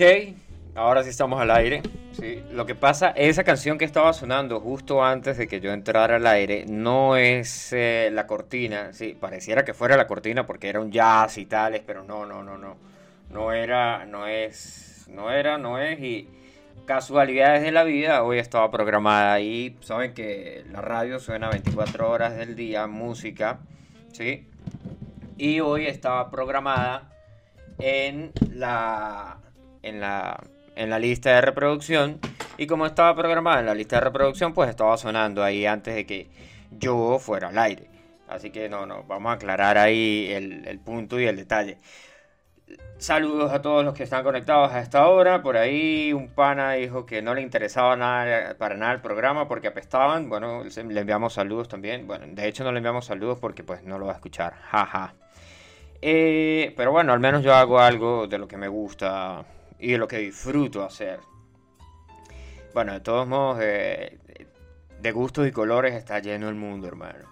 Ok, 0.00 0.34
ahora 0.76 1.02
sí 1.02 1.10
estamos 1.10 1.38
al 1.42 1.50
aire. 1.50 1.82
Sí, 2.12 2.42
lo 2.52 2.64
que 2.64 2.74
pasa, 2.74 3.10
esa 3.10 3.44
canción 3.44 3.76
que 3.76 3.84
estaba 3.84 4.14
sonando 4.14 4.58
justo 4.58 5.04
antes 5.04 5.36
de 5.36 5.46
que 5.46 5.60
yo 5.60 5.72
entrara 5.74 6.16
al 6.16 6.26
aire 6.26 6.64
no 6.66 7.16
es 7.16 7.74
eh, 7.74 8.08
la 8.10 8.26
cortina. 8.26 8.94
Sí, 8.94 9.14
pareciera 9.20 9.62
que 9.62 9.74
fuera 9.74 9.98
la 9.98 10.06
cortina 10.06 10.46
porque 10.46 10.70
era 10.70 10.80
un 10.80 10.90
jazz 10.90 11.36
y 11.36 11.44
tales, 11.44 11.82
pero 11.86 12.02
no, 12.02 12.24
no, 12.24 12.42
no, 12.42 12.56
no. 12.56 12.78
No 13.28 13.52
era, 13.52 14.06
no 14.06 14.26
es, 14.26 15.06
no 15.10 15.30
era, 15.30 15.58
no 15.58 15.78
es 15.78 16.00
y 16.00 16.30
casualidades 16.86 17.60
de 17.60 17.70
la 17.70 17.84
vida, 17.84 18.22
hoy 18.22 18.38
estaba 18.38 18.70
programada 18.70 19.34
ahí. 19.34 19.76
Saben 19.82 20.14
que 20.14 20.64
la 20.72 20.80
radio 20.80 21.20
suena 21.20 21.50
24 21.50 22.10
horas 22.10 22.38
del 22.38 22.56
día, 22.56 22.86
música, 22.86 23.58
¿sí? 24.12 24.48
Y 25.36 25.60
hoy 25.60 25.84
estaba 25.84 26.30
programada 26.30 27.12
en 27.78 28.32
la, 28.50 29.39
en 29.82 30.00
la, 30.00 30.42
en 30.76 30.90
la 30.90 30.98
lista 30.98 31.34
de 31.34 31.40
reproducción. 31.40 32.18
Y 32.56 32.66
como 32.66 32.86
estaba 32.86 33.14
programada 33.14 33.60
en 33.60 33.66
la 33.66 33.74
lista 33.74 33.96
de 33.96 34.02
reproducción, 34.02 34.52
pues 34.52 34.70
estaba 34.70 34.96
sonando 34.96 35.42
ahí 35.42 35.66
antes 35.66 35.94
de 35.94 36.06
que 36.06 36.28
yo 36.70 37.18
fuera 37.18 37.48
al 37.48 37.58
aire. 37.58 37.88
Así 38.28 38.50
que 38.50 38.68
no, 38.68 38.86
no, 38.86 39.02
vamos 39.04 39.30
a 39.30 39.34
aclarar 39.34 39.76
ahí 39.76 40.30
el, 40.30 40.66
el 40.66 40.78
punto 40.78 41.18
y 41.18 41.26
el 41.26 41.36
detalle. 41.36 41.78
Saludos 42.98 43.50
a 43.50 43.62
todos 43.62 43.82
los 43.82 43.94
que 43.94 44.02
están 44.02 44.22
conectados 44.22 44.72
a 44.72 44.80
esta 44.80 45.08
hora. 45.08 45.42
Por 45.42 45.56
ahí 45.56 46.12
un 46.12 46.28
pana 46.28 46.72
dijo 46.72 47.06
que 47.06 47.22
no 47.22 47.34
le 47.34 47.40
interesaba 47.40 47.96
nada, 47.96 48.54
para 48.58 48.76
nada 48.76 48.92
el 48.92 49.00
programa 49.00 49.48
porque 49.48 49.68
apestaban. 49.68 50.28
Bueno, 50.28 50.64
le 50.64 51.00
enviamos 51.00 51.32
saludos 51.32 51.66
también. 51.66 52.06
Bueno, 52.06 52.26
de 52.28 52.46
hecho 52.46 52.62
no 52.62 52.72
le 52.72 52.76
enviamos 52.76 53.06
saludos 53.06 53.38
porque 53.40 53.64
pues 53.64 53.82
no 53.84 53.98
lo 53.98 54.04
va 54.04 54.12
a 54.12 54.16
escuchar. 54.16 54.52
Jaja. 54.70 55.14
Eh, 56.02 56.74
pero 56.76 56.92
bueno, 56.92 57.12
al 57.14 57.20
menos 57.20 57.42
yo 57.42 57.54
hago 57.54 57.80
algo 57.80 58.26
de 58.26 58.36
lo 58.36 58.46
que 58.46 58.58
me 58.58 58.68
gusta 58.68 59.44
y 59.80 59.92
de 59.92 59.98
lo 59.98 60.06
que 60.06 60.18
disfruto 60.18 60.84
hacer. 60.84 61.20
Bueno, 62.72 62.92
de 62.92 63.00
todos 63.00 63.26
modos, 63.26 63.58
eh, 63.62 64.18
de 65.00 65.12
gustos 65.12 65.46
y 65.48 65.52
colores 65.52 65.94
está 65.94 66.20
lleno 66.20 66.48
el 66.48 66.54
mundo, 66.54 66.86
hermano. 66.86 67.28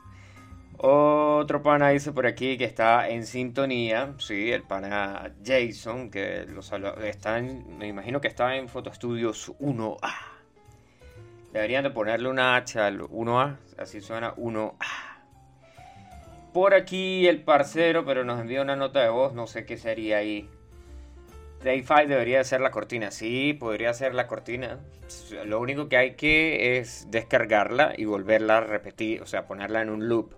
Otro 0.80 1.60
pana 1.60 1.88
dice 1.88 2.12
por 2.12 2.26
aquí 2.26 2.56
que 2.56 2.64
está 2.64 3.08
en 3.08 3.26
sintonía, 3.26 4.14
sí, 4.18 4.52
el 4.52 4.62
pana 4.62 5.34
Jason, 5.44 6.08
que 6.08 6.46
lo 6.46 6.60
está 7.02 7.40
me 7.40 7.88
imagino 7.88 8.20
que 8.20 8.28
está 8.28 8.54
en 8.56 8.68
Fotostudios 8.68 9.52
1A. 9.58 10.14
Deberían 11.52 11.82
de 11.82 11.90
ponerle 11.90 12.28
una 12.28 12.54
H 12.54 12.78
al 12.78 13.00
1A, 13.00 13.56
así 13.76 14.00
suena 14.00 14.34
1A. 14.36 14.76
Por 16.52 16.74
aquí 16.74 17.26
el 17.26 17.42
parcero, 17.42 18.04
pero 18.04 18.24
nos 18.24 18.40
envía 18.40 18.62
una 18.62 18.76
nota 18.76 19.00
de 19.00 19.08
voz, 19.08 19.34
no 19.34 19.48
sé 19.48 19.66
qué 19.66 19.76
sería 19.76 20.18
ahí. 20.18 20.48
Day 21.62 21.82
5 21.82 22.06
debería 22.06 22.44
ser 22.44 22.60
la 22.60 22.70
cortina, 22.70 23.10
sí, 23.10 23.52
podría 23.52 23.92
ser 23.92 24.14
la 24.14 24.26
cortina. 24.26 24.78
Lo 25.44 25.60
único 25.60 25.88
que 25.88 25.96
hay 25.96 26.14
que 26.14 26.78
es 26.78 27.08
descargarla 27.10 27.94
y 27.96 28.04
volverla 28.04 28.58
a 28.58 28.60
repetir, 28.60 29.22
o 29.22 29.26
sea, 29.26 29.46
ponerla 29.46 29.82
en 29.82 29.90
un 29.90 30.08
loop 30.08 30.34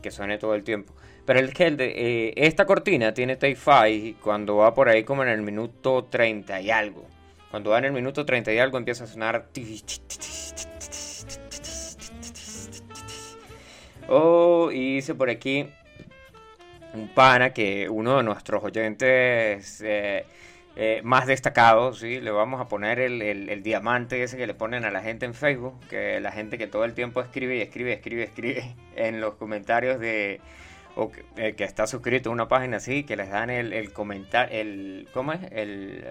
que 0.00 0.10
suene 0.10 0.38
todo 0.38 0.54
el 0.54 0.62
tiempo. 0.62 0.94
Pero 1.26 1.40
el 1.40 1.52
que 1.52 1.74
eh, 1.78 2.34
esta 2.36 2.66
cortina 2.66 3.12
tiene 3.14 3.36
Take 3.36 3.56
5 3.56 4.20
cuando 4.22 4.56
va 4.56 4.72
por 4.72 4.88
ahí 4.88 5.04
como 5.04 5.22
en 5.22 5.28
el 5.28 5.42
minuto 5.42 6.04
30 6.04 6.60
y 6.60 6.70
algo. 6.70 7.06
Cuando 7.50 7.70
va 7.70 7.78
en 7.78 7.86
el 7.86 7.92
minuto 7.92 8.24
30 8.24 8.52
y 8.52 8.58
algo 8.58 8.78
empieza 8.78 9.04
a 9.04 9.06
sonar 9.08 9.48
Oh, 14.08 14.70
y 14.72 14.96
dice 14.96 15.14
por 15.14 15.30
aquí 15.30 15.68
un 16.94 17.08
pana 17.08 17.52
que 17.52 17.88
uno 17.88 18.16
de 18.16 18.22
nuestros 18.24 18.64
oyentes 18.64 19.80
eh, 19.82 20.24
eh, 20.76 21.00
más 21.02 21.26
destacados, 21.26 21.98
¿sí? 21.98 22.20
le 22.20 22.30
vamos 22.30 22.60
a 22.60 22.68
poner 22.68 23.00
el, 23.00 23.62
diamante 23.62 24.22
ese 24.22 24.36
que 24.36 24.46
le 24.46 24.54
ponen 24.54 24.84
a 24.84 24.90
la 24.90 25.02
gente 25.02 25.26
en 25.26 25.34
Facebook, 25.34 25.78
que 25.88 26.20
la 26.20 26.32
gente 26.32 26.58
que 26.58 26.66
todo 26.66 26.84
el 26.84 26.94
tiempo 26.94 27.20
escribe 27.20 27.56
y 27.56 27.60
escribe, 27.60 27.92
escribe, 27.92 28.22
escribe 28.24 28.76
en 28.96 29.20
los 29.20 29.34
comentarios 29.34 29.98
de 29.98 30.40
o 30.96 31.10
que, 31.10 31.24
eh, 31.36 31.54
está 31.58 31.86
suscrito 31.86 32.30
a 32.30 32.32
una 32.32 32.48
página 32.48 32.78
así, 32.78 33.04
que 33.04 33.16
les 33.16 33.30
dan 33.30 33.50
el, 33.50 33.92
comentario, 33.92 34.60
el, 34.60 35.08
¿cómo 35.12 35.32
es? 35.32 35.40
El 35.52 36.04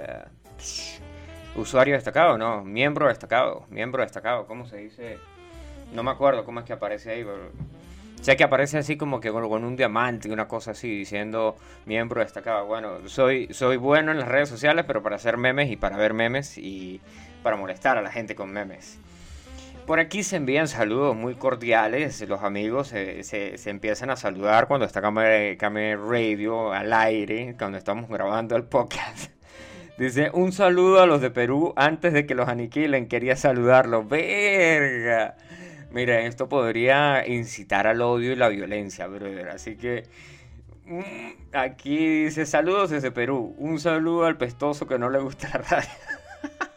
usuario 1.56 1.96
destacado, 1.96 2.38
no, 2.38 2.64
miembro 2.64 3.08
destacado, 3.08 3.66
miembro 3.70 4.04
destacado, 4.04 4.46
¿cómo 4.46 4.66
se 4.66 4.78
dice? 4.78 5.18
No 5.94 6.04
me 6.04 6.12
acuerdo 6.12 6.46
cómo 6.46 6.60
es 6.60 6.66
que 6.66 6.74
aparece 6.74 7.12
ahí, 7.12 7.24
pero 7.24 7.52
Sé 8.22 8.36
que 8.36 8.44
aparece 8.44 8.78
así 8.78 8.98
como 8.98 9.20
que 9.22 9.32
con, 9.32 9.64
un 9.64 9.76
diamante 9.76 10.28
y 10.28 10.32
una 10.32 10.48
cosa 10.48 10.72
así, 10.72 10.90
diciendo 10.90 11.56
miembro 11.86 12.22
destacado. 12.22 12.66
Bueno, 12.66 13.08
soy, 13.08 13.48
soy 13.52 13.78
bueno 13.78 14.12
en 14.12 14.20
las 14.20 14.28
redes 14.28 14.50
sociales, 14.50 14.86
pero 14.86 15.02
para 15.02 15.16
hacer 15.16 15.38
memes 15.38 15.72
y 15.72 15.78
para 15.78 15.96
ver 15.96 16.14
memes 16.14 16.58
y 16.58 17.00
para 17.44 17.56
molestar 17.56 17.98
a 17.98 18.02
la 18.02 18.12
gente 18.12 18.36
con 18.36 18.52
memes. 18.52 19.00
Por 19.86 20.00
aquí 20.00 20.22
se 20.22 20.36
envían 20.36 20.68
saludos 20.68 21.16
muy 21.16 21.34
cordiales, 21.34 22.22
los 22.28 22.44
amigos 22.44 22.90
se, 22.90 23.24
se, 23.24 23.70
empiezan 23.70 24.12
a 24.12 24.16
saludar 24.16 24.68
cuando 24.68 24.86
está 24.86 25.02
Camera 25.02 25.98
Radio 25.98 26.72
al 26.72 26.94
aire, 26.94 27.56
cuando 27.58 27.80
estamos 27.80 28.08
grabando 28.08 28.56
el 28.56 28.66
podcast. 28.66 29.32
Dice, 29.98 30.30
un 30.32 30.52
saludo 30.52 31.02
a 31.02 31.08
los 31.08 31.22
de 31.22 31.32
Perú 31.32 31.74
antes 31.76 32.14
de 32.14 32.28
que 32.28 32.36
los 32.36 32.48
aniquilen, 32.48 33.08
quería 33.08 33.36
saludarlos. 33.36 34.08
Verga. 34.08 35.36
Mira, 35.92 36.22
esto 36.22 36.48
podría 36.48 37.28
incitar 37.28 37.88
al 37.88 38.02
odio 38.02 38.32
y 38.32 38.36
la 38.36 38.50
violencia, 38.50 39.08
brother. 39.08 39.50
Así 39.50 39.76
que 39.76 40.04
mm, 40.86 41.56
aquí 41.56 42.26
dice 42.26 42.46
saludos 42.46 42.92
desde 42.92 43.12
Perú. 43.12 43.56
Un 43.58 43.80
saludo 43.80 44.26
al 44.26 44.38
pestoso 44.38 44.88
que 44.88 45.00
no 45.00 45.10
le 45.10 45.20
gusta 45.20 45.50
la 45.50 45.58
radio. 45.58 45.90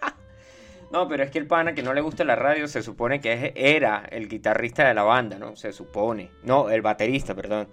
no, 0.92 1.08
pero 1.08 1.24
es 1.24 1.30
que 1.30 1.38
el 1.38 1.46
pana 1.46 1.74
que 1.74 1.82
no 1.82 1.92
le 1.92 2.00
gusta 2.00 2.24
la 2.24 2.36
radio 2.36 2.66
se 2.68 2.82
supone 2.82 3.20
que 3.20 3.52
era 3.54 4.02
el 4.10 4.28
guitarrista 4.28 4.88
de 4.88 4.94
la 4.94 5.02
banda, 5.02 5.38
¿no? 5.38 5.56
Se 5.56 5.72
supone. 5.72 6.30
No, 6.42 6.70
el 6.70 6.80
baterista, 6.80 7.34
perdón. 7.34 7.68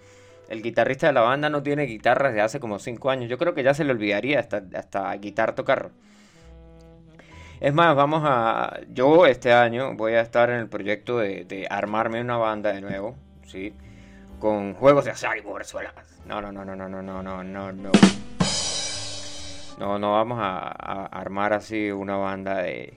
El 0.49 0.61
guitarrista 0.61 1.07
de 1.07 1.13
la 1.13 1.21
banda 1.21 1.49
no 1.49 1.63
tiene 1.63 1.83
guitarra 1.83 2.29
desde 2.29 2.41
hace 2.41 2.59
como 2.59 2.79
5 2.79 3.09
años. 3.11 3.29
Yo 3.29 3.37
creo 3.37 3.53
que 3.53 3.63
ya 3.63 3.73
se 3.73 3.85
le 3.85 3.91
olvidaría 3.91 4.39
hasta, 4.39 4.63
hasta 4.75 5.15
guitar 5.15 5.55
tocar. 5.55 5.91
Es 7.59 7.73
más, 7.73 7.93
vamos 7.93 8.23
a. 8.25 8.79
Yo 8.89 9.25
este 9.25 9.51
año 9.51 9.93
voy 9.95 10.13
a 10.13 10.21
estar 10.21 10.49
en 10.49 10.59
el 10.59 10.69
proyecto 10.69 11.17
de, 11.17 11.67
armarme 11.69 12.21
una 12.21 12.37
banda 12.37 12.71
de 12.71 12.79
nuevo, 12.79 13.17
¿sí? 13.45 13.73
Con 14.39 14.73
juegos 14.75 15.03
de 15.03 15.11
azar 15.11 15.37
y 15.37 15.41
mujerzuelas. 15.41 15.93
No, 16.25 16.41
no, 16.41 16.53
no, 16.53 16.63
no, 16.63 16.75
no, 16.75 16.87
no, 16.87 17.01
no, 17.01 17.21
no, 17.21 17.43
no, 17.43 17.71
no. 17.73 17.91
No, 19.77 19.99
no 19.99 20.11
vamos 20.13 20.39
a, 20.41 21.05
armar 21.07 21.51
así 21.51 21.91
una 21.91 22.15
banda 22.15 22.59
de. 22.59 22.93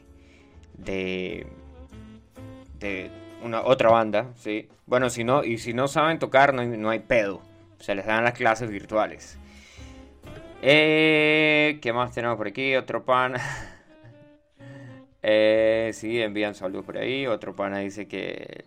de. 0.74 1.46
de 2.78 3.10
una 3.42 3.62
otra 3.62 3.90
banda, 3.90 4.26
¿sí? 4.37 4.69
Bueno, 4.87 5.10
si 5.10 5.25
no, 5.25 5.42
y 5.42 5.58
si 5.58 5.75
no 5.75 5.88
saben 5.88 6.20
tocar, 6.20 6.54
no 6.54 6.64
no 6.64 6.90
hay 6.90 7.00
pedo. 7.00 7.42
Se 7.81 7.96
les 7.96 8.06
dan 8.06 8.22
las 8.22 8.34
clases 8.34 8.70
virtuales. 8.70 9.37
Eh, 10.62 11.81
¿Qué 11.82 11.92
más 11.92 12.12
tenemos 12.12 12.37
por 12.37 12.46
aquí? 12.46 12.76
Otro 12.76 13.04
pan. 13.04 13.34
Eh, 15.22 15.90
sí, 15.94 16.20
envían 16.20 16.54
saludos 16.54 16.84
por 16.84 16.98
ahí. 16.98 17.26
Otro 17.26 17.54
pana 17.54 17.78
dice 17.78 18.08
que 18.08 18.64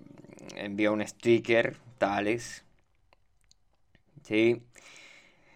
envía 0.56 0.92
un 0.92 1.06
sticker, 1.06 1.78
tales. 1.98 2.66
Sí. 4.24 4.63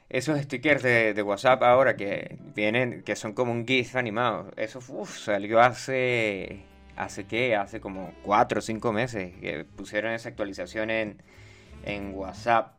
Esos 0.10 0.40
stickers 0.42 0.82
de, 0.84 1.22
WhatsApp 1.24 1.62
ahora 1.64 1.96
que 1.96 2.38
vienen, 2.56 3.04
que 3.04 3.16
son 3.16 3.34
como 3.34 3.52
un 3.52 3.66
GIF 3.68 3.96
animado. 3.96 4.52
Eso 4.58 4.82
salió 5.06 5.60
hace. 5.60 6.64
¿Hace 6.96 7.26
qué? 7.28 7.56
Hace 7.56 7.80
como 7.80 8.14
4 8.24 8.60
o 8.60 8.62
5 8.62 8.92
meses 8.92 9.34
que 9.38 9.64
pusieron 9.64 10.14
esa 10.14 10.30
actualización 10.30 10.90
en, 10.90 11.22
en 11.86 12.14
WhatsApp. 12.14 12.79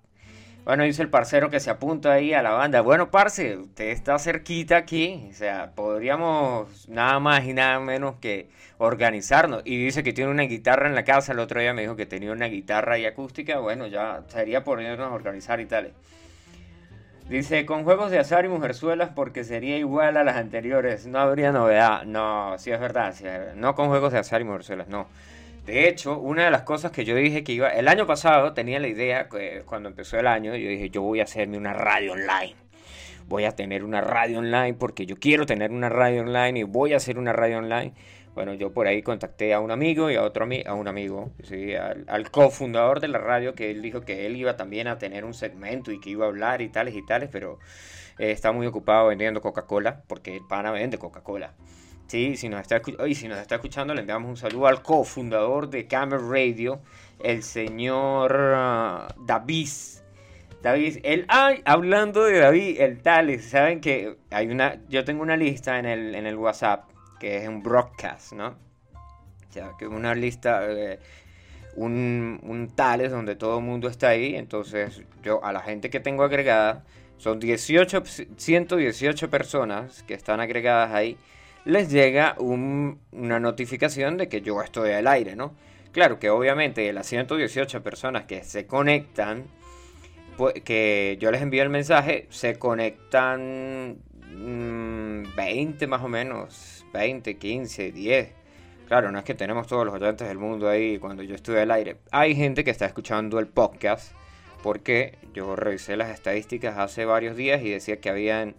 Bueno, 0.64 0.84
dice 0.84 1.02
el 1.02 1.08
parcero 1.08 1.48
que 1.48 1.58
se 1.58 1.70
apunta 1.70 2.12
ahí 2.12 2.34
a 2.34 2.42
la 2.42 2.50
banda. 2.50 2.82
Bueno, 2.82 3.10
parce, 3.10 3.56
usted 3.56 3.88
está 3.88 4.18
cerquita 4.18 4.76
aquí. 4.76 5.28
O 5.30 5.34
sea, 5.34 5.72
podríamos 5.74 6.88
nada 6.88 7.18
más 7.18 7.44
y 7.44 7.54
nada 7.54 7.80
menos 7.80 8.16
que 8.20 8.50
organizarnos. 8.78 9.62
Y 9.64 9.82
dice 9.82 10.02
que 10.02 10.12
tiene 10.12 10.30
una 10.30 10.42
guitarra 10.42 10.86
en 10.86 10.94
la 10.94 11.04
casa. 11.04 11.32
El 11.32 11.38
otro 11.38 11.60
día 11.60 11.72
me 11.72 11.82
dijo 11.82 11.96
que 11.96 12.04
tenía 12.06 12.30
una 12.30 12.46
guitarra 12.46 12.98
y 12.98 13.06
acústica. 13.06 13.58
Bueno, 13.58 13.86
ya 13.86 14.22
sería 14.28 14.62
ponernos 14.62 15.10
a 15.10 15.14
organizar 15.14 15.60
y 15.60 15.66
tal. 15.66 15.92
Dice, 17.30 17.64
con 17.64 17.84
juegos 17.84 18.10
de 18.10 18.18
azar 18.18 18.44
y 18.44 18.48
mujerzuelas 18.48 19.10
porque 19.14 19.44
sería 19.44 19.78
igual 19.78 20.18
a 20.18 20.24
las 20.24 20.36
anteriores. 20.36 21.06
No 21.06 21.20
habría 21.20 21.52
novedad. 21.52 22.02
No, 22.04 22.58
sí 22.58 22.70
es 22.70 22.80
verdad. 22.80 23.14
Sí 23.16 23.24
No 23.54 23.74
con 23.74 23.88
juegos 23.88 24.12
de 24.12 24.18
azar 24.18 24.40
y 24.42 24.44
mujerzuelas, 24.44 24.88
no. 24.88 25.08
De 25.66 25.88
hecho, 25.88 26.18
una 26.18 26.44
de 26.44 26.50
las 26.50 26.62
cosas 26.62 26.90
que 26.90 27.04
yo 27.04 27.14
dije 27.14 27.44
que 27.44 27.52
iba, 27.52 27.68
el 27.68 27.86
año 27.88 28.06
pasado 28.06 28.52
tenía 28.54 28.80
la 28.80 28.88
idea, 28.88 29.28
que 29.28 29.62
cuando 29.66 29.88
empezó 29.88 30.18
el 30.18 30.26
año, 30.26 30.56
yo 30.56 30.68
dije, 30.68 30.90
yo 30.90 31.02
voy 31.02 31.20
a 31.20 31.24
hacerme 31.24 31.58
una 31.58 31.72
radio 31.72 32.12
online. 32.12 32.56
Voy 33.28 33.44
a 33.44 33.52
tener 33.52 33.84
una 33.84 34.00
radio 34.00 34.40
online 34.40 34.74
porque 34.74 35.06
yo 35.06 35.16
quiero 35.16 35.46
tener 35.46 35.70
una 35.70 35.88
radio 35.88 36.22
online 36.22 36.60
y 36.60 36.62
voy 36.64 36.94
a 36.94 36.96
hacer 36.96 37.18
una 37.18 37.32
radio 37.32 37.58
online. 37.58 37.92
Bueno, 38.34 38.54
yo 38.54 38.72
por 38.72 38.86
ahí 38.86 39.02
contacté 39.02 39.54
a 39.54 39.60
un 39.60 39.70
amigo 39.70 40.10
y 40.10 40.16
a 40.16 40.22
otro 40.22 40.48
a 40.66 40.74
un 40.74 40.88
amigo, 40.88 41.30
¿sí? 41.42 41.74
al, 41.74 42.04
al 42.08 42.30
cofundador 42.30 43.00
de 43.00 43.08
la 43.08 43.18
radio, 43.18 43.54
que 43.54 43.70
él 43.70 43.82
dijo 43.82 44.00
que 44.00 44.26
él 44.26 44.36
iba 44.36 44.56
también 44.56 44.86
a 44.86 44.98
tener 44.98 45.24
un 45.24 45.34
segmento 45.34 45.92
y 45.92 46.00
que 46.00 46.10
iba 46.10 46.24
a 46.24 46.28
hablar 46.28 46.62
y 46.62 46.68
tales 46.68 46.94
y 46.94 47.04
tales, 47.04 47.28
pero 47.30 47.58
eh, 48.18 48.30
está 48.30 48.52
muy 48.52 48.66
ocupado 48.66 49.08
vendiendo 49.08 49.40
Coca-Cola, 49.40 50.02
porque 50.06 50.36
el 50.36 50.46
pana 50.46 50.70
vende 50.70 50.98
Coca-Cola. 50.98 51.54
Sí, 52.10 52.36
si 52.36 52.48
nos, 52.48 52.62
está, 52.62 52.82
y 53.06 53.14
si 53.14 53.28
nos 53.28 53.38
está 53.38 53.54
escuchando, 53.54 53.94
le 53.94 54.00
enviamos 54.00 54.28
un 54.28 54.36
saludo 54.36 54.66
al 54.66 54.82
cofundador 54.82 55.70
de 55.70 55.86
Camel 55.86 56.28
Radio, 56.28 56.80
el 57.20 57.44
señor 57.44 58.32
uh, 58.32 59.24
David. 59.24 59.68
David, 60.60 60.98
el, 61.04 61.24
ay, 61.28 61.62
hablando 61.64 62.24
de 62.24 62.40
David, 62.40 62.80
el 62.80 63.00
Tales, 63.00 63.48
saben 63.48 63.80
que 63.80 64.16
hay 64.32 64.48
una, 64.48 64.80
yo 64.88 65.04
tengo 65.04 65.22
una 65.22 65.36
lista 65.36 65.78
en 65.78 65.86
el, 65.86 66.16
en 66.16 66.26
el 66.26 66.34
WhatsApp, 66.34 66.90
que 67.20 67.36
es 67.36 67.48
un 67.48 67.62
broadcast, 67.62 68.32
¿no? 68.32 68.56
O 69.48 69.52
sea, 69.52 69.70
que 69.78 69.84
es 69.84 69.90
una 69.92 70.12
lista, 70.16 70.66
un, 71.76 72.40
un 72.42 72.74
Tales 72.74 73.12
donde 73.12 73.36
todo 73.36 73.60
el 73.60 73.64
mundo 73.64 73.86
está 73.86 74.08
ahí, 74.08 74.34
entonces 74.34 75.00
yo 75.22 75.44
a 75.44 75.52
la 75.52 75.60
gente 75.60 75.90
que 75.90 76.00
tengo 76.00 76.24
agregada, 76.24 76.82
son 77.18 77.38
18, 77.38 78.02
118 78.36 79.30
personas 79.30 80.02
que 80.02 80.14
están 80.14 80.40
agregadas 80.40 80.92
ahí, 80.92 81.16
les 81.64 81.90
llega 81.90 82.36
una 82.38 83.40
notificación 83.40 84.16
de 84.16 84.28
que 84.28 84.40
yo 84.40 84.60
estoy 84.62 84.92
al 84.92 85.06
aire, 85.06 85.36
¿no? 85.36 85.54
Claro 85.92 86.18
que 86.18 86.30
obviamente 86.30 86.82
de 86.82 86.92
las 86.92 87.06
118 87.06 87.82
personas 87.82 88.24
que 88.24 88.44
se 88.44 88.66
conectan, 88.66 89.44
pues, 90.36 90.54
que 90.62 91.16
yo 91.20 91.30
les 91.30 91.42
envío 91.42 91.62
el 91.62 91.68
mensaje, 91.68 92.26
se 92.30 92.58
conectan 92.58 93.98
20 94.32 95.86
mm, 95.86 95.90
más 95.90 96.02
o 96.02 96.08
menos, 96.08 96.86
20, 96.92 97.36
15, 97.36 97.92
10. 97.92 98.32
Claro, 98.86 99.10
no 99.12 99.18
es 99.18 99.24
que 99.24 99.34
tenemos 99.34 99.66
todos 99.66 99.84
los 99.84 99.94
oyentes 99.94 100.26
del 100.26 100.38
mundo 100.38 100.68
ahí 100.68 100.98
cuando 100.98 101.22
yo 101.22 101.34
estoy 101.34 101.56
al 101.58 101.70
aire. 101.70 101.96
Hay 102.10 102.34
gente 102.34 102.64
que 102.64 102.70
está 102.70 102.86
escuchando 102.86 103.38
el 103.38 103.46
podcast 103.46 104.12
porque 104.62 105.18
yo 105.32 105.56
revisé 105.56 105.96
las 105.96 106.10
estadísticas 106.10 106.78
hace 106.78 107.04
varios 107.04 107.36
días 107.36 107.62
y 107.62 107.70
decía 107.70 108.00
que 108.00 108.10
habían 108.10 108.54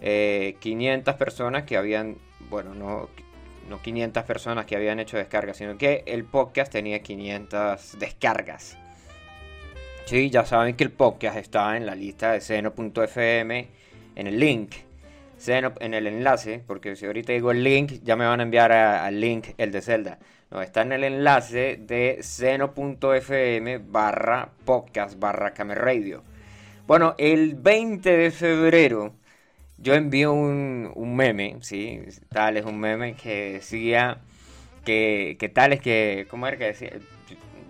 500 0.00 0.02
eh, 0.02 1.18
personas 1.18 1.64
que 1.64 1.76
habían 1.76 2.16
bueno, 2.48 2.74
no, 2.74 3.08
no 3.68 3.82
500 3.82 4.24
personas 4.24 4.66
que 4.66 4.76
habían 4.76 5.00
hecho 5.00 5.16
descargas, 5.16 5.56
sino 5.56 5.76
que 5.76 6.02
el 6.06 6.24
podcast 6.24 6.72
tenía 6.72 7.00
500 7.00 7.98
descargas. 7.98 8.76
Sí, 10.06 10.30
ya 10.30 10.46
saben 10.46 10.74
que 10.74 10.84
el 10.84 10.90
podcast 10.90 11.36
está 11.36 11.76
en 11.76 11.84
la 11.84 11.94
lista 11.94 12.32
de 12.32 12.40
seno.fm, 12.40 13.68
en 14.16 14.26
el 14.26 14.40
link, 14.40 14.72
seno, 15.36 15.74
en 15.80 15.92
el 15.92 16.06
enlace, 16.06 16.62
porque 16.66 16.96
si 16.96 17.04
ahorita 17.04 17.34
digo 17.34 17.50
el 17.50 17.62
link, 17.62 18.00
ya 18.02 18.16
me 18.16 18.26
van 18.26 18.40
a 18.40 18.42
enviar 18.42 18.72
al 18.72 19.20
link 19.20 19.48
el 19.58 19.70
de 19.70 19.82
Zelda. 19.82 20.18
No, 20.50 20.62
está 20.62 20.80
en 20.80 20.92
el 20.92 21.04
enlace 21.04 21.76
de 21.78 22.18
seno.fm 22.22 23.78
barra 23.78 24.48
podcast 24.64 25.18
barra 25.18 25.52
radio. 25.52 26.22
Bueno, 26.86 27.14
el 27.18 27.54
20 27.54 28.16
de 28.16 28.30
febrero 28.30 29.12
yo 29.78 29.94
envío 29.94 30.32
un, 30.32 30.90
un, 30.94 31.16
meme, 31.16 31.56
¿sí? 31.62 32.00
Tal 32.30 32.56
es 32.56 32.64
un 32.64 32.78
meme 32.80 33.14
que 33.14 33.52
decía 33.52 34.18
que, 34.84 35.36
que 35.38 35.48
tal 35.48 35.72
es 35.72 35.80
que, 35.80 36.26
¿cómo 36.30 36.46
era 36.46 36.56
que 36.56 36.64
decía? 36.64 36.90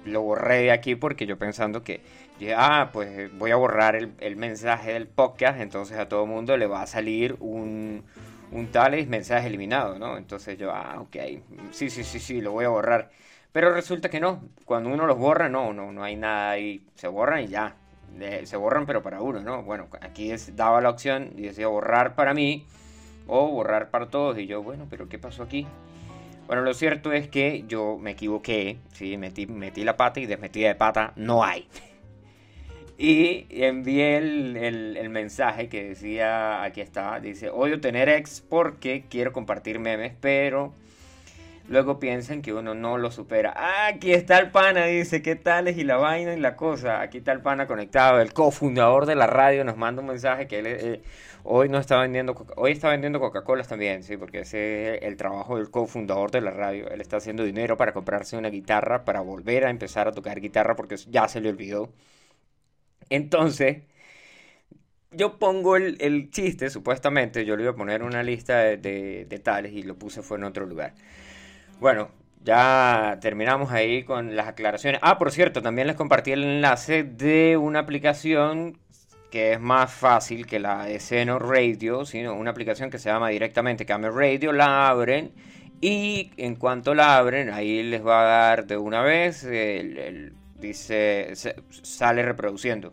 Lo 0.05 0.23
borré 0.23 0.63
de 0.63 0.73
aquí 0.73 0.95
porque 0.95 1.27
yo 1.27 1.39
pensando 1.39 1.83
que, 1.83 2.01
ah, 2.57 2.91
pues 2.93 3.31
voy 3.39 3.51
a 3.51 3.57
borrar 3.57 3.97
el, 3.97 4.13
el 4.21 4.37
mensaje 4.37 4.93
del 4.95 5.07
podcast, 5.09 5.61
entonces 5.61 5.99
a 5.99 6.09
todo 6.09 6.25
el 6.25 6.31
mundo 6.31 6.57
le 6.57 6.67
va 6.67 6.83
a 6.83 6.87
salir 6.87 7.37
un, 7.41 8.05
un 8.53 8.67
tal 8.69 8.95
es 8.95 9.09
mensaje 9.09 9.49
eliminado, 9.49 9.99
¿no? 9.99 10.17
Entonces 10.17 10.59
yo, 10.59 10.73
ah, 10.73 11.01
ok, 11.01 11.17
sí, 11.73 11.91
sí, 11.91 12.05
sí, 12.05 12.19
sí, 12.19 12.41
lo 12.41 12.53
voy 12.53 12.65
a 12.65 12.69
borrar. 12.69 13.11
Pero 13.53 13.73
resulta 13.73 14.09
que 14.09 14.21
no, 14.21 14.43
cuando 14.65 14.91
uno 14.91 15.07
los 15.07 15.19
borra, 15.19 15.49
no, 15.49 15.73
no, 15.73 15.93
no 15.93 16.05
hay 16.05 16.17
nada 16.17 16.51
ahí, 16.51 16.87
se 16.95 17.09
borran 17.09 17.45
y 17.45 17.49
ya, 17.49 17.77
se 18.45 18.57
borran 18.57 18.87
pero 18.87 19.03
para 19.03 19.21
uno, 19.21 19.41
¿no? 19.41 19.63
Bueno, 19.63 19.89
aquí 20.01 20.31
es, 20.31 20.57
daba 20.57 20.81
la 20.81 20.91
opción 20.91 21.33
y 21.37 21.43
decía 21.43 21.69
borrar 21.69 22.15
para 22.15 22.35
mí 22.35 22.67
o 23.27 23.49
borrar 23.49 23.91
para 23.91 24.09
todos 24.09 24.39
y 24.39 24.47
yo, 24.47 24.63
bueno, 24.63 24.87
pero 24.91 25.09
¿qué 25.09 25.19
pasó 25.19 25.43
aquí? 25.43 25.67
Bueno, 26.47 26.63
lo 26.63 26.73
cierto 26.73 27.13
es 27.13 27.29
que 27.29 27.65
yo 27.69 27.99
me 27.99 28.13
equivoqué, 28.13 28.79
¿sí? 28.95 29.19
metí, 29.19 29.47
metí 29.47 29.85
la 29.85 29.97
pata 29.97 30.19
y 30.19 30.27
desmetida 30.27 30.69
de 30.69 30.75
pata 30.75 31.13
no 31.17 31.45
hay. 31.45 31.69
Y 33.01 33.47
envié 33.51 34.17
el, 34.17 34.57
el, 34.57 35.09
mensaje 35.09 35.69
que 35.69 35.91
decía, 35.91 36.65
aquí 36.65 36.81
está, 36.81 37.21
dice, 37.21 37.49
odio 37.49 37.81
tener 37.81 38.09
ex 38.09 38.41
porque 38.41 39.05
quiero 39.09 39.33
compartir 39.33 39.79
memes, 39.79 40.15
pero 40.21 40.75
luego 41.69 41.99
piensan 42.01 42.43
que 42.43 42.53
uno 42.53 42.75
no 42.75 42.99
lo 42.99 43.11
supera. 43.11 43.53
Ah, 43.57 43.89
aquí 43.89 44.13
está 44.13 44.39
el 44.39 44.51
pana, 44.51 44.87
dice, 44.87 45.23
¿qué 45.23 45.37
tal 45.37 45.69
es? 45.69 45.77
Y 45.79 45.85
la 45.85 45.97
vaina 45.97 46.35
y 46.35 46.41
la 46.41 46.57
cosa. 46.57 47.01
Aquí 47.01 47.19
está 47.19 47.33
el 47.33 47.41
pana 47.43 47.67
conectado, 47.67 48.21
el 48.21 48.33
cofundador 48.33 49.07
de 49.07 49.15
la 49.15 49.27
radio 49.27 49.65
nos 49.65 49.77
manda 49.77 50.03
un 50.03 50.09
mensaje 50.09 50.47
que 50.49 50.59
él 50.61 50.67
eh, 50.67 51.03
hoy 51.45 51.69
no 51.69 51.79
está 51.79 51.99
vendiendo, 52.01 52.35
hoy 52.57 52.73
está 52.73 52.89
vendiendo 52.91 53.21
Coca-Cola 53.21 53.65
también, 53.65 54.03
sí, 54.03 54.17
porque 54.17 54.41
ese 54.41 54.97
es 54.97 55.03
el 55.03 55.17
trabajo 55.17 55.57
del 55.57 55.71
cofundador 55.71 56.31
de 56.31 56.41
la 56.41 56.51
radio. 56.51 56.89
Él 56.91 57.01
está 57.01 57.19
haciendo 57.19 57.45
dinero 57.45 57.77
para 57.77 57.93
comprarse 57.93 58.37
una 58.37 58.51
guitarra, 58.51 59.05
para 59.05 59.21
volver 59.21 59.67
a 59.67 59.71
empezar 59.71 60.09
a 60.09 60.13
tocar 60.13 60.41
guitarra 60.41 60.77
porque 60.77 60.97
ya 60.97 61.29
se 61.29 61.41
le 61.41 61.51
olvidó. 61.51 61.93
Entonces... 63.11 63.83
Yo 65.11 65.39
pongo 65.39 65.77
el, 65.77 66.31
chiste, 66.31 66.69
supuestamente, 66.69 67.47
yo 67.47 67.57
le 67.57 67.63
iba 67.63 67.73
a 67.73 67.75
poner 67.75 68.03
una 68.03 68.23
lista 68.23 68.59
de, 68.59 68.77
de, 68.77 69.25
de 69.25 69.39
tales 69.39 69.73
y 69.73 69.83
lo 69.83 69.97
puse 69.97 70.21
fue 70.23 70.37
en 70.37 70.45
otro 70.45 70.67
lugar. 70.67 70.93
Bueno, 71.81 72.11
ya 72.43 73.19
terminamos 73.21 73.71
ahí 73.71 74.03
con 74.03 74.35
las 74.35 74.49
aclaraciones. 74.49 75.01
Ah, 75.03 75.19
por 75.19 75.31
cierto, 75.31 75.63
también 75.63 75.87
les 75.87 75.97
compartí 75.97 76.33
el 76.33 76.43
enlace 76.43 77.05
de 77.05 77.57
una 77.57 77.81
aplicación 77.81 78.79
que 79.31 79.53
es 79.53 79.61
más 79.61 79.93
fácil 79.93 80.47
que 80.47 80.59
la 80.59 80.87
de 80.87 81.39
Radio, 81.39 82.05
sino 82.05 82.35
una 82.35 82.51
aplicación 82.51 82.91
que 82.91 82.99
se 82.99 83.11
llama 83.11 83.29
directamente 83.29 83.85
Camera 83.85 84.13
Radio, 84.13 84.53
la 84.53 84.89
abren 84.89 85.33
y 85.81 86.33
en 86.37 86.57
cuanto 86.57 86.95
la 86.95 87.19
abren, 87.19 87.51
ahí 87.51 87.83
les 87.83 88.05
va 88.05 88.23
a 88.23 88.49
dar 88.49 88.67
de 88.67 88.77
una 88.77 89.03
vez, 89.03 89.47
dice, 90.59 91.33
sale 91.83 92.23
reproduciendo. 92.23 92.93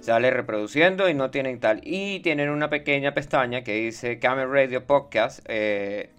Sale 0.00 0.30
reproduciendo 0.30 1.10
y 1.10 1.14
no 1.14 1.30
tienen 1.30 1.60
tal. 1.60 1.80
Y 1.84 2.20
tienen 2.20 2.48
una 2.48 2.70
pequeña 2.70 3.12
pestaña 3.12 3.62
que 3.62 3.74
dice 3.74 4.18
Camera 4.18 4.46
Radio 4.46 4.86
Podcast. 4.86 5.40
Eh, 5.46 6.10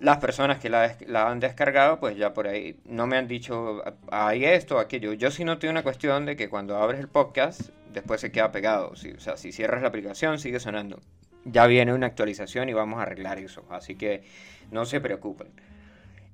las 0.00 0.18
personas 0.18 0.58
que 0.58 0.68
la, 0.68 0.96
han 1.28 1.40
descargado, 1.40 1.98
pues 1.98 2.16
ya 2.16 2.32
por 2.32 2.46
ahí 2.46 2.78
no 2.84 3.06
me 3.06 3.16
han 3.16 3.26
dicho, 3.26 3.82
hay 4.10 4.44
esto, 4.44 4.78
aquello. 4.78 5.12
Yo 5.12 5.30
sí 5.30 5.44
noté 5.44 5.68
una 5.68 5.82
cuestión 5.82 6.24
de 6.24 6.36
que 6.36 6.48
cuando 6.48 6.76
abres 6.76 7.00
el 7.00 7.08
podcast, 7.08 7.70
después 7.92 8.20
se 8.20 8.30
queda 8.30 8.52
pegado. 8.52 8.90
o 8.90 8.96
sea, 8.96 9.36
si 9.36 9.50
cierras 9.52 9.82
la 9.82 9.88
aplicación, 9.88 10.38
sigue 10.38 10.60
sonando. 10.60 11.00
Ya 11.44 11.66
viene 11.66 11.92
una 11.92 12.06
actualización 12.06 12.68
y 12.68 12.74
vamos 12.74 13.00
a 13.00 13.02
arreglar 13.02 13.38
eso. 13.38 13.64
Así 13.70 13.96
que 13.96 14.22
no 14.70 14.84
se 14.84 15.00
preocupen. 15.00 15.48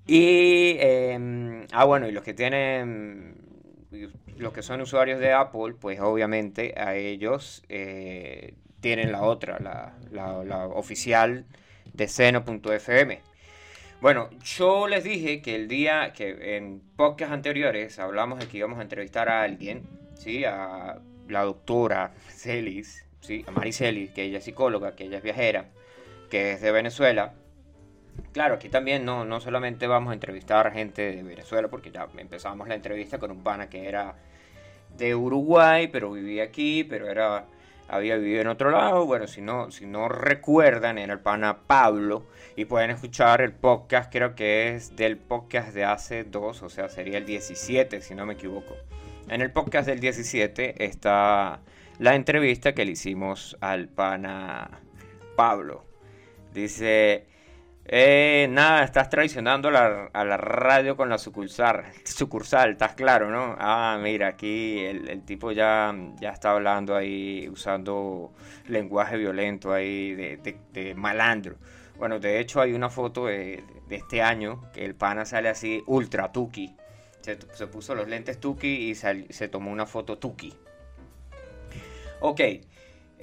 Y, 0.07 0.77
em, 0.81 1.67
ah, 1.73 1.85
bueno, 1.85 2.07
y 2.07 2.13
los 2.13 2.23
que 2.23 2.35
tienen, 2.35 3.37
los 4.37 4.53
que 4.53 4.63
son 4.63 4.83
usuarios 4.83 5.21
de 5.21 5.33
Apple, 5.33 5.75
pues 5.81 6.01
obviamente 6.01 6.75
a 6.77 6.95
ellos 6.97 7.63
eh, 7.71 8.55
tienen 8.81 9.13
la 9.13 9.23
otra, 9.23 9.59
la, 9.61 9.95
la, 10.11 10.45
la 10.45 10.67
oficial 10.67 11.47
de 11.95 12.09
seno.fm. 12.09 13.23
Bueno, 14.01 14.29
yo 14.43 14.87
les 14.87 15.03
dije 15.03 15.41
que 15.41 15.55
el 15.55 15.67
día 15.67 16.13
que 16.13 16.57
en 16.57 16.81
podcasts 16.97 17.33
anteriores 17.33 17.99
hablamos 17.99 18.39
de 18.39 18.49
que 18.49 18.59
íbamos 18.59 18.79
a 18.79 18.83
entrevistar 18.83 19.29
a 19.29 19.43
alguien, 19.43 19.83
¿sí? 20.15 20.45
A 20.45 21.01
la 21.29 21.43
doctora 21.43 22.13
Celis, 22.29 23.07
¿sí? 23.21 23.45
A 23.47 23.51
Mari 23.51 23.73
Celis, 23.73 24.11
que 24.11 24.25
ella 24.25 24.39
es 24.39 24.45
psicóloga, 24.45 24.95
que 24.95 25.05
ella 25.05 25.19
es 25.19 25.23
viajera, 25.23 25.71
que 26.29 26.53
es 26.53 26.61
de 26.61 26.71
Venezuela. 26.71 27.33
Claro, 28.33 28.57
aquí 28.57 28.69
también 28.69 29.05
no, 29.05 29.25
no 29.25 29.41
solamente 29.41 29.87
vamos 29.87 30.11
a 30.11 30.15
entrevistar 30.15 30.71
gente 30.73 31.17
de 31.17 31.23
Venezuela, 31.23 31.69
porque 31.69 31.91
ya 31.91 32.07
empezamos 32.19 32.69
la 32.69 32.75
entrevista 32.75 33.19
con 33.19 33.31
un 33.31 33.43
pana 33.43 33.71
que 33.71 33.89
era 33.89 34.17
de 34.97 35.15
Uruguay, 35.15 35.89
pero 35.89 36.13
vivía 36.13 36.45
aquí, 36.45 36.85
pero 36.85 37.09
era 37.09 37.47
había 37.89 38.17
vivido 38.17 38.41
en 38.41 38.49
otro 38.49 38.71
lado. 38.71 39.07
Bueno, 39.07 39.27
si 39.27 39.41
no, 39.41 39.71
si 39.71 39.87
no 39.87 40.09
recuerdan, 40.09 40.99
era 40.99 41.13
el 41.13 41.21
pana 41.21 41.59
Pablo. 41.67 42.25
Y 42.57 42.67
pueden 42.67 42.91
escuchar 42.91 43.41
el 43.41 43.53
podcast, 43.53 44.13
creo 44.13 44.35
que 44.35 44.75
es 44.75 44.95
del 44.97 45.17
podcast 45.17 45.75
de 45.75 45.85
hace 45.85 46.25
dos, 46.25 46.63
o 46.63 46.69
sea, 46.69 46.89
sería 46.89 47.19
el 47.19 47.27
17, 47.27 48.01
si 48.01 48.15
no 48.15 48.27
me 48.27 48.35
equivoco. 48.35 48.77
En 49.29 49.41
el 49.41 49.51
podcast 49.51 49.89
del 49.89 50.01
17 50.01 50.85
está 50.85 51.61
la 51.99 52.15
entrevista 52.15 52.75
que 52.75 52.85
le 52.85 52.93
hicimos 52.93 53.57
al 53.61 53.89
pana 53.89 54.81
Pablo. 55.37 55.85
Dice, 56.53 57.27
eh, 57.87 58.47
nada, 58.51 58.83
estás 58.83 59.11
traicionando 59.11 59.69
a 59.69 60.25
la 60.25 60.37
radio 60.37 60.97
con 60.97 61.09
la 61.11 61.19
sucursal, 61.19 61.85
sucursal, 62.05 62.73
estás 62.73 62.95
claro, 62.95 63.31
¿no? 63.31 63.57
Ah, 63.59 63.99
mira, 64.03 64.29
aquí 64.29 64.79
el, 64.81 65.23
tipo 65.23 65.53
ya, 65.53 65.95
ya 66.19 66.31
está 66.31 66.53
hablando 66.53 66.97
ahí, 66.97 67.49
usando 67.51 68.33
lenguaje 68.69 69.19
violento 69.19 69.73
ahí 69.73 70.15
de, 70.15 70.95
malandro. 70.97 71.57
Bueno, 71.99 72.19
de 72.19 72.41
hecho 72.41 72.61
hay 72.61 72.73
una 72.73 72.89
foto 72.89 73.27
de, 73.27 73.63
este 73.91 74.23
año 74.23 74.63
que 74.73 74.85
el 74.85 74.95
pana 74.95 75.25
sale 75.27 75.49
así 75.49 75.83
ultra 75.87 76.33
tuki. 76.33 76.75
Se, 77.21 77.67
puso 77.67 77.95
los 77.95 78.09
lentes 78.09 78.41
tuki 78.41 78.91
y 78.91 78.95
se 78.95 79.49
tomó 79.49 79.71
una 79.71 79.87
foto 79.87 80.19
tuki. 80.19 80.55
Ok, 82.21 82.41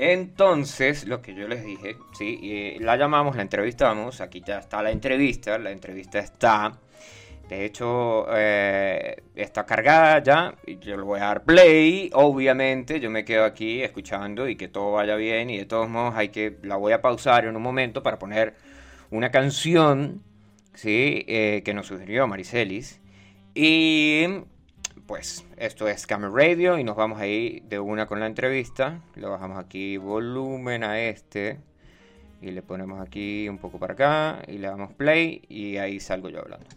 Entonces, 0.04 1.06
lo 1.06 1.22
que 1.22 1.36
yo 1.36 1.48
les 1.48 1.64
dije, 1.64 1.96
sí, 2.18 2.40
eh, 2.42 2.78
la 2.80 2.98
llamamos, 2.98 3.36
la 3.36 3.44
entrevistamos, 3.44 4.20
aquí 4.20 4.42
ya 4.44 4.58
está 4.58 4.82
la 4.82 4.90
entrevista, 4.90 5.60
la 5.60 5.70
entrevista 5.70 6.18
está, 6.18 6.80
de 7.48 7.66
hecho, 7.66 8.26
eh, 8.36 9.22
está 9.36 9.64
cargada 9.64 10.24
ya, 10.24 10.56
yo 10.80 10.98
le 10.98 11.04
voy 11.04 11.20
a 11.20 11.26
dar 11.26 11.44
play, 11.44 12.10
obviamente, 12.14 13.00
yo 13.00 13.12
me 13.12 13.24
quedo 13.24 13.46
aquí 13.46 13.84
escuchando 13.84 14.50
y 14.50 14.56
que 14.56 14.68
todo 14.68 14.94
vaya 14.94 15.16
bien, 15.16 15.52
y 15.52 15.60
de 15.60 15.66
todos 15.66 15.88
modos 15.88 16.16
hay 16.16 16.30
que, 16.30 16.58
la 16.64 16.78
voy 16.78 16.94
a 16.94 17.02
pausar 17.04 17.46
en 17.46 17.56
un 17.56 17.62
momento 17.62 18.02
para 18.02 18.18
poner 18.18 18.56
una 19.12 19.30
canción, 19.30 20.24
sí, 20.74 21.26
eh, 21.28 21.62
que 21.64 21.76
nos 21.76 21.86
sugirió 21.86 22.26
Maricelis, 22.26 23.00
y 23.54 24.26
pues 25.06 25.46
esto 25.58 25.88
es 25.88 26.08
Camera 26.08 26.32
Radio 26.34 26.78
y 26.78 26.84
nos 26.84 26.96
vamos 26.96 27.20
ahí 27.20 27.64
de 27.68 27.80
una 27.80 28.06
con 28.08 28.20
la 28.20 28.28
entrevista. 28.28 29.02
Le 29.16 29.28
bajamos 29.28 29.58
aquí 29.58 29.98
volumen 29.98 30.84
a 30.84 31.00
este 31.02 31.60
y 32.42 32.52
le 32.52 32.62
ponemos 32.62 33.00
aquí 33.02 33.48
un 33.50 33.58
poco 33.58 33.78
para 33.80 33.94
acá 33.94 34.42
y 34.48 34.58
le 34.58 34.68
damos 34.68 34.94
play 34.94 35.42
y 35.48 35.78
ahí 35.78 36.00
salgo 36.00 36.30
yo 36.30 36.40
hablando. 36.40 36.68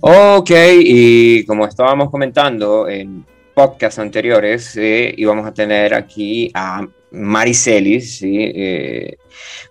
Ok, 0.00 0.50
y 0.80 1.44
como 1.46 1.66
estábamos 1.66 2.10
comentando 2.10 2.88
en 2.88 3.24
podcasts 3.54 3.98
anteriores, 3.98 4.76
eh, 4.76 5.12
íbamos 5.16 5.46
a 5.46 5.52
tener 5.52 5.94
aquí 5.94 6.50
a 6.54 6.86
Maricelis. 7.10 8.20
Eh, 8.22 9.16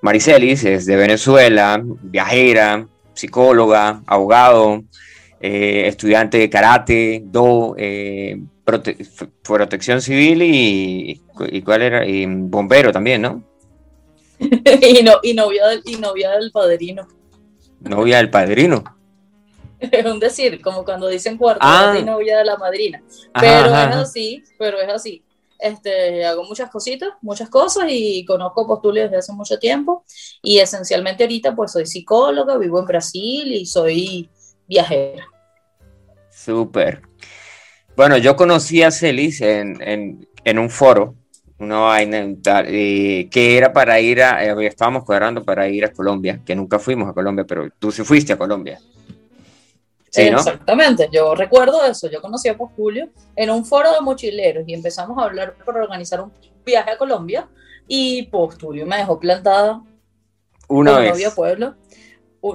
Maricelis 0.02 0.64
es 0.66 0.86
de 0.86 0.96
Venezuela, 0.96 1.82
viajera, 2.02 2.88
psicóloga, 3.14 4.02
abogado. 4.06 4.84
Eh, 5.40 5.88
estudiante 5.88 6.38
de 6.40 6.50
karate, 6.50 7.22
do, 7.24 7.76
eh, 7.78 8.40
protección 9.44 10.02
civil 10.02 10.42
y, 10.42 11.22
y, 11.52 11.62
cuál 11.62 11.84
era, 11.84 12.06
y 12.06 12.26
bombero 12.26 12.92
también, 12.92 13.22
¿no? 13.22 13.44
y, 14.40 15.04
no, 15.04 15.20
y, 15.22 15.34
novia 15.34 15.68
del, 15.68 15.82
y 15.86 15.96
novia 15.98 16.32
del 16.32 16.52
padrino. 16.52 17.08
Novia 17.82 18.18
del 18.18 18.30
padrino. 18.30 18.84
Es 19.80 20.06
un 20.06 20.20
decir, 20.20 20.60
como 20.60 20.84
cuando 20.84 21.08
dicen 21.08 21.38
cuarto 21.38 21.60
ah. 21.62 21.96
y 22.00 22.04
novia 22.04 22.40
de 22.40 22.46
la 22.46 22.58
madrina. 22.58 23.04
Pero 23.40 23.68
es 23.68 23.96
así, 23.96 24.44
pero 24.58 24.80
es 24.82 24.90
así. 24.90 25.24
Este, 25.60 26.26
hago 26.26 26.44
muchas 26.44 26.70
cositas, 26.70 27.10
muchas 27.22 27.50
cosas 27.50 27.86
y 27.90 28.26
conozco 28.26 28.68
Postulio 28.68 29.04
desde 29.04 29.18
hace 29.18 29.34
mucho 29.34 29.58
tiempo 29.58 30.04
y 30.42 30.60
esencialmente 30.60 31.24
ahorita 31.24 31.56
pues 31.56 31.72
soy 31.72 31.88
psicóloga, 31.88 32.58
vivo 32.58 32.80
en 32.80 32.86
Brasil 32.86 33.52
y 33.52 33.66
soy 33.66 34.30
viajera. 34.68 35.28
Súper. 36.30 37.02
Bueno, 37.96 38.18
yo 38.18 38.36
conocí 38.36 38.84
a 38.84 38.92
Celis 38.92 39.42
en, 39.42 40.28
un 40.46 40.70
foro, 40.70 41.16
una 41.58 41.80
vaina 41.80 42.28
que 42.44 43.58
era 43.58 43.74
para 43.74 44.00
ir 44.00 44.22
a, 44.22 44.46
eh, 44.46 44.68
estábamos 44.68 45.04
cuadrando 45.04 45.44
para 45.44 45.68
ir 45.68 45.84
a 45.86 45.92
Colombia, 45.92 46.40
que 46.46 46.56
nunca 46.56 46.78
fuimos 46.78 47.10
a 47.10 47.14
Colombia, 47.14 47.46
pero 47.48 47.68
tú 47.80 47.92
sí 47.92 48.04
fuiste 48.04 48.34
a 48.34 48.38
Colombia. 48.38 48.80
Sí, 50.10 50.22
Exactamente, 50.22 51.10
yo 51.12 51.36
recuerdo 51.36 51.84
eso, 51.86 52.10
yo 52.10 52.22
conocí 52.22 52.48
a 52.50 52.56
Julio 52.56 53.10
en 53.36 53.50
un 53.50 53.66
foro 53.66 53.92
de 53.92 54.02
mochileros 54.02 54.64
y 54.68 54.74
empezamos 54.74 55.18
a 55.18 55.26
hablar 55.26 55.56
para 55.66 55.82
organizar 55.82 56.22
un 56.22 56.32
viaje 56.64 56.92
a 56.92 56.98
Colombia 56.98 57.48
y 57.88 58.24
Postulio 58.24 58.86
me 58.86 58.98
dejó 58.98 59.20
plantada 59.20 59.82
una 60.68 61.00
vez. 61.00 61.34
pueblo 61.34 61.76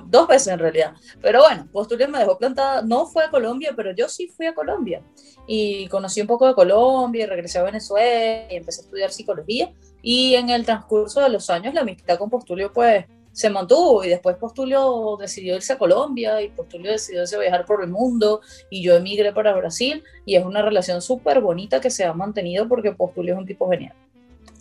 dos 0.00 0.28
veces 0.28 0.48
en 0.48 0.58
realidad. 0.58 0.94
Pero 1.20 1.40
bueno, 1.40 1.68
Postulio 1.72 2.08
me 2.08 2.18
dejó 2.18 2.38
plantada, 2.38 2.82
no 2.82 3.06
fue 3.06 3.24
a 3.24 3.30
Colombia, 3.30 3.72
pero 3.76 3.92
yo 3.92 4.08
sí 4.08 4.28
fui 4.28 4.46
a 4.46 4.54
Colombia. 4.54 5.02
Y 5.46 5.88
conocí 5.88 6.20
un 6.20 6.26
poco 6.26 6.46
de 6.46 6.54
Colombia, 6.54 7.24
y 7.24 7.26
regresé 7.26 7.58
a 7.58 7.62
Venezuela 7.62 8.46
y 8.50 8.56
empecé 8.56 8.80
a 8.80 8.84
estudiar 8.84 9.10
psicología. 9.12 9.72
Y 10.02 10.34
en 10.34 10.50
el 10.50 10.64
transcurso 10.64 11.20
de 11.20 11.28
los 11.28 11.50
años 11.50 11.74
la 11.74 11.82
amistad 11.82 12.18
con 12.18 12.30
Postulio 12.30 12.72
pues 12.72 13.04
se 13.32 13.48
mantuvo 13.48 14.04
y 14.04 14.08
después 14.08 14.36
Postulio 14.36 15.16
decidió 15.18 15.56
irse 15.56 15.72
a 15.72 15.78
Colombia 15.78 16.42
y 16.42 16.50
Postulio 16.50 16.92
decidió 16.92 17.22
irse 17.22 17.36
a 17.36 17.38
viajar 17.38 17.64
por 17.64 17.82
el 17.82 17.90
mundo 17.90 18.42
y 18.70 18.82
yo 18.82 18.94
emigré 18.94 19.32
para 19.32 19.54
Brasil 19.54 20.04
y 20.26 20.36
es 20.36 20.44
una 20.44 20.62
relación 20.62 21.00
súper 21.00 21.40
bonita 21.40 21.80
que 21.80 21.90
se 21.90 22.04
ha 22.04 22.12
mantenido 22.12 22.68
porque 22.68 22.92
Postulio 22.92 23.34
es 23.34 23.40
un 23.40 23.46
tipo 23.46 23.70
genial. 23.70 23.94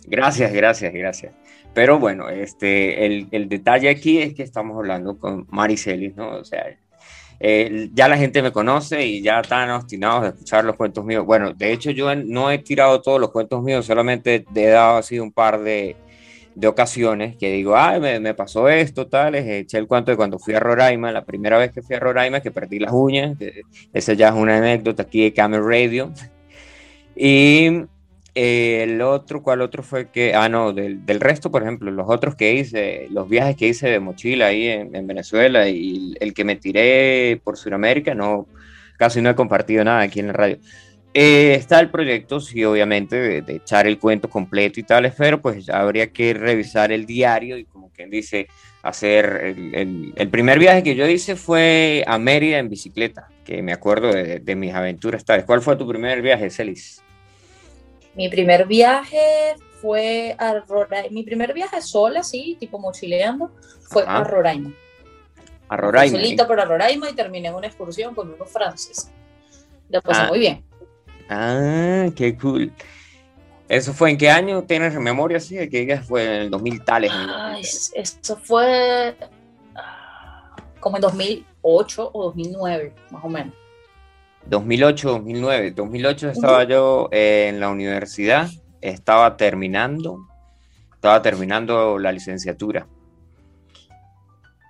Gracias, 0.06 0.52
gracias, 0.52 0.92
gracias. 0.92 1.32
Pero 1.74 1.98
bueno, 1.98 2.28
este, 2.28 3.06
el, 3.06 3.28
el, 3.30 3.48
detalle 3.48 3.88
aquí 3.88 4.18
es 4.18 4.34
que 4.34 4.42
estamos 4.42 4.76
hablando 4.76 5.18
con 5.18 5.46
Maricelis, 5.50 6.14
¿no? 6.16 6.36
O 6.36 6.44
sea, 6.44 6.66
ya 7.92 8.08
la 8.08 8.16
gente 8.16 8.40
me 8.40 8.52
conoce 8.52 9.04
y 9.04 9.20
ya 9.20 9.40
están 9.40 9.70
obstinados 9.70 10.22
de 10.22 10.28
escuchar 10.28 10.64
los 10.64 10.76
cuentos 10.76 11.04
míos. 11.04 11.24
Bueno, 11.26 11.52
de 11.52 11.72
hecho 11.72 11.90
yo 11.90 12.14
no 12.14 12.50
he 12.50 12.58
tirado 12.58 13.00
todos 13.00 13.20
los 13.20 13.30
cuentos 13.30 13.62
míos, 13.62 13.84
solamente 13.84 14.44
he 14.54 14.66
dado 14.66 14.98
así 14.98 15.18
un 15.18 15.32
par 15.32 15.60
de, 15.60 15.96
de 16.54 16.66
ocasiones 16.68 17.36
que 17.36 17.50
digo, 17.50 17.76
ay, 17.76 18.00
me, 18.00 18.20
me, 18.20 18.34
pasó 18.34 18.68
esto, 18.68 19.08
tal, 19.08 19.34
eché 19.34 19.78
el 19.78 19.88
cuento 19.88 20.12
de 20.12 20.16
cuando 20.16 20.38
fui 20.38 20.54
a 20.54 20.60
Roraima, 20.60 21.10
la 21.10 21.24
primera 21.24 21.58
vez 21.58 21.72
que 21.72 21.82
fui 21.82 21.96
a 21.96 22.00
Roraima, 22.00 22.40
que 22.40 22.52
perdí 22.52 22.78
las 22.78 22.92
uñas, 22.92 23.36
esa 23.92 24.12
ya 24.12 24.28
es 24.28 24.34
una 24.34 24.58
anécdota 24.58 25.02
aquí 25.02 25.24
de 25.24 25.32
Camel 25.32 25.64
Radio. 25.64 26.12
Y 27.16 27.86
el 28.34 29.02
otro, 29.02 29.42
¿cuál 29.42 29.60
otro 29.60 29.82
fue 29.82 30.10
que? 30.10 30.34
Ah, 30.34 30.48
no, 30.48 30.72
del, 30.72 31.04
del, 31.04 31.20
resto, 31.20 31.50
por 31.50 31.62
ejemplo, 31.62 31.90
los 31.90 32.06
otros 32.08 32.34
que 32.34 32.54
hice, 32.54 33.08
los 33.10 33.28
viajes 33.28 33.56
que 33.56 33.68
hice 33.68 33.88
de 33.88 34.00
mochila 34.00 34.46
ahí 34.46 34.68
en, 34.68 34.94
en 34.96 35.06
Venezuela 35.06 35.68
y 35.68 36.14
el 36.20 36.32
que 36.32 36.44
me 36.44 36.56
tiré 36.56 37.40
por 37.44 37.58
Sudamérica, 37.58 38.14
no, 38.14 38.46
casi 38.96 39.20
no 39.20 39.30
he 39.30 39.34
compartido 39.34 39.84
nada 39.84 40.00
aquí 40.00 40.20
en 40.20 40.28
la 40.28 40.32
radio. 40.32 40.58
Eh, 41.14 41.54
está 41.54 41.78
el 41.80 41.90
proyecto, 41.90 42.40
sí, 42.40 42.64
obviamente, 42.64 43.42
de, 43.42 43.56
echar 43.56 43.86
el 43.86 43.98
cuento 43.98 44.30
completo 44.30 44.80
y 44.80 44.82
tal, 44.82 45.12
pero 45.16 45.42
pues 45.42 45.68
habría 45.68 46.10
que 46.10 46.32
revisar 46.32 46.90
el 46.90 47.04
diario 47.04 47.58
y 47.58 47.64
como 47.64 47.90
quien 47.90 48.08
dice, 48.08 48.46
hacer 48.82 49.40
el, 49.44 49.74
el, 49.74 50.12
el, 50.16 50.28
primer 50.30 50.58
viaje 50.58 50.82
que 50.82 50.94
yo 50.94 51.06
hice 51.06 51.36
fue 51.36 52.02
a 52.06 52.18
Mérida 52.18 52.58
en 52.58 52.70
bicicleta, 52.70 53.28
que 53.44 53.62
me 53.62 53.74
acuerdo 53.74 54.10
de, 54.10 54.40
de 54.40 54.56
mis 54.56 54.72
aventuras 54.72 55.22
tales. 55.24 55.44
¿Cuál 55.44 55.60
fue 55.60 55.76
tu 55.76 55.86
primer 55.86 56.22
viaje, 56.22 56.48
Celis? 56.48 57.01
Mi 58.14 58.28
primer 58.28 58.66
viaje 58.66 59.56
fue 59.80 60.34
a 60.38 60.60
Roraima. 60.60 61.08
Mi 61.10 61.22
primer 61.22 61.52
viaje 61.52 61.80
sola, 61.80 62.22
sí, 62.22 62.56
tipo 62.60 62.78
mochileando, 62.78 63.50
fue 63.88 64.04
a 64.06 64.22
Roraima. 64.22 64.72
A 65.68 65.76
Roraima. 65.76 66.18
Solita 66.18 66.46
por 66.46 66.56
Roraima 66.56 67.08
y 67.10 67.14
terminé 67.14 67.48
en 67.48 67.54
una 67.54 67.66
excursión 67.66 68.14
con 68.14 68.32
unos 68.32 68.50
franceses. 68.50 69.10
La 69.88 70.00
pasé 70.00 70.22
ah. 70.22 70.28
muy 70.28 70.38
bien. 70.38 70.64
Ah, 71.28 72.08
qué 72.14 72.36
cool. 72.36 72.72
¿Eso 73.68 73.94
fue 73.94 74.10
en 74.10 74.18
qué 74.18 74.30
año? 74.30 74.62
¿Tienes 74.64 74.94
memoria 74.94 75.38
así? 75.38 75.56
que 75.68 75.80
digas 75.80 76.06
fue 76.06 76.24
en 76.24 76.42
el 76.42 76.50
2000 76.50 76.84
tales? 76.84 77.12
eso 77.94 78.36
fue 78.36 79.16
ah, 79.74 80.54
como 80.78 80.98
en 80.98 81.00
2008 81.00 82.10
o 82.12 82.24
2009, 82.24 82.94
más 83.10 83.24
o 83.24 83.28
menos. 83.28 83.54
2008, 84.46 85.08
2009. 85.08 85.70
2008 85.72 86.30
estaba 86.30 86.64
yo 86.64 87.08
en 87.12 87.60
la 87.60 87.70
universidad, 87.70 88.48
estaba 88.80 89.36
terminando, 89.36 90.26
estaba 90.94 91.22
terminando 91.22 91.98
la 91.98 92.12
licenciatura. 92.12 92.86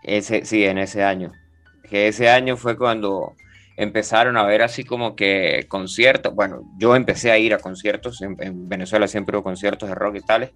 Ese, 0.03 0.45
sí, 0.45 0.65
en 0.65 0.79
ese 0.79 1.05
año. 1.05 1.33
Que 1.89 2.09
ese 2.09 2.29
año 2.29 2.57
fue 2.57 2.77
cuando 2.77 3.35
empezaron 3.77 4.37
a 4.37 4.45
ver 4.45 4.63
así 4.63 4.85
como 4.85 5.17
que 5.17 5.67
conciertos. 5.69 6.35
Bueno, 6.35 6.63
yo 6.79 6.95
empecé 6.95 7.31
a 7.31 7.39
ir 7.39 7.55
a 7.55 7.59
conciertos, 7.59 8.21
en, 8.23 8.69
Venezuela 8.69 9.09
siempre 9.09 9.37
hubo 9.37 9.45
conciertos 9.45 9.89
de 9.89 9.95
rock 9.95 10.17
y 10.17 10.21
tales. 10.21 10.51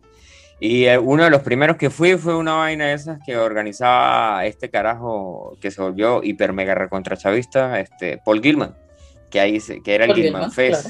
Y 0.58 0.85
eh, 0.85 0.99
uno 0.99 1.25
de 1.25 1.30
los 1.30 1.42
primeros 1.42 1.76
que 1.76 1.90
fui 1.90 2.16
fue 2.16 2.35
una 2.35 2.54
vaina 2.54 2.87
de 2.87 2.94
esas 2.94 3.18
que 3.25 3.37
organizaba 3.37 4.46
este 4.46 4.70
carajo 4.70 5.56
que 5.61 5.70
se 5.70 5.82
volvió 5.82 6.23
hiper 6.23 6.54
mega 6.54 6.75
recontrachavista, 6.75 7.78
este, 7.78 8.18
Paul 8.25 8.40
Gilman 8.40 8.86
que, 9.30 9.40
ahí, 9.40 9.59
que 9.61 9.95
era 9.95 10.04
el 10.04 10.14
Gilman 10.14 10.50
Fest. 10.50 10.88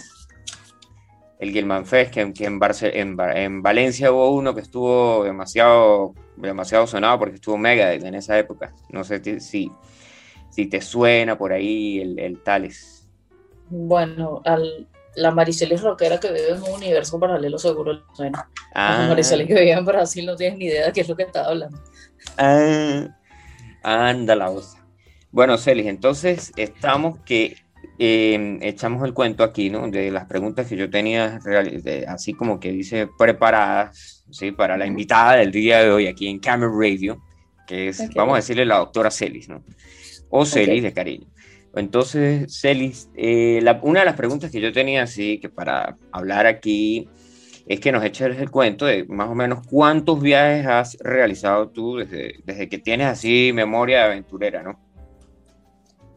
El 1.39 1.53
Gilman 1.53 1.85
Fest, 1.85 2.13
que, 2.13 2.21
en, 2.21 3.17
en, 3.19 3.63
Valencia 3.63 4.11
hubo 4.11 4.31
uno 4.31 4.55
que 4.55 4.63
estuvo 4.63 5.25
demasiado, 5.25 6.15
demasiado 6.37 6.87
sonado 6.87 7.19
porque 7.19 7.35
estuvo 7.35 7.59
mega 7.59 7.93
en 7.93 8.15
esa 8.15 8.39
época. 8.39 8.73
No 8.91 9.05
sé 9.05 9.41
si, 9.41 9.71
si 10.51 10.67
te 10.67 10.81
suena 10.81 11.37
por 11.37 11.53
ahí 11.53 12.01
el, 12.01 12.19
el 12.19 12.43
Tales. 12.43 13.09
Bueno, 13.69 14.41
al, 14.45 14.89
la 15.17 15.31
Maricelis 15.31 15.83
rockera 15.83 16.21
que 16.21 16.29
vive 16.29 16.51
en 16.51 16.63
un 16.63 16.71
universo 16.71 17.19
paralelo 17.19 17.59
seguro 17.59 17.95
le 17.95 18.03
suena. 18.15 18.49
Ah. 18.75 19.07
Maricelis 19.09 19.47
que 19.47 19.55
vive 19.55 19.73
en 19.73 19.85
Brasil 19.85 20.27
no 20.27 20.37
tienes 20.37 20.59
ni 20.59 20.67
idea 20.67 20.87
de 20.87 20.93
qué 20.93 21.01
es 21.01 21.09
lo 21.09 21.17
que 21.17 21.25
estaba 21.25 21.49
hablando. 21.49 21.79
Ah, 22.37 23.09
anda 23.83 24.37
la 24.37 24.49
voz. 24.49 24.77
Bueno, 25.33 25.59
Celis, 25.59 25.87
entonces 25.87 26.53
estamos 26.57 27.19
que 27.21 27.57
Em, 27.99 28.59
echamos 28.63 29.03
el 29.05 29.15
cuento 29.15 29.43
aquí, 29.43 29.71
¿no? 29.71 29.89
De 29.89 30.11
las 30.11 30.27
preguntas 30.27 30.67
que 30.67 30.77
yo 30.77 30.91
tenía, 30.91 31.41
así 32.09 32.35
como 32.35 32.61
que 32.61 32.71
dice 32.71 33.09
preparadas, 33.19 34.25
¿sí? 34.31 34.53
Para 34.53 34.77
la 34.77 34.87
invitada 34.87 35.37
del 35.37 35.51
día 35.51 35.83
de 35.83 35.91
hoy 35.91 36.07
aquí 36.07 36.29
en 36.29 36.39
Camera 36.39 36.71
Radio, 36.71 37.23
que 37.67 37.89
es, 37.89 38.03
vamos 38.15 38.35
a 38.35 38.37
decirle 38.37 38.67
la 38.67 38.79
doctora 38.79 39.11
Celis, 39.11 39.49
¿no? 39.49 39.65
O 40.29 40.45
Celis 40.45 40.83
de 40.83 40.93
cariño. 40.93 41.27
Entonces, 41.75 42.59
Celis, 42.61 43.09
eh, 43.15 43.65
una 43.83 44.01
de 44.01 44.07
las 44.07 44.17
preguntas 44.17 44.51
que 44.51 44.61
yo 44.61 44.73
tenía, 44.73 45.03
así 45.03 45.39
que 45.39 45.49
para 45.49 45.97
hablar 46.13 46.47
aquí, 46.47 47.09
es 47.67 47.81
que 47.81 47.93
nos 47.93 48.05
eches 48.05 48.39
el 48.39 48.51
cuento 48.51 48.85
de 48.85 49.05
más 49.07 49.29
o 49.29 49.35
menos 49.35 49.67
cuántos 49.67 50.21
viajes 50.21 50.67
has 50.67 50.99
realizado 51.01 51.69
tú 51.71 51.97
desde, 51.97 52.35
desde 52.45 52.69
que 52.69 52.79
tienes 52.79 53.09
así 53.09 53.53
memoria 53.55 53.99
de 53.99 54.05
aventurera, 54.05 54.63
¿no? 54.63 54.79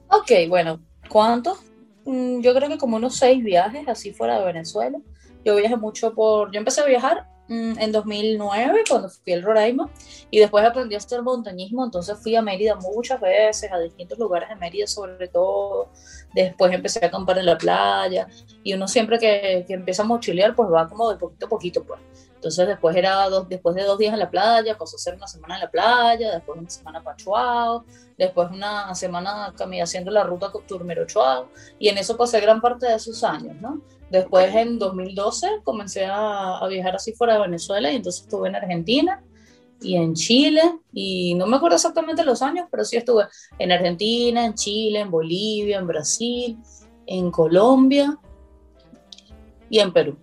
Ok, 0.09 0.31
bueno, 0.47 0.79
¿cuántos? 1.07 1.68
Mm, 2.09 2.41
yo 2.41 2.55
creo 2.55 2.67
que 2.69 2.79
como 2.79 2.97
unos 2.97 3.17
seis 3.17 3.43
viajes 3.43 3.87
así 3.87 4.11
fuera 4.13 4.39
de 4.39 4.45
Venezuela. 4.45 4.97
Yo 5.45 5.55
viajé 5.55 5.77
mucho 5.77 6.15
por, 6.15 6.51
yo 6.51 6.57
empecé 6.57 6.81
a 6.81 6.85
viajar 6.85 7.27
mm, 7.47 7.77
en 7.79 7.91
2009 7.91 8.83
cuando 8.89 9.09
fui 9.09 9.33
al 9.33 9.43
Roraima 9.43 9.89
y 10.31 10.39
después 10.39 10.65
aprendí 10.65 10.95
a 10.95 10.97
hacer 10.97 11.21
montañismo, 11.21 11.85
entonces 11.85 12.17
fui 12.21 12.35
a 12.35 12.41
Mérida 12.41 12.75
muchas 12.75 13.21
veces, 13.21 13.71
a 13.71 13.79
distintos 13.79 14.17
lugares 14.17 14.49
de 14.49 14.55
Mérida 14.55 14.87
sobre 14.87 15.27
todo, 15.27 15.89
después 16.33 16.73
empecé 16.73 16.99
a 17.05 17.09
acampar 17.09 17.37
en 17.37 17.45
la 17.45 17.57
playa 17.59 18.27
y 18.63 18.73
uno 18.73 18.87
siempre 18.87 19.19
que, 19.19 19.63
que 19.67 19.73
empieza 19.75 20.01
a 20.01 20.05
mochilear 20.05 20.55
pues 20.55 20.67
va 20.71 20.87
como 20.87 21.11
de 21.11 21.17
poquito 21.17 21.45
a 21.45 21.49
poquito 21.49 21.83
pues. 21.83 21.99
Entonces 22.39 22.69
después 22.69 22.95
era 22.95 23.27
dos, 23.27 23.49
después 23.49 23.75
de 23.75 23.83
dos 23.83 23.97
días 23.97 24.13
en 24.13 24.19
la 24.19 24.31
playa, 24.31 24.77
pasó 24.77 24.95
a 24.95 24.99
ser 24.99 25.15
una 25.15 25.27
semana 25.27 25.55
en 25.55 25.61
la 25.61 25.69
playa, 25.69 26.31
después 26.31 26.57
una 26.57 26.69
semana 26.69 27.03
para 27.03 27.17
Chuao, 27.17 27.83
después 28.17 28.49
una 28.49 28.95
semana 28.95 29.53
caminando 29.57 29.83
haciendo 29.83 30.09
la 30.09 30.23
ruta 30.23 30.49
Turmero 30.65 31.05
Chuao, 31.05 31.49
y 31.77 31.89
en 31.89 31.97
eso 31.97 32.15
pasé 32.15 32.39
gran 32.39 32.61
parte 32.61 32.87
de 32.87 32.95
esos 32.95 33.25
años, 33.25 33.57
¿no? 33.59 33.81
Después 34.09 34.55
en 34.55 34.79
2012 34.79 35.47
comencé 35.65 36.05
a, 36.05 36.59
a, 36.59 36.67
viajar 36.69 36.95
así 36.95 37.11
fuera 37.11 37.33
de 37.33 37.41
Venezuela 37.41 37.91
y 37.91 37.97
entonces 37.97 38.21
estuve 38.21 38.47
en 38.47 38.55
Argentina 38.55 39.21
y 39.81 39.97
en 39.97 40.13
Chile, 40.13 40.61
y 40.93 41.35
no 41.35 41.45
me 41.45 41.57
acuerdo 41.57 41.75
exactamente 41.75 42.23
los 42.23 42.41
años, 42.41 42.67
pero 42.71 42.85
sí 42.85 42.95
estuve 42.95 43.25
en 43.57 43.73
Argentina, 43.73 44.45
en 44.45 44.53
Chile, 44.53 45.01
en 45.01 45.11
Bolivia, 45.11 45.77
en 45.77 45.87
Brasil, 45.87 46.57
en 47.05 47.31
Colombia 47.31 48.17
y 49.69 49.79
en 49.79 49.91
Perú. 49.91 50.17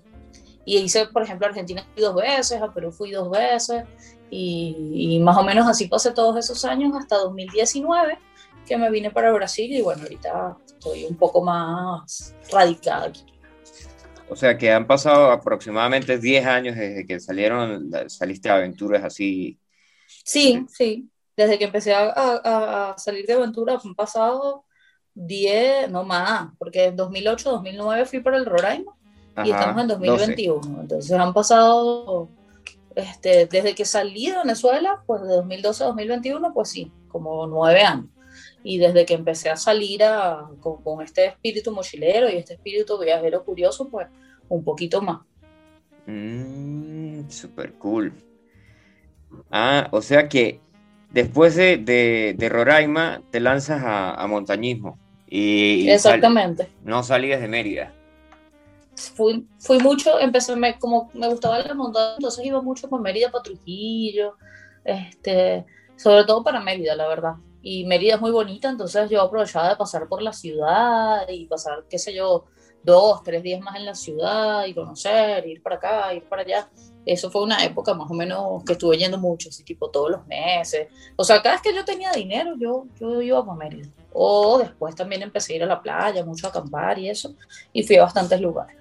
Y 0.69 0.79
hice, 0.79 1.07
por 1.07 1.23
ejemplo, 1.23 1.47
a 1.47 1.51
Argentina 1.51 1.87
fui 1.95 2.03
dos 2.03 2.17
veces, 2.17 2.61
a 2.61 2.75
Perú 2.75 2.91
fui 2.91 3.13
dos 3.13 3.31
veces, 3.31 3.85
y, 4.31 5.21
más 5.23 5.37
o 5.39 5.45
menos 5.45 5.69
así 5.69 5.87
pasé 5.87 6.11
todos 6.11 6.37
esos 6.37 6.65
años 6.65 6.93
hasta 6.99 7.17
2019, 7.19 8.19
que 8.67 8.77
me 8.77 8.91
vine 8.91 9.13
para 9.13 9.33
Brasil 9.33 9.73
y 9.73 9.81
bueno, 9.81 10.03
ahorita 10.03 10.57
estoy 10.67 11.05
un 11.05 11.17
poco 11.17 11.45
más 11.45 12.35
radicada 12.51 13.07
aquí. 13.07 13.25
O 14.29 14.35
sea 14.35 14.59
que 14.59 14.73
han 14.73 14.89
pasado 14.89 15.31
aproximadamente 15.31 16.19
10 16.19 16.45
años 16.45 16.75
desde 16.75 17.07
que 17.07 17.21
salieron, 17.21 17.89
saliste 18.09 18.49
de 18.49 18.55
aventuras 18.57 19.05
así. 19.05 19.61
Sí, 20.25 20.67
sí. 20.69 21.09
Desde 21.37 21.59
que 21.59 21.67
empecé 21.67 21.95
a, 21.95 22.09
a, 22.09 22.91
a 22.91 22.99
salir 22.99 23.25
de 23.25 23.35
aventuras 23.35 23.85
han 23.85 23.95
pasado 23.95 24.65
10, 25.15 25.91
no 25.91 26.03
más, 26.03 26.49
porque 26.59 26.87
en 26.87 26.97
2008, 26.97 27.53
2009 27.53 28.05
fui 28.05 28.19
para 28.19 28.37
el 28.37 28.47
Roraima 28.47 28.96
y 29.45 29.51
estamos 29.51 29.83
en 29.83 29.89
2021. 29.89 30.81
Entonces 30.81 31.13
han 31.13 31.35
pasado, 31.35 32.29
este, 32.95 33.47
desde 33.47 33.75
que 33.75 33.85
salí 33.85 34.31
de 34.31 34.39
Venezuela, 34.39 35.03
pues 35.07 35.23
de 35.23 35.29
2012 35.29 35.85
a 35.85 35.87
2021, 35.89 36.55
pues 36.55 36.69
sí, 36.71 36.93
como 37.09 37.47
nueve 37.47 37.83
años. 37.83 38.07
Y 38.63 38.79
desde 38.79 39.07
que 39.07 39.15
empecé 39.15 39.51
a 39.51 39.57
salir 39.57 40.03
a, 40.03 40.49
con, 40.61 41.03
este 41.03 41.27
espíritu 41.27 41.73
mochilero 41.73 42.29
y 42.29 42.37
este 42.37 42.55
espíritu 42.55 42.99
viajero 42.99 43.45
curioso, 43.45 43.89
pues 43.89 44.09
un 44.49 44.65
poquito 44.65 45.03
más. 45.03 45.21
Mm, 46.07 47.29
super 47.29 47.75
cool. 47.75 48.13
Ah, 49.51 49.89
o 49.93 50.03
sea 50.03 50.29
que 50.29 50.61
después 51.13 51.55
de, 51.55 51.77
de, 52.37 52.49
Roraima 52.49 53.23
te 53.31 53.41
lanzas 53.41 53.83
a, 53.85 54.27
montañismo. 54.27 54.99
Y, 55.29 55.89
Exactamente. 55.89 56.69
no 56.85 57.03
salías 57.03 57.41
de 57.41 57.49
Mérida 57.49 57.93
fui, 58.97 59.47
fui 59.59 59.79
mucho, 59.79 60.19
empecé, 60.19 60.57
me, 60.57 60.79
como 60.79 61.11
me 61.15 61.29
gustaba 61.29 61.59
la 61.61 61.75
montaña, 61.75 62.15
entonces 62.17 62.45
iba 62.45 62.61
mucho 62.63 62.89
con 62.89 63.03
Mérida 63.03 63.31
para 63.31 63.43
Trujillo, 63.43 64.35
este, 64.85 65.65
sobre 65.97 66.25
todo 66.25 66.43
para 66.43 66.61
Mérida, 66.61 66.95
la 66.95 67.07
verdad. 67.07 67.35
Y 67.63 67.85
Mérida 67.85 68.15
es 68.15 68.21
muy 68.21 68.31
bonita, 68.31 68.69
entonces 68.69 69.11
yo 69.11 69.21
aprovechaba 69.21 69.71
de 69.71 69.77
pasar 69.77 70.09
por 70.09 70.23
la 70.23 70.33
ciudad 70.33 71.29
y 71.29 71.47
pasar, 71.47 71.85
qué 71.91 71.99
sé 71.99 72.15
yo, 72.15 72.47
dos, 72.87 73.23
tres 73.25 73.43
días 73.43 73.61
más 73.61 73.77
en 73.77 73.85
la 73.85 73.95
ciudad 73.95 74.65
y 74.65 74.73
conocer, 74.73 75.47
ir 75.47 75.63
para 75.63 75.77
acá, 75.77 76.15
ir 76.15 76.23
para 76.23 76.43
allá. 76.43 76.71
Eso 77.05 77.31
fue 77.31 77.43
una 77.43 77.65
época 77.65 77.95
más 77.95 78.11
o 78.11 78.15
menos 78.15 78.65
que 78.65 78.73
estuve 78.73 78.97
yendo 78.97 79.19
mucho, 79.19 79.49
así 79.49 79.65
tipo 79.65 79.91
todos 79.91 80.11
los 80.11 80.27
meses. 80.27 80.89
O 81.17 81.25
sea, 81.25 81.43
cada 81.43 81.57
vez 81.57 81.63
que 81.63 81.75
yo 81.75 81.85
tenía 81.85 82.13
dinero, 82.13 82.55
yo, 82.59 82.87
yo 82.99 83.21
iba 83.21 83.39
a 83.39 83.55
Mérida. 83.55 83.89
O 84.13 84.59
después 84.59 84.95
también 84.95 85.23
empecé 85.23 85.53
a 85.53 85.57
ir 85.57 85.63
a 85.65 85.67
la 85.67 85.83
playa, 85.83 86.25
mucho 86.25 86.47
a 86.47 86.51
acampar 86.51 86.99
y 86.99 87.11
eso, 87.11 87.35
y 87.73 87.83
fui 87.83 87.97
a 87.97 88.05
bastantes 88.05 88.41
lugares. 88.41 88.76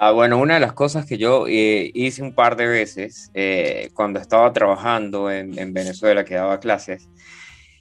Ah, 0.00 0.12
bueno, 0.12 0.38
una 0.38 0.54
de 0.54 0.60
las 0.60 0.74
cosas 0.74 1.06
que 1.06 1.18
yo 1.18 1.46
eh, 1.48 1.90
hice 1.92 2.22
un 2.22 2.32
par 2.32 2.54
de 2.54 2.68
veces 2.68 3.32
eh, 3.34 3.90
cuando 3.94 4.20
estaba 4.20 4.52
trabajando 4.52 5.28
en, 5.28 5.58
en, 5.58 5.72
Venezuela, 5.72 6.24
que 6.24 6.36
daba 6.36 6.60
clases, 6.60 7.08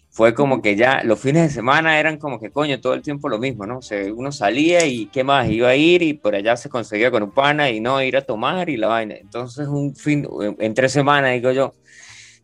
fue 0.09 0.33
como 0.33 0.63
que 0.63 0.75
ya 0.75 1.03
los 1.03 1.19
fines 1.19 1.43
de 1.43 1.49
semana 1.51 1.99
eran 1.99 2.17
como 2.17 2.39
que 2.39 2.49
coño, 2.49 2.81
todo 2.81 2.95
el 2.95 3.03
tiempo 3.03 3.29
lo 3.29 3.37
mismo, 3.37 3.67
¿no? 3.67 3.77
O 3.77 3.81
sea, 3.83 4.11
uno 4.11 4.31
salía 4.31 4.83
y 4.87 5.05
qué 5.07 5.23
más, 5.23 5.47
iba 5.47 5.69
a 5.69 5.75
ir 5.75 6.01
y 6.01 6.13
por 6.13 6.33
allá 6.33 6.57
se 6.57 6.69
conseguía 6.69 7.11
con 7.11 7.21
un 7.21 7.31
pana 7.31 7.69
y 7.69 7.79
no 7.79 8.01
ir 8.01 8.17
a 8.17 8.21
tomar 8.23 8.67
y 8.69 8.77
la 8.77 8.87
vaina. 8.87 9.15
Entonces, 9.15 9.67
un 9.67 9.95
fin, 9.95 10.27
en 10.59 10.73
tres 10.73 10.91
semanas, 10.93 11.33
digo 11.33 11.51
yo, 11.51 11.75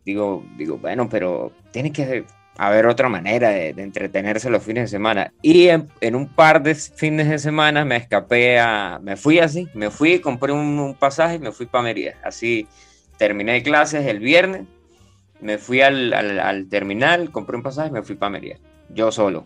digo, 0.05 0.45
digo, 0.55 0.77
bueno, 0.77 1.09
pero 1.09 1.51
tiene 1.71 1.91
que 1.91 2.25
haber 2.57 2.85
otra 2.85 3.09
manera 3.09 3.49
de, 3.49 3.69
entretenerse 3.69 4.49
los 4.49 4.63
fines 4.63 4.83
de 4.83 4.87
semana. 4.97 5.33
Y 5.41 5.69
en, 5.69 6.15
un 6.15 6.27
par 6.27 6.61
de 6.61 6.75
fines 6.75 7.29
de 7.29 7.39
semana 7.39 7.85
me 7.85 7.95
escapé 7.95 8.59
a, 8.59 8.99
me 9.01 9.17
fui 9.17 9.39
así, 9.39 9.67
me 9.73 9.89
fui, 9.89 10.19
compré 10.19 10.51
un, 10.51 10.95
pasaje 10.99 11.35
y 11.35 11.39
me 11.39 11.51
fui 11.51 11.65
para 11.65 11.83
Mérida. 11.83 12.15
Así 12.23 12.67
terminé 13.17 13.63
clases 13.63 14.05
el 14.05 14.19
viernes, 14.19 14.63
me 15.39 15.57
fui 15.57 15.81
al, 15.81 16.13
al, 16.13 16.67
terminal, 16.69 17.31
compré 17.31 17.57
un 17.57 17.63
pasaje 17.63 17.89
y 17.89 17.91
me 17.91 18.03
fui 18.03 18.15
para 18.15 18.31
Mérida. 18.31 18.57
Yo 18.89 19.11
solo. 19.11 19.45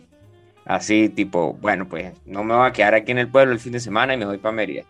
Así 0.65 1.07
tipo, 1.07 1.53
bueno, 1.53 1.87
pues 1.87 2.13
no 2.25 2.43
me 2.43 2.55
voy 2.55 2.67
a 2.67 2.73
quedar 2.73 2.93
aquí 2.93 3.11
en 3.11 3.19
el 3.19 3.29
pueblo 3.29 3.53
el 3.53 3.59
fin 3.59 3.71
de 3.71 3.79
semana 3.79 4.13
y 4.13 4.17
me 4.17 4.25
voy 4.25 4.37
para 4.37 4.51
Mérida. 4.51 4.83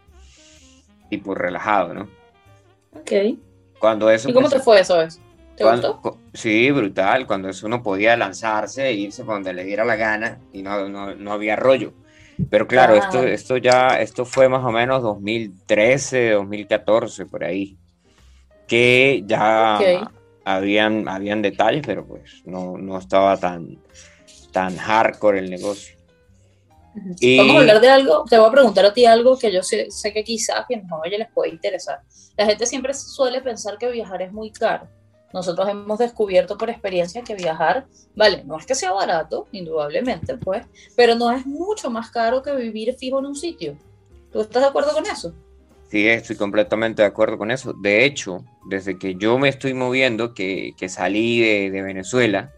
Tipo 1.10 1.36
relajado, 1.36 1.94
¿no? 1.94 2.10
Ok. 2.94 3.12
Cuando 3.80 4.10
eso... 4.10 4.28
¿Y 4.28 4.34
cómo 4.34 4.50
te 4.50 4.60
fue 4.60 4.80
eso? 4.80 4.98
Sí, 6.34 6.72
brutal. 6.72 7.26
Cuando 7.26 7.50
uno 7.64 7.82
podía 7.82 8.16
lanzarse 8.16 8.88
e 8.88 8.94
irse 8.94 9.24
donde 9.24 9.54
le 9.54 9.64
diera 9.64 9.84
la 9.84 9.96
gana 9.96 10.40
y 10.54 10.62
no, 10.62 10.88
no, 10.88 11.16
no 11.16 11.34
había 11.34 11.56
rollo. 11.56 11.94
Pero 12.50 12.68
claro, 12.68 12.96
esto, 12.96 13.24
esto 13.24 13.58
ya, 13.58 14.00
esto 14.00 14.24
fue 14.24 14.48
más 14.48 14.64
o 14.64 14.72
menos 14.72 15.02
2013, 15.02 16.32
2014, 16.32 17.26
por 17.26 17.44
ahí. 17.44 17.78
Que 18.68 19.24
ya 19.26 19.80
habían, 20.46 21.08
habían 21.08 21.42
detalles, 21.42 21.82
pero 21.86 22.06
pues 22.06 22.44
no, 22.46 22.78
no 22.78 23.00
estaba 23.00 23.38
tan, 23.38 23.80
tan 24.52 24.78
hardcore 24.78 25.40
el 25.40 25.50
negocio. 25.50 25.98
Y... 27.20 27.38
Vamos 27.38 27.56
a 27.56 27.60
hablar 27.60 27.82
de 27.82 27.90
algo, 27.90 28.24
te 28.30 28.38
voy 28.38 28.48
a 28.48 28.52
preguntar 28.52 28.86
a 28.86 28.94
ti 28.94 29.06
algo 29.06 29.38
que 29.38 29.52
yo 29.52 29.64
sé, 29.64 29.90
sé 29.90 30.14
que 30.14 30.24
quizás 30.24 30.60
a 30.60 30.66
quienes 30.66 30.88
no 30.88 31.02
les 31.04 31.32
puede 31.32 31.52
interesar. 31.52 32.02
La 32.36 32.46
gente 32.46 32.66
siempre 32.66 32.94
suele 32.94 33.42
pensar 33.42 33.78
que 33.78 33.90
viajar 33.92 34.22
es 34.22 34.32
muy 34.32 34.52
caro. 34.52 34.88
Nosotros 35.38 35.70
hemos 35.70 36.00
descubierto 36.00 36.58
por 36.58 36.72
experiencia 36.72 37.22
que 37.22 37.36
viajar, 37.36 37.86
vale, 38.16 38.44
no 38.44 38.58
es 38.58 38.66
que 38.66 38.74
sea 38.74 38.92
barato, 38.92 39.48
indudablemente, 39.52 40.36
pues, 40.36 40.66
pero 40.96 41.14
no 41.14 41.30
es 41.32 41.46
mucho 41.46 41.92
más 41.92 42.10
caro 42.10 42.42
que 42.42 42.56
vivir 42.56 42.96
fijo 42.96 43.20
en 43.20 43.28
un 43.28 43.36
sitio. 43.36 43.78
¿Tú 44.32 44.42
estás 44.42 44.64
de 44.64 44.70
acuerdo 44.70 44.94
con 44.94 45.06
eso? 45.06 45.36
Sí, 45.92 46.08
estoy 46.08 46.38
completamente 46.38 47.04
de 47.04 47.08
acuerdo 47.08 47.38
con 47.38 47.52
eso. 47.52 47.74
De 47.74 48.04
hecho, 48.04 48.44
desde 48.68 48.98
que 48.98 49.14
yo 49.14 49.38
me 49.38 49.48
estoy 49.48 49.76
moviendo, 49.76 50.34
que, 50.34 50.74
que 50.76 50.90
salí 50.90 51.40
de, 51.40 51.70
de, 51.70 51.82
Venezuela, 51.84 52.52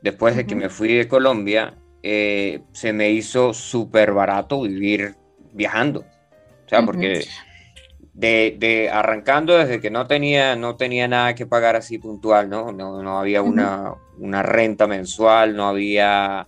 después 0.00 0.36
de 0.36 0.46
que 0.46 0.54
me 0.54 0.68
fui 0.68 0.94
de 0.94 1.08
Colombia, 1.08 1.74
eh, 2.04 2.60
se 2.70 2.92
me 2.92 3.10
hizo 3.10 3.52
súper 3.52 4.12
barato 4.12 4.62
vivir 4.62 5.16
viajando. 5.52 6.04
O 6.66 6.68
sea, 6.68 6.82
porque 6.82 7.26
de, 8.14 8.56
de, 8.58 8.90
arrancando 8.90 9.56
desde 9.56 9.80
que 9.80 9.90
no 9.90 10.06
tenía, 10.06 10.54
no 10.56 10.76
tenía 10.76 11.08
nada 11.08 11.34
que 11.34 11.46
pagar 11.46 11.76
así 11.76 11.98
puntual, 11.98 12.48
¿no? 12.50 12.72
No, 12.72 13.02
no 13.02 13.18
había 13.18 13.42
una, 13.42 13.94
una, 14.18 14.42
renta 14.42 14.86
mensual, 14.86 15.56
no 15.56 15.66
había 15.66 16.46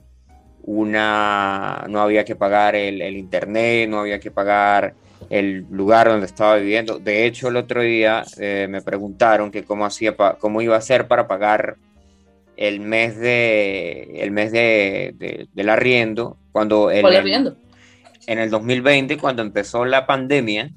una, 0.62 1.84
no 1.88 2.00
había 2.00 2.24
que 2.24 2.36
pagar 2.36 2.74
el, 2.76 3.00
el, 3.00 3.16
internet, 3.16 3.88
no 3.88 4.00
había 4.00 4.20
que 4.20 4.30
pagar 4.30 4.94
el 5.30 5.66
lugar 5.70 6.08
donde 6.08 6.26
estaba 6.26 6.56
viviendo. 6.56 6.98
De 6.98 7.24
hecho, 7.24 7.48
el 7.48 7.56
otro 7.56 7.82
día 7.82 8.24
eh, 8.38 8.66
me 8.68 8.82
preguntaron 8.82 9.50
que 9.50 9.64
cómo 9.64 9.86
hacía, 9.86 10.14
cómo 10.38 10.60
iba 10.60 10.74
a 10.74 10.78
hacer 10.78 11.08
para 11.08 11.26
pagar 11.26 11.76
el 12.56 12.80
mes 12.80 13.18
de, 13.18 14.20
el 14.22 14.30
mes 14.30 14.52
de, 14.52 15.14
de 15.16 15.48
del 15.52 15.68
arriendo, 15.70 16.36
cuando 16.52 16.90
el, 16.90 17.04
arriendo? 17.04 17.56
en 18.26 18.38
el 18.38 18.50
2020, 18.50 19.16
cuando 19.18 19.42
empezó 19.42 19.84
la 19.84 20.06
pandemia, 20.06 20.70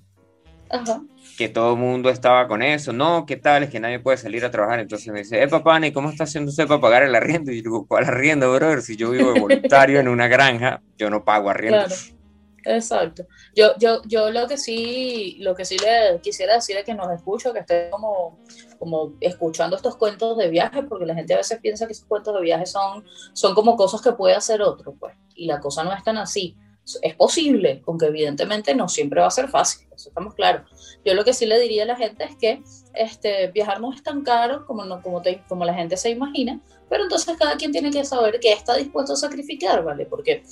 que 1.38 1.50
todo 1.50 1.74
el 1.74 1.80
mundo 1.80 2.10
estaba 2.10 2.48
con 2.48 2.64
eso, 2.64 2.94
no, 2.94 3.26
¿qué 3.26 3.38
tal? 3.38 3.64
Es 3.64 3.70
que 3.70 3.80
nadie 3.80 4.00
puede 4.00 4.18
salir 4.18 4.44
a 4.44 4.52
trabajar. 4.52 4.80
Entonces 4.80 5.08
me 5.14 5.20
dice, 5.20 5.42
eh, 5.42 5.48
papá, 5.48 5.86
¿y 5.86 5.92
cómo 5.92 6.10
está 6.10 6.24
haciendo 6.24 6.50
usted 6.50 6.68
para 6.68 6.82
pagar 6.82 7.04
el 7.04 7.16
arriendo? 7.16 7.52
Y 7.52 7.58
yo 7.58 7.64
digo, 7.64 7.88
¿cuál 7.88 8.06
arriendo, 8.06 8.52
brother? 8.54 8.82
Si 8.82 8.96
yo 8.96 9.12
vivo 9.12 9.34
de 9.34 9.40
voluntario 9.40 10.00
en 10.00 10.08
una 10.08 10.28
granja, 10.28 10.82
yo 10.98 11.10
no 11.10 11.24
pago 11.24 11.50
arriendo. 11.50 11.86
Exacto. 12.66 13.26
Yo, 13.56 13.78
yo, 13.80 14.02
yo 14.06 14.30
lo 14.30 14.48
que 14.48 14.58
sí, 14.58 15.38
lo 15.40 15.56
que 15.56 15.64
sí 15.64 15.78
le 15.78 16.20
quisiera 16.22 16.56
decir 16.56 16.76
es 16.76 16.84
que 16.84 16.94
nos 16.94 17.10
escucho, 17.12 17.54
que 17.54 17.60
esté 17.60 17.90
como, 17.90 18.40
como 18.78 19.14
escuchando 19.22 19.76
estos 19.76 19.96
cuentos 19.96 20.38
de 20.38 20.50
viaje, 20.50 20.84
porque 20.84 21.06
la 21.06 21.16
gente 21.16 21.34
a 21.34 21.38
veces 21.38 21.60
piensa 21.60 21.86
que 21.86 21.94
esos 21.94 22.06
cuentos 22.06 22.34
de 22.36 22.42
viaje 22.42 22.66
son, 22.66 23.06
son 23.34 23.56
como 23.56 23.78
cosas 23.78 24.02
que 24.02 24.12
puede 24.12 24.36
hacer 24.36 24.62
otro, 24.62 24.94
pues, 25.00 25.16
y 25.36 25.46
la 25.46 25.60
cosa 25.60 25.84
no 25.84 25.94
es 25.94 26.04
tan 26.04 26.18
así. 26.18 26.58
Es 27.02 27.16
posible, 27.16 27.84
aunque 27.86 28.06
evidentemente 28.06 28.74
no 28.74 28.88
siempre 28.88 29.20
va 29.20 29.28
a 29.28 29.32
ser 29.32 29.50
fácil, 29.50 29.88
eso 29.94 30.10
estamos 30.10 30.34
claros. 30.36 31.00
Yo 31.04 31.14
lo 31.14 31.26
que 31.26 31.34
sí 31.34 31.46
le 31.46 31.60
diría 31.60 31.84
a 31.84 31.86
la 31.88 31.96
gente 31.96 32.24
es 32.24 32.36
que 32.38 32.64
este, 32.94 33.48
viajar 33.48 33.82
no 33.82 33.92
es 33.92 34.02
tan 34.04 34.24
caro 34.24 34.66
como, 34.66 34.86
no, 34.86 35.02
como, 35.02 35.22
como 35.50 35.66
la 35.66 35.74
gente 35.74 35.98
se 35.98 36.10
imagina, 36.10 36.62
pero 36.90 37.04
entonces 37.04 37.36
cada 37.38 37.58
quien 37.58 37.72
tiene 37.72 37.92
que 37.92 38.06
saber 38.06 38.40
qué 38.40 38.54
está 38.54 38.76
dispuesto 38.76 39.14
a 39.14 39.18
sacrificar, 39.18 39.84
¿vale? 39.84 40.06
Porque 40.06 40.44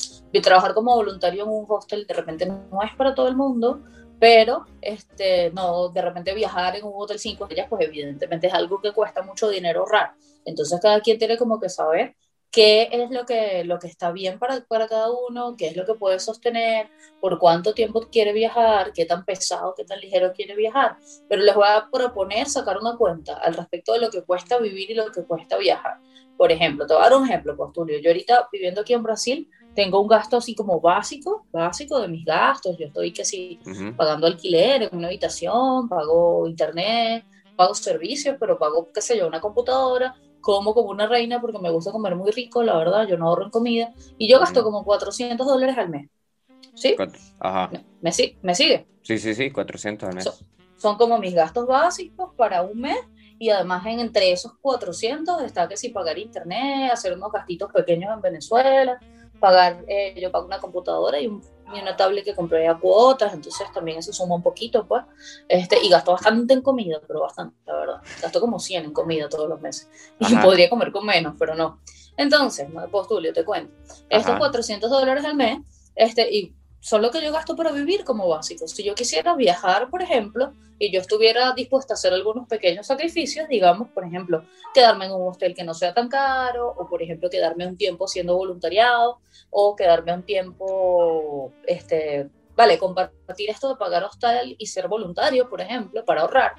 trabajar 0.42 0.74
como 0.74 0.96
voluntario 0.96 1.44
en 1.44 1.50
un 1.50 1.66
hostel 1.68 2.06
de 2.06 2.14
repente 2.14 2.46
no 2.46 2.82
es 2.84 2.94
para 2.96 3.16
todo 3.16 3.28
el 3.28 3.36
mundo, 3.36 3.82
pero 4.20 4.66
este, 4.82 5.52
no, 5.52 5.90
de 5.90 6.02
repente 6.02 6.34
viajar 6.34 6.76
en 6.76 6.86
un 6.86 6.94
hotel 6.96 7.20
5 7.20 7.44
estrellas, 7.46 7.68
pues 7.70 7.86
evidentemente 7.86 8.48
es 8.48 8.54
algo 8.54 8.82
que 8.82 8.92
cuesta 8.92 9.22
mucho 9.22 9.50
dinero 9.50 9.82
ahorrar. 9.82 10.14
Entonces 10.46 10.80
cada 10.82 11.00
quien 11.02 11.18
tiene 11.18 11.38
como 11.38 11.60
que 11.60 11.70
saber 11.70 12.16
qué 12.52 12.90
es 12.92 13.12
lo 13.12 13.26
que, 13.26 13.64
lo 13.66 13.80
que 13.80 13.88
está 13.88 14.12
bien 14.12 14.40
para, 14.40 14.62
para 14.62 14.88
cada 14.88 15.10
uno, 15.12 15.56
qué 15.58 15.68
es 15.68 15.76
lo 15.76 15.86
que 15.86 15.96
puede 15.96 16.20
sostener, 16.20 16.90
por 17.20 17.38
cuánto 17.40 17.74
tiempo 17.74 18.02
quiere 18.12 18.34
viajar, 18.34 18.94
qué 18.94 19.06
tan 19.06 19.26
pesado, 19.26 19.74
qué 19.76 19.84
tan 19.84 20.00
ligero 20.00 20.32
quiere 20.34 20.56
viajar. 20.56 20.98
Pero 21.28 21.42
les 21.44 21.56
voy 21.56 21.68
a 21.68 21.90
proponer 21.92 22.48
sacar 22.48 22.78
una 22.78 22.96
cuenta 22.98 23.38
al 23.38 23.54
respecto 23.56 23.94
de 23.94 24.00
lo 24.00 24.10
que 24.10 24.24
cuesta 24.24 24.58
vivir 24.60 24.92
y 24.92 24.94
lo 24.94 25.12
que 25.12 25.24
cuesta 25.24 25.58
viajar. 25.58 26.00
Por 26.38 26.52
ejemplo, 26.52 26.86
te 26.86 26.94
voy 26.94 27.02
a 27.02 27.10
dar 27.10 27.18
un 27.18 27.26
ejemplo, 27.26 27.56
Postulio. 27.56 28.00
Yo 28.00 28.10
ahorita 28.10 28.50
viviendo 28.52 28.82
aquí 28.82 28.94
en 28.94 29.04
Brasil, 29.04 29.50
tengo 29.74 30.02
un 30.02 30.08
gasto 30.08 30.38
así 30.38 30.56
como 30.56 30.80
básico, 30.80 31.46
básico 31.52 32.00
de 32.00 32.08
mis 32.08 32.26
gastos. 32.26 32.78
Yo 32.78 32.88
estoy 32.88 33.12
que 33.12 33.26
sí, 33.26 33.60
pagando 33.98 34.28
alquiler 34.28 34.84
en 34.84 34.96
una 34.98 35.08
habitación, 35.08 35.88
pago 35.88 36.48
internet, 36.48 37.26
pago 37.56 37.74
servicios, 37.74 38.38
pero 38.40 38.58
pago, 38.58 38.90
qué 38.94 39.02
sé 39.02 39.18
yo, 39.18 39.28
una 39.28 39.42
computadora, 39.42 40.16
como 40.46 40.76
como 40.76 40.92
una 40.92 41.08
reina 41.08 41.42
porque 41.42 41.58
me 41.58 41.72
gusta 41.72 41.92
comer 41.92 42.16
muy 42.16 42.30
rico, 42.30 42.62
la 42.62 42.78
verdad, 42.78 43.08
yo 43.08 43.18
no 43.18 43.28
ahorro 43.28 43.46
en 43.46 43.50
comida. 43.50 43.92
Y 44.20 44.30
yo 44.30 44.40
gasto 44.40 44.64
como 44.64 44.84
400 44.86 45.48
dólares 45.48 45.76
al 45.76 45.90
mes. 45.90 46.08
¿Sí? 46.76 46.96
Ajá. 47.40 47.72
¿Me, 48.00 48.12
¿Me 48.44 48.54
sigue? 48.54 48.86
Sí, 49.02 49.18
sí, 49.18 49.34
sí, 49.34 49.50
400 49.50 50.08
al 50.08 50.14
mes. 50.14 50.30
son 50.78 50.98
como 50.98 51.18
mis 51.18 51.34
gastos 51.34 51.66
básicos 51.66 52.32
para 52.36 52.62
un 52.62 52.80
mes 52.80 53.00
y 53.40 53.50
además 53.50 53.88
en, 53.88 54.00
entre 54.00 54.32
esos 54.32 54.54
400 54.62 55.42
está 55.42 55.68
que 55.68 55.78
si 55.78 55.90
pagar 55.90 56.20
internet, 56.20 56.92
hacer 56.92 57.14
unos 57.14 57.32
gastitos 57.32 57.72
pequeños 57.72 58.14
en 58.14 58.22
Venezuela, 58.22 59.00
pagar, 59.40 59.84
eh, 59.88 60.14
yo 60.22 60.32
pago 60.32 60.46
una 60.46 60.60
computadora 60.60 61.20
y, 61.20 61.42
una 61.74 61.96
tablet 61.96 62.24
que 62.24 62.36
compré 62.36 62.68
a 62.68 62.76
cuotas, 62.76 63.34
entonces 63.34 63.68
también 63.74 63.98
eso 64.00 64.14
suma 64.14 64.36
un 64.36 64.44
poquito, 64.44 64.86
pues, 64.88 65.04
este, 65.48 65.84
y 65.84 65.90
gasto 65.90 66.12
bastante 66.12 66.54
en 66.54 66.62
comida, 66.62 67.02
pero 67.06 67.22
bastante, 67.22 67.56
la 67.66 67.76
verdad, 67.76 68.02
gasto 68.22 68.40
como 68.40 68.60
100 68.60 68.86
en 68.86 68.94
comida 68.94 69.30
todos 69.30 69.50
los 69.50 69.60
meses, 69.62 69.90
y 70.20 70.36
podría 70.38 70.70
comer 70.70 70.92
con 70.92 71.06
menos, 71.06 71.36
pero 71.40 71.56
no. 71.56 71.80
Entonces, 72.18 72.68
postulio, 72.92 73.34
te 73.34 73.44
cuento, 73.44 73.74
estos 74.10 74.38
400 74.38 74.90
dólares 74.90 75.26
al 75.26 75.36
mes, 75.36 75.60
este, 75.96 76.30
y 76.34 76.54
son 76.86 77.02
lo 77.02 77.10
que 77.10 77.20
yo 77.20 77.32
gasto 77.32 77.56
para 77.56 77.72
vivir 77.72 78.04
como 78.04 78.28
básico. 78.28 78.68
Si 78.68 78.84
yo 78.84 78.94
quisiera 78.94 79.34
viajar, 79.34 79.90
por 79.90 80.04
ejemplo, 80.04 80.54
y 80.78 80.92
yo 80.92 81.02
estuviera 81.02 81.52
dispuesta 81.54 81.94
a 81.94 81.96
hacer 81.96 82.14
algunos 82.14 82.48
pequeños 82.48 82.86
sacrificios, 82.86 83.48
digamos, 83.50 83.90
por 83.90 84.06
ejemplo, 84.06 84.46
quedarme 84.72 85.06
en 85.06 85.14
un 85.14 85.28
hostel 85.28 85.56
que 85.56 85.64
no 85.64 85.74
sea 85.74 85.96
tan 85.96 86.10
caro, 86.10 86.76
o 86.78 86.88
por 86.88 87.02
ejemplo, 87.02 87.28
quedarme 87.28 87.66
un 87.66 87.76
tiempo 87.76 88.08
siendo 88.08 88.38
voluntariado, 88.38 89.18
o 89.50 89.76
quedarme 89.76 90.14
un 90.14 90.22
tiempo, 90.22 91.52
este, 91.66 92.30
vale, 92.56 92.78
compartir 92.78 93.50
esto 93.50 93.70
de 93.70 93.78
pagar 93.78 94.04
hostel 94.04 94.56
y 94.60 94.68
ser 94.68 94.88
voluntario, 94.88 95.50
por 95.50 95.62
ejemplo, 95.62 96.06
para 96.06 96.22
ahorrar, 96.22 96.54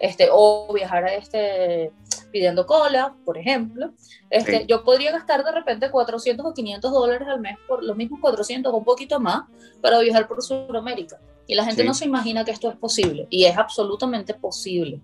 este, 0.00 0.28
o 0.28 0.72
viajar 0.72 1.04
a 1.04 1.14
este 1.14 1.92
pidiendo 2.30 2.66
cola, 2.66 3.14
por 3.24 3.38
ejemplo, 3.38 3.92
este, 4.30 4.66
yo 4.66 4.84
podría 4.84 5.12
gastar 5.12 5.44
de 5.44 5.52
repente 5.52 5.90
400 5.90 6.44
o 6.46 6.54
500 6.54 6.92
dólares 6.92 7.28
al 7.28 7.40
mes 7.40 7.56
por 7.66 7.82
los 7.82 7.96
mismos 7.96 8.20
400 8.20 8.72
o 8.72 8.76
un 8.76 8.84
poquito 8.84 9.20
más 9.20 9.44
para 9.80 9.98
viajar 10.00 10.28
por 10.28 10.42
Sudamérica. 10.42 11.20
Y 11.46 11.54
la 11.54 11.64
gente 11.64 11.84
no 11.84 11.94
se 11.94 12.04
imagina 12.04 12.44
que 12.44 12.50
esto 12.50 12.70
es 12.70 12.76
posible 12.76 13.26
y 13.30 13.44
es 13.44 13.56
absolutamente 13.56 14.34
posible. 14.34 15.00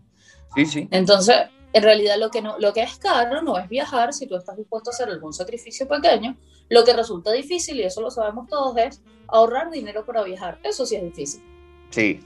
Sí, 0.55 0.67
sí. 0.67 0.89
Entonces, 0.91 1.37
en 1.73 1.83
realidad 1.83 2.17
lo 2.19 2.31
que, 2.31 2.43
no, 2.43 2.59
lo 2.59 2.73
que 2.73 2.83
es 2.83 2.97
caro 2.99 3.43
no 3.43 3.59
es 3.59 3.69
viajar 3.69 4.13
si 4.13 4.27
tú 4.27 4.37
estás 4.37 4.57
dispuesto 4.57 4.91
a 4.91 4.93
hacer 4.93 5.09
algún 5.09 5.33
sacrificio 5.33 5.89
pequeño. 5.89 6.37
Lo 6.69 6.85
que 6.85 6.93
resulta 6.93 7.33
difícil, 7.33 7.81
y 7.81 7.83
eso 7.83 8.01
lo 8.01 8.11
sabemos 8.11 8.47
todos, 8.49 8.77
es 8.77 9.03
ahorrar 9.27 9.71
dinero 9.71 10.05
para 10.07 10.23
viajar. 10.23 10.59
Eso 10.63 10.87
sí 10.87 10.97
es 10.97 11.03
difícil. 11.03 11.43
Sí, 11.91 12.21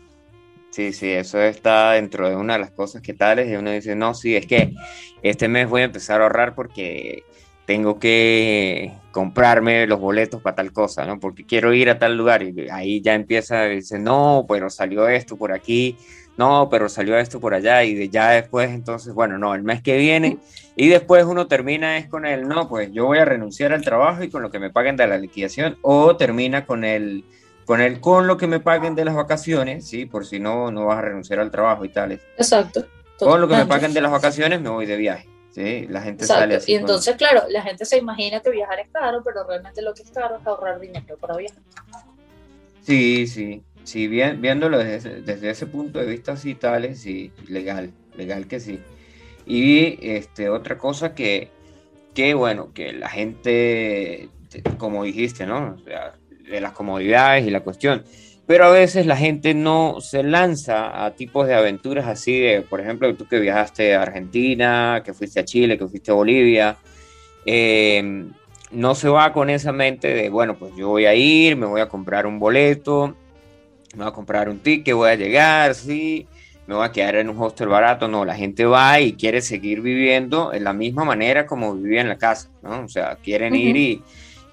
Sí, 0.78 0.92
sí, 0.92 1.10
eso 1.10 1.40
está 1.40 1.90
dentro 1.94 2.28
de 2.28 2.36
una 2.36 2.52
de 2.52 2.60
las 2.60 2.70
cosas 2.70 3.02
que 3.02 3.12
tales 3.12 3.50
y 3.50 3.56
uno 3.56 3.72
dice, 3.72 3.96
no, 3.96 4.14
sí, 4.14 4.36
es 4.36 4.46
que 4.46 4.76
este 5.22 5.48
mes 5.48 5.68
voy 5.68 5.82
a 5.82 5.86
empezar 5.86 6.20
a 6.20 6.22
ahorrar 6.22 6.54
porque 6.54 7.24
tengo 7.66 7.98
que 7.98 8.92
comprarme 9.10 9.88
los 9.88 9.98
boletos 9.98 10.40
para 10.40 10.54
tal 10.54 10.72
cosa, 10.72 11.04
¿no? 11.04 11.18
Porque 11.18 11.44
quiero 11.44 11.74
ir 11.74 11.90
a 11.90 11.98
tal 11.98 12.16
lugar 12.16 12.44
y 12.44 12.70
ahí 12.70 13.00
ya 13.00 13.14
empieza, 13.14 13.64
dice, 13.64 13.98
no, 13.98 14.46
pero 14.48 14.70
salió 14.70 15.08
esto 15.08 15.36
por 15.36 15.52
aquí, 15.52 15.96
no, 16.36 16.68
pero 16.70 16.88
salió 16.88 17.18
esto 17.18 17.40
por 17.40 17.54
allá 17.54 17.82
y 17.82 17.94
de 17.96 18.08
ya 18.08 18.30
después, 18.30 18.70
entonces, 18.70 19.12
bueno, 19.12 19.36
no, 19.36 19.56
el 19.56 19.64
mes 19.64 19.82
que 19.82 19.96
viene 19.98 20.38
y 20.76 20.86
después 20.86 21.24
uno 21.24 21.48
termina 21.48 21.98
es 21.98 22.06
con 22.06 22.24
el, 22.24 22.46
no, 22.46 22.68
pues 22.68 22.92
yo 22.92 23.06
voy 23.06 23.18
a 23.18 23.24
renunciar 23.24 23.72
al 23.72 23.82
trabajo 23.82 24.22
y 24.22 24.30
con 24.30 24.42
lo 24.42 24.52
que 24.52 24.60
me 24.60 24.70
paguen 24.70 24.96
de 24.96 25.08
la 25.08 25.18
liquidación 25.18 25.76
o 25.82 26.16
termina 26.16 26.66
con 26.66 26.84
el 26.84 27.24
con 27.68 27.82
el 27.82 28.00
con 28.00 28.26
lo 28.26 28.38
que 28.38 28.46
me 28.46 28.60
paguen 28.60 28.94
de 28.94 29.04
las 29.04 29.14
vacaciones, 29.14 29.86
¿sí? 29.86 30.06
Por 30.06 30.24
si 30.24 30.40
no, 30.40 30.70
no 30.70 30.86
vas 30.86 30.96
a 30.96 31.02
renunciar 31.02 31.38
al 31.38 31.50
trabajo 31.50 31.84
y 31.84 31.90
tales. 31.90 32.22
Exacto. 32.38 32.86
Con 33.18 33.42
lo 33.42 33.46
que 33.46 33.56
me 33.56 33.66
paguen 33.66 33.92
de 33.92 34.00
las 34.00 34.10
vacaciones 34.10 34.58
me 34.62 34.70
voy 34.70 34.86
de 34.86 34.96
viaje. 34.96 35.28
Sí, 35.50 35.86
la 35.86 36.00
gente 36.00 36.24
sale 36.24 36.54
así. 36.54 36.72
Y 36.72 36.76
entonces, 36.76 37.14
claro, 37.16 37.42
la 37.50 37.60
gente 37.60 37.84
se 37.84 37.98
imagina 37.98 38.40
que 38.40 38.48
viajar 38.48 38.80
es 38.80 38.88
caro, 38.88 39.20
pero 39.22 39.46
realmente 39.46 39.82
lo 39.82 39.92
que 39.92 40.00
es 40.00 40.10
caro 40.10 40.38
es 40.40 40.46
ahorrar 40.46 40.80
dinero 40.80 41.18
para 41.18 41.36
viajar. 41.36 41.58
Sí, 42.84 43.26
sí. 43.26 43.62
Sí, 43.84 44.08
bien, 44.08 44.40
viéndolo 44.40 44.78
desde, 44.78 45.20
desde 45.20 45.50
ese 45.50 45.66
punto 45.66 45.98
de 45.98 46.06
vista 46.06 46.32
así, 46.32 46.54
tales, 46.54 47.00
sí, 47.00 47.32
legal, 47.48 47.92
legal 48.16 48.46
que 48.46 48.60
sí. 48.60 48.80
Y 49.44 49.98
este, 50.10 50.48
otra 50.48 50.78
cosa 50.78 51.14
que, 51.14 51.50
que, 52.14 52.32
bueno, 52.32 52.72
que 52.72 52.94
la 52.94 53.10
gente, 53.10 54.30
como 54.78 55.04
dijiste, 55.04 55.44
¿no? 55.44 55.76
O 55.78 55.84
sea, 55.84 56.14
de 56.50 56.60
las 56.60 56.72
comodidades 56.72 57.46
y 57.46 57.50
la 57.50 57.60
cuestión. 57.60 58.04
Pero 58.46 58.64
a 58.64 58.70
veces 58.70 59.04
la 59.04 59.16
gente 59.16 59.52
no 59.52 60.00
se 60.00 60.22
lanza 60.22 61.04
a 61.04 61.14
tipos 61.14 61.46
de 61.46 61.54
aventuras 61.54 62.06
así 62.06 62.40
de, 62.40 62.62
por 62.62 62.80
ejemplo, 62.80 63.14
tú 63.14 63.26
que 63.28 63.38
viajaste 63.38 63.94
a 63.94 64.02
Argentina, 64.02 65.02
que 65.04 65.12
fuiste 65.12 65.40
a 65.40 65.44
Chile, 65.44 65.76
que 65.76 65.86
fuiste 65.86 66.10
a 66.10 66.14
Bolivia, 66.14 66.76
eh, 67.44 68.26
no 68.70 68.94
se 68.94 69.08
va 69.08 69.32
con 69.32 69.50
esa 69.50 69.72
mente 69.72 70.08
de, 70.08 70.28
bueno, 70.28 70.56
pues 70.58 70.72
yo 70.76 70.88
voy 70.88 71.06
a 71.06 71.14
ir, 71.14 71.56
me 71.56 71.66
voy 71.66 71.80
a 71.80 71.88
comprar 71.88 72.26
un 72.26 72.38
boleto, 72.38 73.14
me 73.94 74.04
voy 74.04 74.08
a 74.08 74.14
comprar 74.14 74.48
un 74.48 74.58
ticket, 74.58 74.94
voy 74.94 75.10
a 75.10 75.14
llegar, 75.14 75.74
sí, 75.74 76.26
me 76.66 76.74
voy 76.74 76.84
a 76.84 76.92
quedar 76.92 77.16
en 77.16 77.30
un 77.30 77.42
hostel 77.42 77.68
barato. 77.68 78.08
No, 78.08 78.24
la 78.24 78.34
gente 78.34 78.66
va 78.66 79.00
y 79.00 79.14
quiere 79.14 79.40
seguir 79.40 79.80
viviendo 79.80 80.52
en 80.52 80.64
la 80.64 80.72
misma 80.72 81.04
manera 81.04 81.46
como 81.46 81.74
vivía 81.74 82.02
en 82.02 82.08
la 82.08 82.18
casa, 82.18 82.50
¿no? 82.62 82.84
O 82.84 82.88
sea, 82.88 83.16
quieren 83.16 83.54
ir 83.54 83.76
y 83.76 84.02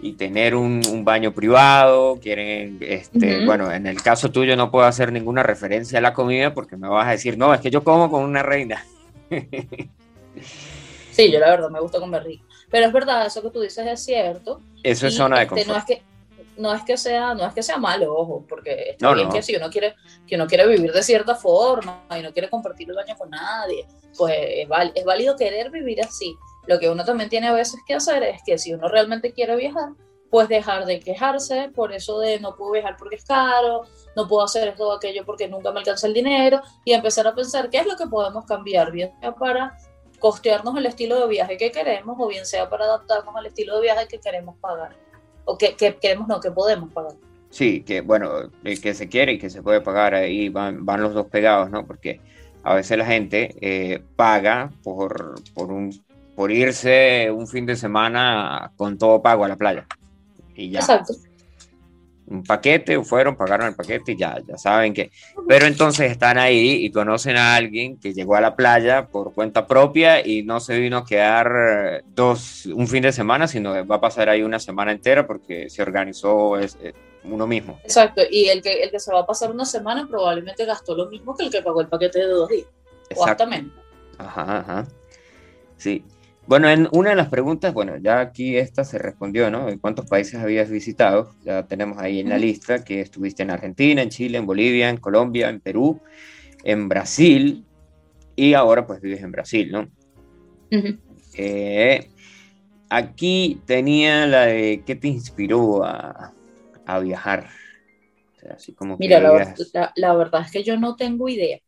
y 0.06 0.14
tener 0.14 0.54
un, 0.54 1.04
baño 1.04 1.34
privado, 1.34 2.20
quieren, 2.22 2.78
este, 2.80 3.44
bueno, 3.44 3.72
en 3.72 3.88
el 3.88 4.04
caso 4.04 4.30
tuyo 4.30 4.56
no 4.56 4.70
puedo 4.70 4.86
hacer 4.86 5.12
ninguna 5.12 5.42
referencia 5.42 5.98
a 5.98 6.02
la 6.02 6.14
comida 6.14 6.54
porque 6.54 6.78
me 6.78 6.88
vas 6.88 7.08
a 7.08 7.12
decir, 7.12 7.40
no, 7.40 7.52
es 7.56 7.60
que 7.60 7.72
yo 7.72 7.84
como 7.84 8.12
con 8.12 8.24
una 8.24 8.44
reina. 8.44 8.86
sí, 11.12 11.32
yo 11.32 11.40
la 11.40 11.50
verdad 11.50 11.72
me 11.72 11.80
gusta 11.80 12.00
comer 12.00 12.24
rico. 12.24 12.46
Pero 12.70 12.86
es 12.86 12.94
verdad, 12.94 13.26
eso 13.26 13.42
que 13.42 13.50
tú 13.50 13.62
dices 13.62 13.88
es 13.88 14.06
cierto. 14.06 14.62
Eso 14.84 15.08
es 15.08 15.16
zona 15.16 15.40
de 15.40 15.48
confort. 15.48 15.68
Este, 15.68 15.74
no 15.74 15.80
es 15.80 15.86
que, 15.86 16.02
no 16.62 16.76
es 16.76 16.84
que 16.84 16.98
sea, 16.98 17.34
no 17.34 17.48
es 17.48 17.54
que 17.56 17.64
sea 17.64 17.78
malo, 17.78 18.16
ojo, 18.16 18.46
porque 18.48 18.92
está 18.92 19.12
bien 19.12 19.30
que 19.30 19.42
si 19.42 19.56
uno 19.56 19.72
quiere, 19.72 19.96
que 20.28 20.36
uno 20.36 20.46
quiere 20.46 20.68
vivir 20.68 20.92
de 20.92 21.02
cierta 21.02 21.34
forma 21.34 22.06
y 22.16 22.22
no 22.22 22.32
quiere 22.32 22.48
compartir 22.48 22.92
el 22.92 22.96
baño 22.96 23.18
con 23.18 23.32
nadie, 23.32 23.88
pues 24.16 24.36
es, 24.38 24.68
es 24.94 25.04
válido 25.04 25.36
querer 25.36 25.72
vivir 25.72 26.00
así 26.04 26.38
lo 26.68 26.80
que 26.80 26.90
uno 26.90 27.06
también 27.06 27.30
tiene 27.30 27.48
a 27.48 27.54
veces 27.54 27.80
que 27.88 27.94
hacer 27.94 28.24
es 28.24 28.42
que 28.46 28.58
si 28.58 28.74
uno 28.74 28.88
realmente 28.88 29.34
quiere 29.34 29.56
viajar, 29.56 29.90
pues 30.30 30.50
dejar 30.50 30.86
de 30.86 31.00
quejarse 31.00 31.70
por 31.74 31.94
eso 31.94 32.20
de 32.20 32.40
no 32.40 32.56
puedo 32.56 32.72
viajar 32.72 32.98
porque 32.98 33.16
es 33.16 33.26
caro, 33.26 33.84
no 34.16 34.28
puedo 34.28 34.44
hacer 34.44 34.68
esto 34.68 34.90
o 34.90 34.92
aquello 34.92 35.26
porque 35.26 35.48
nunca 35.48 35.72
me 35.72 35.80
alcanza 35.80 36.08
el 36.08 36.14
dinero 36.14 36.62
y 36.84 36.94
empezar 36.94 37.28
a 37.28 37.36
pensar 37.36 37.70
qué 37.70 37.78
es 37.78 37.88
lo 37.88 37.96
que 37.96 38.08
podemos 38.08 38.46
cambiar, 38.46 38.92
bien 38.92 39.12
sea 39.22 39.34
para 39.34 39.78
costearnos 40.20 40.76
el 40.78 40.88
estilo 40.88 41.20
de 41.20 41.28
viaje 41.28 41.58
que 41.58 41.72
queremos 41.72 42.18
o 42.20 42.28
bien 42.28 42.46
sea 42.46 42.70
para 42.70 42.86
adaptarnos 42.86 43.36
al 43.36 43.46
estilo 43.46 43.76
de 43.76 43.84
viaje 43.84 44.08
que 44.08 44.20
queremos 44.20 44.58
pagar 44.58 44.96
o 45.46 45.58
que, 45.58 45.76
queremos, 45.76 46.28
no, 46.28 46.40
que 46.40 46.52
podemos 46.52 46.92
pagar. 46.92 47.14
Sí, 47.50 47.84
que 47.84 48.02
bueno, 48.02 48.52
que 48.64 48.94
se 48.94 49.08
quiere 49.08 49.34
y 49.34 49.40
que 49.40 49.50
se 49.50 49.62
puede 49.62 49.80
pagar, 49.80 50.16
ahí 50.16 50.50
van, 50.50 50.86
van 50.86 51.02
los 51.02 51.14
dos 51.14 51.28
pegados, 51.28 51.70
¿no? 51.70 51.86
Porque 51.86 52.20
a 52.64 52.74
veces 52.74 52.98
la 52.98 53.06
gente 53.06 53.56
eh, 53.62 54.04
paga 54.16 54.72
por, 54.84 55.36
por 55.54 55.72
un 55.72 55.92
por 56.36 56.52
irse 56.52 57.32
un 57.32 57.48
fin 57.48 57.66
de 57.66 57.76
semana 57.76 58.72
con 58.76 58.98
todo 58.98 59.22
pago 59.22 59.46
a 59.46 59.48
la 59.48 59.56
playa. 59.56 59.88
Y 60.56 60.70
ya. 60.70 60.80
Exacto. 60.80 61.14
un 62.28 62.44
paquete, 62.44 63.02
fueron, 63.04 63.36
pagaron 63.36 63.68
el 63.68 63.76
paquete 63.76 64.14
y 64.14 64.18
ya, 64.18 64.38
ya 64.48 64.58
saben 64.58 64.94
que. 64.94 65.12
Pero 65.48 65.66
entonces 65.66 66.12
están 66.12 66.38
ahí 66.38 66.86
y 66.86 66.92
conocen 66.92 67.38
a 67.38 67.56
alguien 67.56 67.98
que 67.98 68.14
llegó 68.14 68.36
a 68.36 68.42
la 68.42 68.56
playa 68.56 69.08
por 69.08 69.34
cuenta 69.34 69.68
propia 69.68 70.26
y 70.26 70.44
no 70.44 70.60
se 70.60 70.78
vino 70.80 70.98
a 70.98 71.06
quedar 71.06 72.04
dos, 72.08 72.66
un 72.66 72.88
fin 72.88 73.04
de 73.04 73.12
semana, 73.12 73.48
sino 73.48 73.86
va 73.86 73.96
a 73.96 74.02
pasar 74.02 74.30
ahí 74.30 74.42
una 74.42 74.60
semana 74.60 74.92
entera 74.92 75.26
porque 75.28 75.70
se 75.70 75.82
organizó 75.82 76.58
es, 76.58 76.78
eh, 76.82 76.94
uno 77.24 77.48
mismo. 77.48 77.80
Exacto, 77.84 78.22
y 78.30 78.50
el 78.50 78.62
que, 78.62 78.84
el 78.84 78.92
que 78.92 79.00
se 79.00 79.12
va 79.12 79.22
a 79.22 79.26
pasar 79.26 79.52
una 79.52 79.66
semana 79.66 80.08
probablemente 80.08 80.66
gastó 80.66 80.96
lo 80.96 81.08
mismo 81.08 81.36
que 81.36 81.46
el 81.46 81.52
que 81.52 81.62
pagó 81.62 81.82
el 81.82 81.88
paquete 81.88 82.20
de 82.20 82.28
dos 82.28 82.50
días. 82.50 82.68
Exactamente. 83.10 83.72
Ajá, 84.18 84.60
ajá. 84.60 84.86
Sí. 85.78 86.04
Bueno, 86.48 86.70
en 86.70 86.88
una 86.92 87.10
de 87.10 87.16
las 87.16 87.30
preguntas, 87.30 87.74
bueno, 87.74 87.98
ya 87.98 88.20
aquí 88.20 88.56
esta 88.56 88.84
se 88.84 89.00
respondió, 89.00 89.50
¿no? 89.50 89.68
¿En 89.68 89.80
cuántos 89.80 90.06
países 90.06 90.36
habías 90.36 90.70
visitado? 90.70 91.34
Ya 91.44 91.64
tenemos 91.64 91.98
ahí 91.98 92.20
en 92.20 92.30
la 92.30 92.38
lista 92.38 92.84
que 92.84 93.02
estuviste 93.02 93.42
en 93.42 93.50
Argentina, 93.50 94.04
en 94.04 94.10
Chile, 94.10 94.38
en 94.38 94.46
Bolivia, 94.46 94.90
en 94.90 94.98
Colombia, 94.98 95.50
en 95.50 95.60
Perú, 95.60 96.00
en 96.64 96.88
Brasil 96.88 97.66
y 98.36 98.54
ahora 98.54 98.86
pues 98.86 99.02
vives 99.02 99.24
en 99.24 99.32
Brasil, 99.32 99.72
¿no? 99.72 99.90
Eh, 101.36 102.10
aquí 102.90 103.62
tenía 103.66 104.28
la 104.28 104.46
de 104.46 104.84
qué 104.86 104.96
te 104.96 105.08
inspiró 105.08 105.84
a, 105.84 106.32
viajar. 107.02 107.50
así 108.54 108.74
como 108.74 108.98
Mira, 109.00 109.20
la 109.20 110.14
verdad 110.14 110.42
es 110.46 110.52
que 110.52 110.64
yo 110.64 110.78
no 110.78 110.96
tengo 110.96 111.28
idea 111.28 111.60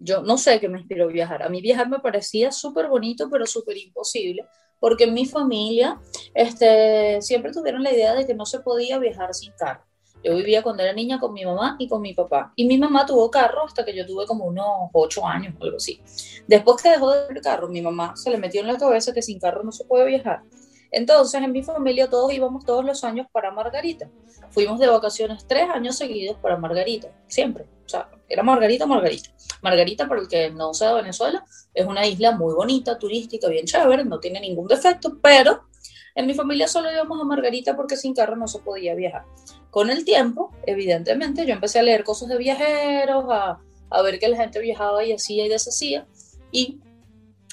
yo 0.00 0.22
no 0.22 0.38
sé 0.38 0.60
qué 0.60 0.68
me 0.68 0.78
inspiró 0.78 1.08
viajar. 1.08 1.42
A 1.42 1.48
mí 1.48 1.60
viajar 1.60 1.88
me 1.88 1.98
parecía 1.98 2.52
súper 2.52 2.88
bonito, 2.88 3.28
pero 3.30 3.46
súper 3.46 3.76
imposible, 3.76 4.46
porque 4.80 5.04
en 5.04 5.14
mi 5.14 5.26
familia 5.26 6.00
este, 6.34 7.20
siempre 7.22 7.52
tuvieron 7.52 7.82
la 7.82 7.92
idea 7.92 8.14
de 8.14 8.26
que 8.26 8.34
no 8.34 8.46
se 8.46 8.60
podía 8.60 8.98
viajar 8.98 9.34
sin 9.34 9.52
carro. 9.52 9.84
Yo 10.22 10.34
vivía 10.34 10.62
cuando 10.62 10.82
era 10.82 10.92
niña 10.92 11.20
con 11.20 11.32
mi 11.32 11.44
mamá 11.44 11.76
y 11.78 11.88
con 11.88 12.02
mi 12.02 12.12
papá. 12.12 12.52
Y 12.56 12.66
mi 12.66 12.76
mamá 12.76 13.06
tuvo 13.06 13.30
carro 13.30 13.64
hasta 13.64 13.84
que 13.84 13.94
yo 13.94 14.04
tuve 14.04 14.26
como 14.26 14.46
unos 14.46 14.90
ocho 14.92 15.24
años 15.24 15.54
o 15.58 15.64
algo 15.64 15.76
así. 15.76 16.00
Después 16.46 16.82
que 16.82 16.90
dejó 16.90 17.12
de 17.12 17.26
tener 17.28 17.42
carro, 17.42 17.68
mi 17.68 17.80
mamá 17.80 18.16
se 18.16 18.30
le 18.30 18.38
metió 18.38 18.60
en 18.60 18.66
la 18.66 18.76
cabeza 18.76 19.12
que 19.12 19.22
sin 19.22 19.38
carro 19.38 19.62
no 19.62 19.70
se 19.70 19.84
puede 19.84 20.06
viajar. 20.06 20.42
Entonces, 20.90 21.40
en 21.40 21.52
mi 21.52 21.62
familia 21.62 22.08
todos 22.08 22.32
íbamos 22.32 22.64
todos 22.64 22.84
los 22.84 23.04
años 23.04 23.26
para 23.30 23.50
Margarita. 23.50 24.10
Fuimos 24.50 24.80
de 24.80 24.88
vacaciones 24.88 25.46
tres 25.46 25.68
años 25.70 25.96
seguidos 25.96 26.36
para 26.38 26.56
Margarita, 26.56 27.08
siempre. 27.26 27.66
O 27.84 27.88
sea, 27.88 28.08
era 28.28 28.42
Margarita, 28.42 28.86
Margarita. 28.86 29.30
Margarita, 29.62 30.08
para 30.08 30.20
el 30.20 30.28
que 30.28 30.50
no 30.50 30.74
sea 30.74 30.90
de 30.90 31.02
Venezuela, 31.02 31.44
es 31.74 31.86
una 31.86 32.06
isla 32.06 32.32
muy 32.32 32.54
bonita, 32.54 32.98
turística, 32.98 33.48
bien 33.48 33.64
chévere, 33.64 34.04
no 34.04 34.20
tiene 34.20 34.40
ningún 34.40 34.68
defecto, 34.68 35.18
pero 35.22 35.68
en 36.14 36.26
mi 36.26 36.34
familia 36.34 36.68
solo 36.68 36.90
íbamos 36.90 37.20
a 37.20 37.24
Margarita 37.24 37.76
porque 37.76 37.96
sin 37.96 38.14
carro 38.14 38.36
no 38.36 38.48
se 38.48 38.58
podía 38.58 38.94
viajar. 38.94 39.24
Con 39.70 39.90
el 39.90 40.04
tiempo, 40.04 40.52
evidentemente, 40.66 41.46
yo 41.46 41.54
empecé 41.54 41.78
a 41.78 41.82
leer 41.82 42.04
cosas 42.04 42.28
de 42.28 42.38
viajeros, 42.38 43.24
a, 43.30 43.60
a 43.90 44.02
ver 44.02 44.18
que 44.18 44.28
la 44.28 44.36
gente 44.36 44.60
viajaba 44.60 45.04
y 45.04 45.12
hacía 45.12 45.46
y 45.46 45.48
deshacía, 45.48 46.06
y 46.52 46.80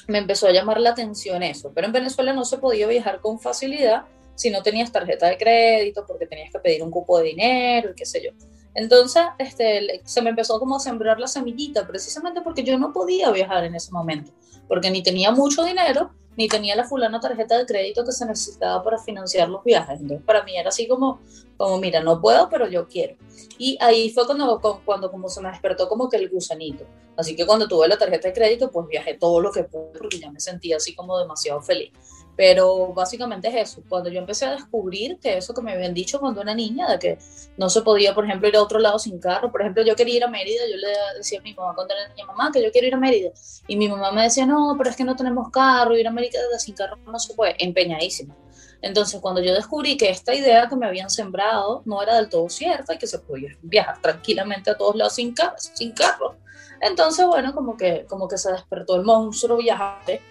me 0.07 0.19
empezó 0.19 0.47
a 0.47 0.51
llamar 0.51 0.79
la 0.79 0.91
atención 0.91 1.43
eso. 1.43 1.71
Pero 1.73 1.87
en 1.87 1.93
Venezuela 1.93 2.33
no 2.33 2.45
se 2.45 2.57
podía 2.57 2.87
viajar 2.87 3.21
con 3.21 3.39
facilidad 3.39 4.05
si 4.35 4.49
no 4.49 4.61
tenías 4.61 4.91
tarjeta 4.91 5.27
de 5.27 5.37
crédito, 5.37 6.05
porque 6.05 6.27
tenías 6.27 6.51
que 6.51 6.59
pedir 6.59 6.83
un 6.83 6.91
cupo 6.91 7.19
de 7.19 7.25
dinero 7.25 7.91
y 7.91 7.95
qué 7.95 8.05
sé 8.05 8.21
yo. 8.23 8.31
Entonces, 8.75 9.23
este, 9.39 10.01
se 10.03 10.21
me 10.21 10.29
empezó 10.29 10.59
como 10.59 10.75
a 10.75 10.79
sembrar 10.79 11.19
la 11.19 11.27
semillita, 11.27 11.87
precisamente 11.87 12.41
porque 12.41 12.63
yo 12.63 12.77
no 12.77 12.91
podía 12.91 13.31
viajar 13.31 13.63
en 13.63 13.73
ese 13.73 13.91
momento, 13.91 14.31
porque 14.67 14.91
ni 14.91 15.01
tenía 15.01 15.31
mucho 15.31 15.63
dinero, 15.63 16.11
ni 16.37 16.49
tenía 16.49 16.75
la 16.75 16.83
fulana 16.83 17.21
tarjeta 17.21 17.57
de 17.57 17.65
crédito 17.65 18.03
que 18.03 18.11
se 18.11 18.25
necesitaba 18.25 18.83
para 18.83 18.97
financiar 18.97 19.47
los 19.47 19.63
viajes. 19.63 20.01
Entonces, 20.01 20.25
para 20.25 20.43
mí 20.43 20.57
era 20.57 20.69
así 20.69 20.87
como, 20.87 21.21
como 21.55 21.77
mira, 21.77 22.01
no 22.01 22.19
puedo, 22.19 22.49
pero 22.49 22.67
yo 22.67 22.87
quiero. 22.87 23.15
Y 23.57 23.77
ahí 23.79 24.09
fue 24.09 24.25
cuando, 24.25 24.59
cuando 24.83 25.09
como 25.09 25.29
se 25.29 25.41
me 25.41 25.49
despertó 25.49 25.87
como 25.87 26.09
que 26.09 26.17
el 26.17 26.29
gusanito. 26.29 26.85
Así 27.15 27.35
que 27.35 27.45
cuando 27.45 27.69
tuve 27.69 27.87
la 27.87 27.97
tarjeta 27.97 28.27
de 28.27 28.33
crédito, 28.33 28.69
pues 28.69 28.87
viajé 28.87 29.13
todo 29.13 29.39
lo 29.39 29.51
que 29.51 29.63
pude, 29.63 29.97
porque 29.97 30.19
ya 30.19 30.29
me 30.29 30.41
sentía 30.41 30.75
así 30.77 30.93
como 30.93 31.17
demasiado 31.17 31.61
feliz. 31.61 31.93
Pero 32.35 32.87
básicamente 32.93 33.47
es 33.47 33.71
eso. 33.71 33.83
Cuando 33.87 34.09
yo 34.09 34.19
empecé 34.19 34.45
a 34.45 34.51
descubrir 34.51 35.17
que 35.19 35.37
eso 35.37 35.53
que 35.53 35.61
me 35.61 35.73
habían 35.73 35.93
dicho 35.93 36.19
cuando 36.19 36.41
era 36.41 36.53
niña, 36.53 36.89
de 36.89 36.99
que 36.99 37.17
no 37.57 37.69
se 37.69 37.81
podía, 37.81 38.13
por 38.13 38.25
ejemplo, 38.25 38.47
ir 38.47 38.55
a 38.57 38.61
otro 38.61 38.79
lado 38.79 38.99
sin 38.99 39.19
carro. 39.19 39.51
Por 39.51 39.61
ejemplo, 39.61 39.83
yo 39.83 39.95
quería 39.95 40.17
ir 40.17 40.23
a 40.23 40.27
Mérida, 40.27 40.61
yo 40.69 40.77
le 40.77 40.87
decía 41.17 41.39
a 41.39 41.41
mi 41.41 41.53
mamá 41.53 41.73
cuando 41.73 41.93
era 41.93 42.09
niña, 42.09 42.25
mamá, 42.25 42.51
que 42.51 42.61
yo 42.61 42.71
quiero 42.71 42.87
ir 42.87 42.93
a 42.93 42.97
Mérida. 42.97 43.31
Y 43.67 43.77
mi 43.77 43.87
mamá 43.87 44.11
me 44.11 44.23
decía, 44.23 44.45
no, 44.45 44.75
pero 44.77 44.89
es 44.89 44.95
que 44.95 45.03
no 45.03 45.15
tenemos 45.15 45.49
carro, 45.49 45.97
ir 45.97 46.07
a 46.07 46.11
Mérida 46.11 46.39
sin 46.57 46.75
carro 46.75 46.97
no 47.05 47.19
se 47.19 47.33
puede. 47.33 47.55
Empeñadísima. 47.59 48.35
Entonces, 48.81 49.19
cuando 49.21 49.41
yo 49.41 49.53
descubrí 49.53 49.97
que 49.97 50.09
esta 50.09 50.35
idea 50.35 50.67
que 50.67 50.75
me 50.75 50.85
habían 50.85 51.09
sembrado 51.09 51.81
no 51.85 52.03
era 52.03 52.15
del 52.15 52.29
todo 52.29 52.49
cierta 52.49 52.93
y 52.93 52.97
que 52.97 53.07
se 53.07 53.19
podía 53.19 53.57
viajar 53.61 54.01
tranquilamente 54.01 54.69
a 54.69 54.77
todos 54.77 54.95
lados 54.95 55.15
sin, 55.15 55.33
carro, 55.33 55.55
sin 55.57 55.91
carro, 55.93 56.35
entonces, 56.81 57.25
bueno, 57.25 57.53
como 57.53 57.77
que, 57.77 58.05
como 58.07 58.27
que 58.27 58.37
se 58.37 58.51
despertó 58.51 58.95
el 58.95 59.03
monstruo 59.03 59.57
viajante 59.57 60.21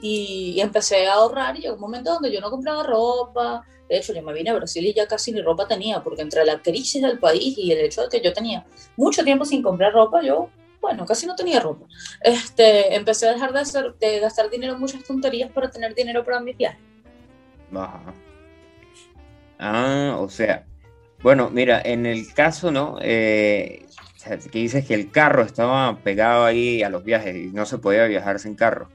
y, 0.00 0.60
empecé 0.60 1.06
a 1.06 1.14
ahorrar 1.14 1.56
y 1.56 1.62
llegó 1.62 1.74
un 1.74 1.80
momento 1.80 2.12
donde 2.12 2.32
yo 2.32 2.40
no 2.40 2.50
compraba 2.50 2.82
ropa. 2.82 3.64
De 3.88 3.98
hecho, 3.98 4.14
yo 4.14 4.22
me 4.22 4.32
vine 4.32 4.50
a 4.50 4.54
Brasil 4.54 4.84
y 4.84 4.94
ya 4.94 5.06
casi 5.06 5.32
ni 5.32 5.42
ropa 5.42 5.66
tenía, 5.68 6.02
porque 6.02 6.22
entre 6.22 6.44
la 6.44 6.60
crisis 6.60 7.02
del 7.02 7.18
país 7.18 7.56
y 7.58 7.72
el 7.72 7.80
hecho 7.80 8.02
de 8.02 8.08
que 8.08 8.24
yo 8.24 8.32
tenía 8.32 8.64
mucho 8.96 9.22
tiempo 9.24 9.44
sin 9.44 9.62
comprar 9.62 9.92
ropa, 9.92 10.22
yo, 10.22 10.48
bueno, 10.80 11.04
casi 11.04 11.26
no 11.26 11.34
tenía 11.34 11.60
ropa. 11.60 11.86
Este, 12.22 12.94
empecé 12.94 13.28
a 13.28 13.32
dejar 13.32 13.52
de, 13.52 13.60
hacer, 13.60 13.94
de 13.96 14.20
gastar 14.20 14.50
dinero 14.50 14.74
en 14.74 14.80
muchas 14.80 15.04
tonterías 15.04 15.50
para 15.50 15.70
tener 15.70 15.94
dinero 15.94 16.24
para 16.24 16.40
mis 16.40 16.56
viajes. 16.56 16.80
Ah, 19.58 20.16
o 20.18 20.28
sea, 20.28 20.66
bueno, 21.22 21.50
mira, 21.50 21.80
en 21.84 22.06
el 22.06 22.32
caso, 22.34 22.70
¿no? 22.70 22.98
Eh, 23.00 23.86
que 24.50 24.58
dices 24.58 24.86
que 24.86 24.94
el 24.94 25.10
carro 25.10 25.42
estaba 25.42 25.98
pegado 25.98 26.44
ahí 26.44 26.82
a 26.82 26.88
los 26.88 27.04
viajes 27.04 27.36
y 27.36 27.46
no 27.46 27.66
se 27.66 27.78
podía 27.78 28.04
viajar 28.06 28.38
sin 28.38 28.54
carro. 28.54 28.88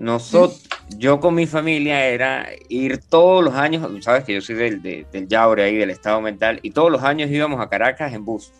Nosotros, 0.00 0.66
yo 0.96 1.20
con 1.20 1.34
mi 1.34 1.46
familia 1.46 2.06
era 2.06 2.48
ir 2.70 2.98
todos 3.06 3.44
los 3.44 3.54
años, 3.54 3.86
sabes 4.02 4.24
que 4.24 4.32
yo 4.32 4.40
soy 4.40 4.54
del, 4.54 4.80
del 4.82 5.28
Yaure 5.28 5.62
ahí, 5.62 5.76
del 5.76 5.90
estado 5.90 6.22
mental, 6.22 6.58
y 6.62 6.70
todos 6.70 6.90
los 6.90 7.02
años 7.02 7.30
íbamos 7.30 7.60
a 7.60 7.68
Caracas 7.68 8.14
en 8.14 8.24
bus. 8.24 8.50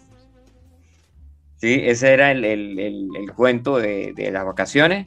Sí, 1.56 1.80
ese 1.82 2.12
era 2.12 2.30
el, 2.30 2.44
el, 2.44 2.78
el, 2.78 3.32
cuento 3.34 3.78
de, 3.78 4.12
de, 4.14 4.30
las 4.30 4.44
vacaciones. 4.44 5.06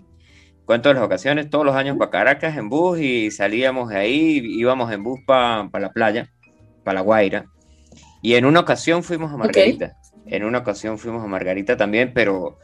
Cuento 0.66 0.90
de 0.90 0.96
las 0.96 1.04
vacaciones, 1.04 1.52
todos 1.52 1.66
los 1.66 1.76
años 1.76 1.98
para 2.00 2.10
Caracas 2.10 2.58
en 2.58 2.68
bus 2.68 3.00
y 3.00 3.30
salíamos 3.30 3.90
de 3.90 3.98
ahí, 3.98 4.42
íbamos 4.44 4.92
en 4.92 5.04
bus 5.04 5.20
para 5.28 5.70
la 5.72 5.92
playa, 5.92 6.32
para 6.84 6.96
La 6.96 7.02
Guaira. 7.02 7.46
Y 8.24 8.34
en 8.34 8.46
una 8.46 8.62
ocasión 8.62 9.04
fuimos 9.04 9.32
a 9.32 9.38
Margarita. 9.38 9.98
En 10.26 10.44
una 10.46 10.60
ocasión 10.60 10.98
fuimos 10.98 11.24
a 11.24 11.28
Margarita 11.28 11.78
también, 11.78 12.12
pero 12.12 12.58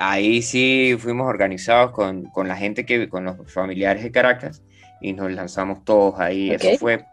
ahí 0.00 0.40
sí 0.40 0.96
fuimos 0.98 1.28
organizados 1.28 1.92
con, 1.92 2.24
con, 2.30 2.48
la 2.48 2.56
gente 2.56 2.86
que, 2.86 3.08
con 3.08 3.24
los 3.24 3.52
familiares 3.52 4.02
de 4.02 4.10
Caracas 4.10 4.62
y 5.00 5.12
nos 5.12 5.30
lanzamos 5.30 5.84
todos 5.84 6.18
ahí. 6.18 6.50
Eso 6.50 6.78
fue, 6.78 7.04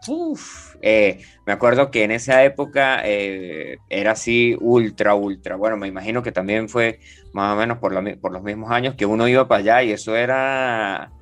eh, 0.80 1.20
me 1.46 1.52
acuerdo 1.52 1.90
que 1.90 2.04
en 2.04 2.12
esa 2.12 2.42
época 2.44 3.02
eh, 3.04 3.76
era 3.90 4.12
así 4.12 4.56
ultra, 4.58 5.14
ultra. 5.14 5.56
Bueno, 5.56 5.76
me 5.76 5.86
imagino 5.86 6.22
que 6.22 6.32
también 6.32 6.68
fue 6.68 6.98
más 7.32 7.54
o 7.54 7.56
menos 7.58 7.78
por, 7.78 8.20
por 8.20 8.32
los 8.32 8.42
mismos 8.42 8.70
años 8.70 8.94
que 8.94 9.06
uno 9.06 9.28
iba 9.28 9.46
para 9.48 9.60
allá 9.60 9.82
y 9.82 9.92
eso 9.92 10.16
era 10.16 11.12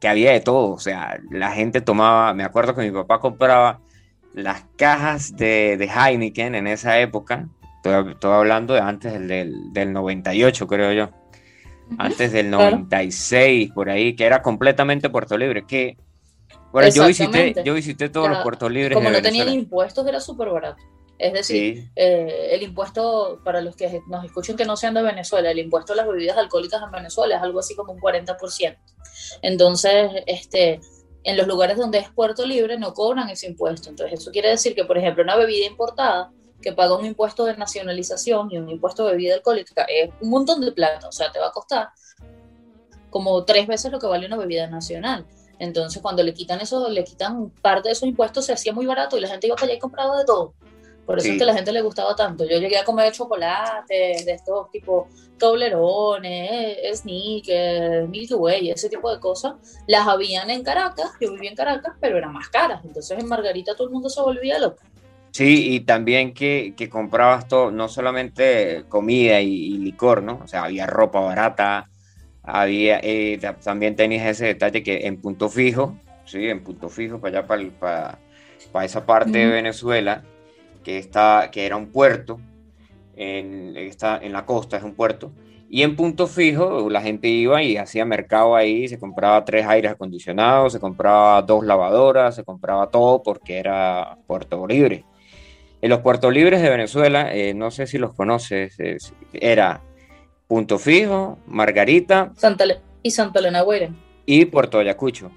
que 0.00 0.08
había 0.08 0.32
de 0.32 0.40
todo. 0.40 0.72
O 0.72 0.78
sea, 0.80 1.20
la 1.30 1.52
gente 1.52 1.80
tomaba, 1.80 2.34
me 2.34 2.42
acuerdo 2.42 2.74
que 2.74 2.82
mi 2.82 2.90
papá 2.90 3.20
compraba 3.20 3.80
las 4.34 4.64
cajas 4.76 5.36
de, 5.36 5.76
de 5.76 5.86
Heineken 5.86 6.56
en 6.56 6.66
esa 6.66 6.98
época 6.98 7.48
Estoy, 7.84 8.30
hablando 8.30 8.74
de 8.74 8.80
antes 8.80 9.12
del, 9.12 9.72
del, 9.72 9.92
98, 9.92 10.66
creo 10.66 10.92
yo. 10.92 11.10
Antes 11.96 12.32
del 12.32 12.50
96, 12.50 13.72
por 13.72 13.88
ahí, 13.88 14.14
que 14.14 14.26
era 14.26 14.42
completamente 14.42 15.08
Puerto 15.08 15.38
Libre. 15.38 15.64
Que, 15.66 15.96
bueno, 16.72 16.88
yo 16.90 17.06
visité, 17.06 17.54
yo 17.64 17.74
visité 17.74 18.08
todos 18.08 18.28
los 18.28 18.38
puertos 18.42 18.70
libres. 18.70 18.94
Como 18.94 19.10
no 19.10 19.22
tenían 19.22 19.48
impuestos, 19.48 20.06
era 20.06 20.20
súper 20.20 20.50
barato. 20.50 20.82
Es 21.18 21.32
decir, 21.32 21.90
eh, 21.96 22.50
el 22.52 22.62
impuesto, 22.62 23.40
para 23.42 23.60
los 23.60 23.74
que 23.74 24.00
nos 24.06 24.24
escuchen 24.24 24.56
que 24.56 24.64
no 24.64 24.76
sean 24.76 24.94
de 24.94 25.02
Venezuela, 25.02 25.50
el 25.50 25.58
impuesto 25.58 25.92
a 25.92 25.96
las 25.96 26.06
bebidas 26.06 26.36
alcohólicas 26.36 26.80
en 26.82 26.92
Venezuela 26.92 27.36
es 27.36 27.42
algo 27.42 27.58
así 27.58 27.74
como 27.74 27.92
un 27.92 27.98
40%. 27.98 28.76
Entonces, 29.42 30.10
este, 30.26 30.80
en 31.24 31.36
los 31.36 31.48
lugares 31.48 31.76
donde 31.76 31.98
es 31.98 32.08
puerto 32.10 32.46
libre 32.46 32.78
no 32.78 32.94
cobran 32.94 33.28
ese 33.30 33.48
impuesto. 33.48 33.90
Entonces, 33.90 34.20
eso 34.20 34.30
quiere 34.30 34.50
decir 34.50 34.76
que, 34.76 34.84
por 34.84 34.96
ejemplo, 34.96 35.24
una 35.24 35.34
bebida 35.34 35.66
importada 35.66 36.30
que 36.60 36.72
paga 36.72 36.96
un 36.96 37.06
impuesto 37.06 37.44
de 37.44 37.56
nacionalización 37.56 38.48
y 38.50 38.58
un 38.58 38.68
impuesto 38.68 39.06
de 39.06 39.12
bebida 39.12 39.34
alcohólica 39.34 39.84
es 39.88 40.10
un 40.20 40.30
montón 40.30 40.60
de 40.60 40.72
plata, 40.72 41.08
o 41.08 41.12
sea, 41.12 41.30
te 41.30 41.38
va 41.38 41.48
a 41.48 41.52
costar 41.52 41.90
como 43.10 43.44
tres 43.44 43.66
veces 43.66 43.90
lo 43.90 43.98
que 43.98 44.06
vale 44.06 44.26
una 44.26 44.36
bebida 44.36 44.66
nacional. 44.66 45.26
Entonces, 45.58 46.00
cuando 46.00 46.22
le 46.22 46.34
quitan 46.34 46.60
eso, 46.60 46.88
le 46.88 47.04
quitan 47.04 47.50
parte 47.50 47.88
de 47.88 47.92
esos 47.92 48.08
impuestos, 48.08 48.46
se 48.46 48.52
hacía 48.52 48.72
muy 48.72 48.86
barato 48.86 49.16
y 49.16 49.20
la 49.20 49.28
gente 49.28 49.46
iba 49.46 49.56
para 49.56 49.66
allá 49.66 49.74
y 49.74 49.78
compraba 49.78 50.18
de 50.18 50.24
todo. 50.24 50.54
Por 51.04 51.18
eso 51.18 51.28
es 51.28 51.38
que 51.38 51.42
a 51.42 51.46
la 51.46 51.54
gente 51.54 51.72
le 51.72 51.80
gustaba 51.80 52.14
tanto. 52.14 52.44
Yo 52.44 52.58
llegué 52.58 52.76
a 52.76 52.84
comer 52.84 53.10
chocolate 53.12 54.22
de 54.26 54.30
estos 54.30 54.70
tipo 54.70 55.08
Toblerones, 55.38 56.98
Sneakers, 56.98 58.06
Milky 58.10 58.34
Way, 58.34 58.70
ese 58.72 58.90
tipo 58.90 59.10
de 59.10 59.18
cosas. 59.18 59.54
Las 59.86 60.06
habían 60.06 60.50
en 60.50 60.62
Caracas, 60.62 61.12
yo 61.18 61.32
vivía 61.32 61.48
en 61.48 61.56
Caracas, 61.56 61.94
pero 61.98 62.18
eran 62.18 62.34
más 62.34 62.50
caras. 62.50 62.84
Entonces 62.84 63.18
en 63.18 63.26
Margarita 63.26 63.74
todo 63.74 63.86
el 63.86 63.92
mundo 63.94 64.10
se 64.10 64.20
volvía 64.20 64.58
loco. 64.58 64.82
Sí, 65.30 65.74
y 65.74 65.80
también 65.80 66.34
que, 66.34 66.74
que 66.76 66.88
comprabas 66.88 67.48
todo, 67.48 67.70
no 67.70 67.88
solamente 67.88 68.84
comida 68.88 69.40
y, 69.40 69.78
licor, 69.78 70.22
¿no? 70.22 70.40
O 70.42 70.48
sea, 70.48 70.64
había 70.64 70.86
ropa 70.86 71.20
barata, 71.20 71.88
había, 72.42 73.00
eh, 73.02 73.38
también 73.62 73.94
tenías 73.94 74.26
ese 74.26 74.46
detalle 74.46 74.82
que 74.82 75.06
en 75.06 75.20
punto 75.20 75.48
fijo, 75.48 75.96
sí, 76.24 76.46
en 76.48 76.64
punto 76.64 76.88
fijo, 76.88 77.20
para 77.20 77.40
allá, 77.40 77.46
para, 77.46 78.18
para, 78.72 78.84
esa 78.84 79.06
parte 79.06 79.38
de 79.38 79.46
Venezuela, 79.46 80.24
que, 80.82 80.98
está, 80.98 81.50
que 81.52 81.66
era 81.66 81.76
un 81.76 81.92
puerto, 81.92 82.40
en, 83.16 83.76
está 83.76 84.18
en 84.18 84.32
la 84.32 84.46
costa, 84.46 84.76
es 84.76 84.82
un 84.82 84.94
puerto, 84.94 85.32
y 85.70 85.82
en 85.82 85.96
punto 85.96 86.26
fijo 86.26 86.88
la 86.88 87.02
gente 87.02 87.28
iba 87.28 87.62
y 87.62 87.76
hacía 87.76 88.06
mercado 88.06 88.56
ahí, 88.56 88.88
se 88.88 88.98
compraba 88.98 89.44
tres 89.44 89.66
aires 89.66 89.92
acondicionados, 89.92 90.72
se 90.72 90.80
compraba 90.80 91.42
dos 91.42 91.64
lavadoras, 91.64 92.36
se 92.36 92.44
compraba 92.44 92.90
todo 92.90 93.22
porque 93.22 93.58
era 93.58 94.16
Puerto 94.26 94.66
Libre. 94.66 95.04
En 95.80 95.90
los 95.90 96.00
puertos 96.00 96.32
libres 96.32 96.60
de 96.60 96.70
Venezuela, 96.70 97.32
eh, 97.32 97.54
no 97.54 97.70
sé 97.70 97.86
si 97.86 97.98
los 97.98 98.14
conoces, 98.14 98.76
era 99.32 99.82
Punto 100.48 100.78
Fijo, 100.78 101.38
Margarita. 101.46 102.32
Santa 102.36 102.64
y 103.02 103.10
Santa 103.10 103.38
Elena 103.38 103.60
Guairén. 103.60 103.96
Y 104.26 104.46
Puerto 104.46 104.78
Ayacucho. 104.78 105.30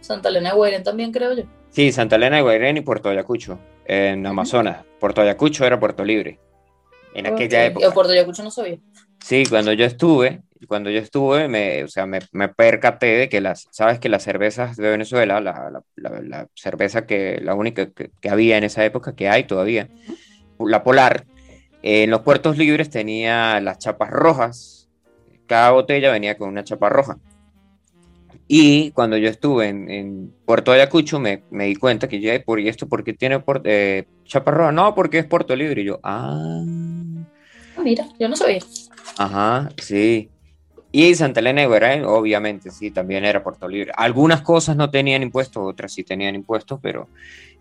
Santa 0.00 0.28
Elena 0.28 0.54
Guairén 0.54 0.82
también, 0.82 1.12
creo 1.12 1.34
yo. 1.34 1.44
Sí, 1.70 1.92
Santa 1.92 2.16
Elena 2.16 2.36
de 2.36 2.42
Guairén 2.42 2.78
y 2.78 2.80
Puerto 2.80 3.10
Ayacucho, 3.10 3.60
en 3.84 4.26
Amazonas. 4.26 4.84
Puerto 4.98 5.20
Ayacucho 5.20 5.64
era 5.64 5.78
Puerto 5.78 6.04
Libre. 6.04 6.40
En 7.14 7.26
aquella 7.26 7.64
época. 7.64 7.86
Yo 7.86 7.92
Puerto 7.92 8.12
Ayacucho 8.12 8.42
no 8.42 8.50
sabía. 8.50 8.78
Sí, 9.24 9.44
cuando 9.48 9.72
yo 9.72 9.84
estuve, 9.84 10.42
cuando 10.66 10.90
yo 10.90 10.98
estuve, 10.98 11.48
me, 11.48 11.84
o 11.84 11.88
sea, 11.88 12.06
me, 12.06 12.20
me, 12.32 12.48
percaté 12.48 13.06
de 13.16 13.28
que 13.28 13.40
las, 13.40 13.66
sabes 13.70 13.98
que 13.98 14.08
las 14.08 14.22
cervezas 14.22 14.76
de 14.76 14.90
Venezuela, 14.90 15.40
la, 15.40 15.70
la, 15.96 16.20
la, 16.20 16.48
cerveza 16.54 17.06
que, 17.06 17.40
la 17.42 17.54
única 17.54 17.90
que, 17.90 18.10
que, 18.20 18.30
había 18.30 18.58
en 18.58 18.64
esa 18.64 18.84
época, 18.84 19.14
que 19.14 19.28
hay 19.28 19.44
todavía, 19.44 19.88
la 20.58 20.82
Polar, 20.82 21.24
en 21.82 22.10
los 22.10 22.20
puertos 22.20 22.58
libres 22.58 22.90
tenía 22.90 23.60
las 23.60 23.78
chapas 23.78 24.10
rojas, 24.10 24.88
cada 25.46 25.70
botella 25.70 26.12
venía 26.12 26.36
con 26.36 26.48
una 26.48 26.62
chapa 26.62 26.88
roja. 26.88 27.18
Y 28.46 28.90
cuando 28.90 29.16
yo 29.16 29.28
estuve 29.28 29.68
en, 29.68 29.88
en 29.88 30.34
Puerto 30.44 30.72
Ayacucho, 30.72 31.20
me, 31.20 31.44
me, 31.50 31.66
di 31.66 31.76
cuenta 31.76 32.08
que 32.08 32.20
ya, 32.20 32.40
¿por 32.42 32.58
y 32.58 32.68
esto 32.68 32.88
por 32.88 33.04
qué 33.04 33.12
tiene 33.12 33.38
por, 33.38 33.62
eh, 33.64 34.06
chapa 34.24 34.50
roja? 34.50 34.72
No, 34.72 34.94
porque 34.94 35.20
es 35.20 35.24
Puerto 35.24 35.54
Libre. 35.54 35.82
Y 35.82 35.84
yo, 35.84 36.00
ah. 36.02 36.64
ah 37.76 37.80
mira, 37.82 38.06
yo 38.18 38.28
no 38.28 38.34
sabía. 38.34 38.58
Ajá, 39.18 39.70
sí. 39.80 40.28
Y 40.92 41.14
Santa 41.14 41.40
Elena 41.40 41.62
de 41.62 42.04
obviamente, 42.04 42.70
sí, 42.70 42.90
también 42.90 43.24
era 43.24 43.44
Puerto 43.44 43.68
Libre. 43.68 43.92
Algunas 43.96 44.42
cosas 44.42 44.76
no 44.76 44.90
tenían 44.90 45.22
impuestos, 45.22 45.62
otras 45.64 45.92
sí 45.92 46.02
tenían 46.02 46.34
impuestos, 46.34 46.80
pero 46.82 47.08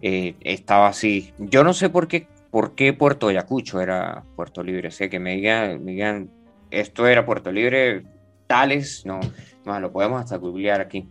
eh, 0.02 0.36
estaba 0.42 0.88
así. 0.88 1.32
Yo 1.38 1.64
no 1.64 1.74
sé 1.74 1.90
por 1.90 2.08
qué, 2.08 2.28
por 2.50 2.74
qué 2.74 2.92
Puerto 2.94 3.28
Ayacucho 3.28 3.82
era 3.82 4.24
Puerto 4.36 4.64
Libre. 4.64 4.90
Sé 4.90 5.10
que 5.10 5.20
me 5.20 5.36
digan, 5.36 5.84
me 5.86 5.92
digan, 5.92 6.32
esto 6.72 7.06
era 7.06 7.24
Puerto 7.24 7.52
Libre, 7.52 8.04
tales, 8.48 9.06
no, 9.06 9.20
no, 9.64 9.80
lo 9.80 9.92
podemos 9.92 10.24
hasta 10.24 10.38
googlear 10.38 10.82
aquí. 10.82 11.08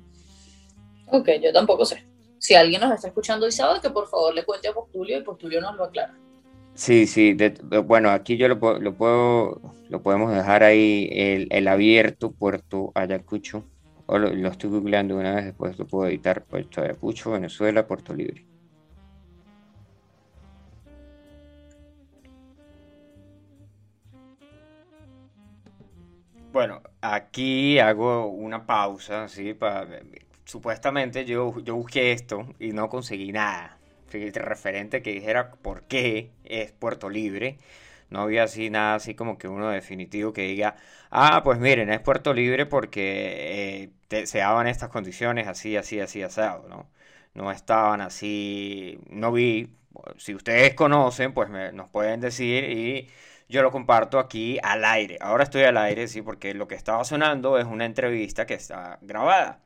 Ok, 1.06 1.28
yo 1.40 1.52
tampoco 1.52 1.84
sé. 1.84 2.04
Si 2.38 2.54
alguien 2.54 2.80
nos 2.80 2.92
está 2.92 3.08
escuchando 3.08 3.46
y 3.46 3.52
sabe, 3.52 3.80
que 3.80 3.90
por 3.90 4.08
favor 4.08 4.34
le 4.34 4.44
cuente 4.44 4.68
a 4.68 4.72
Postulio 4.72 5.18
y 5.18 5.22
Postulio 5.22 5.60
nos 5.60 5.76
lo 5.76 5.84
aclara. 5.84 6.14
Sí, 6.78 7.08
sí, 7.08 7.36
bueno, 7.86 8.10
aquí 8.10 8.36
yo 8.36 8.46
lo, 8.46 8.54
lo, 8.78 8.94
puedo, 8.94 9.60
lo 9.88 10.02
podemos 10.02 10.32
dejar 10.32 10.62
ahí, 10.62 11.08
el, 11.12 11.48
el 11.50 11.66
abierto 11.66 12.30
Puerto 12.30 12.92
Ayacucho, 12.94 13.64
o 14.06 14.16
lo, 14.16 14.32
lo, 14.32 14.48
estoy 14.48 14.70
googleando 14.70 15.16
una 15.16 15.34
vez, 15.34 15.46
después 15.46 15.76
lo 15.76 15.86
puedo 15.88 16.08
editar, 16.08 16.44
Puerto 16.44 16.80
Ayacucho, 16.80 17.32
Venezuela, 17.32 17.86
Puerto 17.86 18.14
Libre. 18.14 18.46
Bueno, 26.52 26.80
aquí 27.00 27.78
hago 27.80 28.26
una 28.28 28.66
pausa, 28.66 29.26
¿sí? 29.28 29.52
Para, 29.52 30.00
supuestamente 30.44 31.24
yo, 31.24 31.58
yo 31.60 31.74
busqué 31.74 32.12
esto 32.12 32.46
y 32.60 32.70
no 32.72 32.88
conseguí 32.88 33.32
nada 33.32 33.77
referente 34.10 35.02
que 35.02 35.12
dijera 35.12 35.52
por 35.52 35.84
qué 35.84 36.32
es 36.44 36.72
Puerto 36.72 37.10
Libre. 37.10 37.58
No 38.10 38.20
había 38.22 38.44
así 38.44 38.70
nada 38.70 38.94
así 38.96 39.14
como 39.14 39.38
que 39.38 39.48
uno 39.48 39.68
definitivo 39.70 40.32
que 40.32 40.42
diga, 40.42 40.76
ah, 41.10 41.42
pues 41.44 41.58
miren, 41.58 41.90
es 41.90 42.00
Puerto 42.00 42.32
Libre 42.34 42.66
porque 42.66 43.90
eh, 44.10 44.26
se 44.26 44.38
daban 44.38 44.66
estas 44.66 44.88
condiciones 44.90 45.46
así, 45.48 45.76
así, 45.76 46.00
así, 46.00 46.22
asado, 46.22 46.68
¿no? 46.68 46.88
No 47.34 47.52
estaban 47.52 48.00
así, 48.00 48.98
no 49.10 49.32
vi, 49.32 49.70
si 50.16 50.34
ustedes 50.34 50.74
conocen, 50.74 51.32
pues 51.34 51.50
nos 51.72 51.88
pueden 51.90 52.20
decir 52.20 52.64
y 52.64 53.08
yo 53.48 53.62
lo 53.62 53.70
comparto 53.70 54.18
aquí 54.18 54.58
al 54.62 54.84
aire. 54.84 55.18
Ahora 55.20 55.44
estoy 55.44 55.62
al 55.64 55.76
aire, 55.76 56.08
sí, 56.08 56.22
porque 56.22 56.54
lo 56.54 56.68
que 56.68 56.74
estaba 56.74 57.04
sonando 57.04 57.58
es 57.58 57.66
una 57.66 57.84
entrevista 57.86 58.46
que 58.46 58.54
está 58.54 58.98
grabada. 59.02 59.60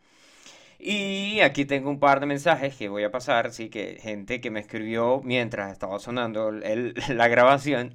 Y 0.84 1.40
aquí 1.42 1.64
tengo 1.64 1.90
un 1.90 2.00
par 2.00 2.18
de 2.18 2.26
mensajes 2.26 2.74
que 2.76 2.88
voy 2.88 3.04
a 3.04 3.12
pasar, 3.12 3.52
sí, 3.52 3.68
que 3.70 3.98
gente 4.02 4.40
que 4.40 4.50
me 4.50 4.58
escribió 4.58 5.20
mientras 5.22 5.70
estaba 5.72 6.00
sonando 6.00 6.50
la 7.08 7.28
grabación. 7.28 7.94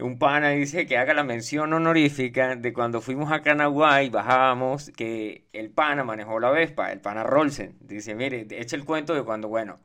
Un 0.00 0.18
pana 0.18 0.50
dice 0.50 0.86
que 0.86 0.98
haga 0.98 1.14
la 1.14 1.24
mención 1.24 1.72
honorífica 1.72 2.56
de 2.56 2.72
cuando 2.74 3.00
fuimos 3.00 3.32
a 3.32 3.42
Canagua 3.42 4.02
y 4.02 4.10
bajábamos, 4.10 4.90
que 4.90 5.44
el 5.54 5.70
pana 5.70 6.04
manejó 6.04 6.40
la 6.40 6.50
Vespa, 6.50 6.92
el 6.92 7.00
pana 7.00 7.22
Rolsen. 7.24 7.76
Dice, 7.80 8.14
mire, 8.14 8.46
echa 8.50 8.76
el 8.76 8.84
cuento 8.84 9.14
de 9.14 9.22
cuando, 9.24 9.48
bueno, 9.48 9.80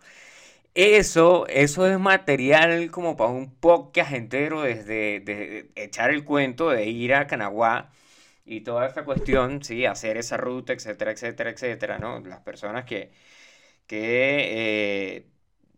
eso, 0.73 1.47
eso 1.47 1.87
es 1.87 1.99
material 1.99 2.91
como 2.91 3.15
para 3.17 3.31
un 3.31 3.49
podcast 3.55 4.13
entero 4.13 4.61
desde 4.63 5.21
de 5.21 5.71
echar 5.75 6.11
el 6.11 6.25
cuento 6.25 6.69
de 6.69 6.87
ir 6.87 7.13
a 7.15 7.27
Canagua 7.27 7.91
y 8.45 8.61
toda 8.61 8.87
esta 8.87 9.05
cuestión, 9.05 9.63
sí, 9.63 9.85
hacer 9.85 10.17
esa 10.17 10.37
ruta, 10.37 10.73
etcétera, 10.73 11.11
etcétera, 11.11 11.49
etcétera, 11.51 11.99
¿no? 11.99 12.19
Las 12.21 12.41
personas 12.41 12.85
que, 12.85 13.11
que 13.87 15.17
eh, 15.17 15.27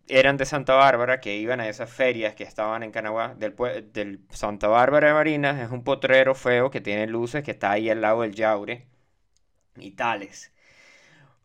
eran 0.08 0.38
de 0.38 0.45
Santa 0.45 0.75
Bárbara, 0.75 1.19
que 1.21 1.38
iban 1.38 1.60
a 1.62 1.69
esas 1.69 1.91
ferias 1.91 2.36
que 2.36 2.43
estaban 2.43 2.84
en 2.84 2.91
Canagua, 2.91 3.36
del, 3.36 3.56
del 3.93 4.21
Santa 4.32 4.67
Bárbara 4.69 5.10
de 5.10 5.13
Marinas, 5.15 5.60
es 5.62 5.71
un 5.71 5.84
potrero 5.84 6.36
feo 6.36 6.71
que 6.71 6.82
tiene 6.82 7.08
luces, 7.08 7.43
que 7.43 7.51
está 7.51 7.71
ahí 7.71 7.89
al 7.89 8.01
lado 8.01 8.21
del 8.23 8.36
Yaure 8.36 8.88
y 9.77 9.91
tales. 9.91 10.53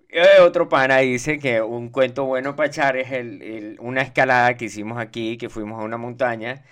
Eh, 0.08 0.40
otro 0.42 0.68
pana 0.68 0.98
dice 0.98 1.38
que 1.38 1.62
un 1.62 1.88
cuento 1.88 2.24
bueno 2.26 2.54
para 2.54 2.68
echar 2.68 2.96
es 2.98 3.10
el, 3.12 3.76
una 3.80 4.02
escalada 4.02 4.56
que 4.56 4.66
hicimos 4.66 4.98
aquí, 4.98 5.38
que 5.38 5.48
fuimos 5.48 5.80
a 5.80 5.84
una 5.84 5.96
montaña 5.96 6.64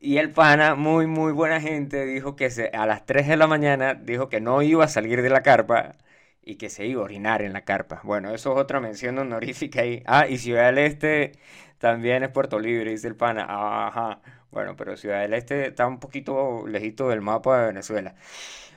y 0.00 0.18
el 0.18 0.30
pana, 0.32 0.74
muy, 0.74 1.06
muy 1.06 1.32
buena 1.32 1.60
gente, 1.60 2.04
dijo 2.06 2.36
que 2.36 2.50
se, 2.50 2.68
a 2.68 2.86
las 2.86 3.04
3 3.06 3.26
de 3.28 3.36
la 3.36 3.46
mañana 3.46 3.94
dijo 3.94 4.28
que 4.28 4.40
no 4.40 4.62
iba 4.62 4.84
a 4.84 4.88
salir 4.88 5.22
de 5.22 5.30
la 5.30 5.42
carpa 5.42 5.96
y 6.42 6.56
que 6.56 6.70
se 6.70 6.86
iba 6.86 7.02
a 7.02 7.04
orinar 7.04 7.42
en 7.42 7.52
la 7.52 7.62
carpa. 7.64 8.00
Bueno, 8.04 8.30
eso 8.34 8.52
es 8.52 8.58
otra 8.58 8.80
mención 8.80 9.18
honorífica 9.18 9.82
ahí. 9.82 10.02
Ah, 10.06 10.26
y 10.28 10.38
Ciudad 10.38 10.66
del 10.66 10.78
Este 10.78 11.32
también 11.78 12.22
es 12.22 12.30
Puerto 12.30 12.58
Libre, 12.58 12.90
dice 12.92 13.08
el 13.08 13.16
pana. 13.16 13.46
Ajá. 13.48 14.20
Bueno, 14.50 14.76
pero 14.76 14.96
Ciudad 14.96 15.20
del 15.22 15.34
Este 15.34 15.68
está 15.68 15.86
un 15.86 16.00
poquito 16.00 16.66
lejito 16.66 17.08
del 17.08 17.20
mapa 17.20 17.60
de 17.60 17.66
Venezuela. 17.68 18.14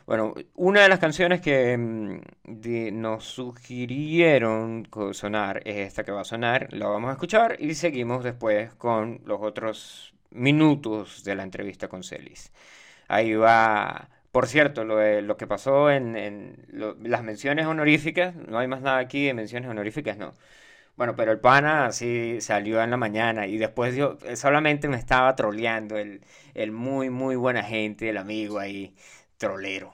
Bueno, 0.05 0.33
una 0.55 0.81
de 0.81 0.89
las 0.89 0.99
canciones 0.99 1.41
que 1.41 1.77
mm, 1.77 2.19
nos 2.99 3.23
sugirieron 3.25 4.87
sonar 5.13 5.61
es 5.65 5.77
esta 5.87 6.03
que 6.03 6.11
va 6.11 6.21
a 6.21 6.23
sonar. 6.25 6.67
La 6.73 6.87
vamos 6.87 7.09
a 7.09 7.13
escuchar 7.13 7.57
y 7.59 7.75
seguimos 7.75 8.23
después 8.23 8.73
con 8.75 9.21
los 9.25 9.39
otros 9.41 10.10
minutos 10.31 11.23
de 11.23 11.35
la 11.35 11.43
entrevista 11.43 11.87
con 11.87 12.03
Celis. 12.03 12.51
Ahí 13.07 13.33
va, 13.35 14.09
por 14.31 14.47
cierto, 14.47 14.83
lo, 14.85 15.37
que 15.37 15.47
pasó 15.47 15.91
en, 15.91 16.55
las 17.03 17.23
menciones 17.23 17.65
honoríficas, 17.67 18.35
no 18.35 18.59
hay 18.59 18.67
más 18.67 18.81
nada 18.81 18.99
aquí 18.99 19.25
de 19.25 19.33
menciones 19.33 19.69
honoríficas, 19.69 20.17
no. 20.17 20.33
Bueno, 20.97 21.15
pero 21.15 21.31
el 21.31 21.39
pana 21.39 21.87
así 21.87 22.41
salió 22.41 22.81
en 22.83 22.91
la 22.91 22.97
mañana 22.97 23.47
y 23.47 23.57
después 23.57 23.95
yo 23.95 24.17
solamente 24.35 24.87
me 24.87 24.97
estaba 24.97 25.35
troleando 25.35 25.97
el, 25.97 26.21
el 26.53 26.71
muy, 26.71 27.09
muy 27.09 27.35
buena 27.35 27.63
gente, 27.63 28.09
el 28.09 28.17
amigo 28.17 28.59
ahí, 28.59 28.95
trolero. 29.37 29.93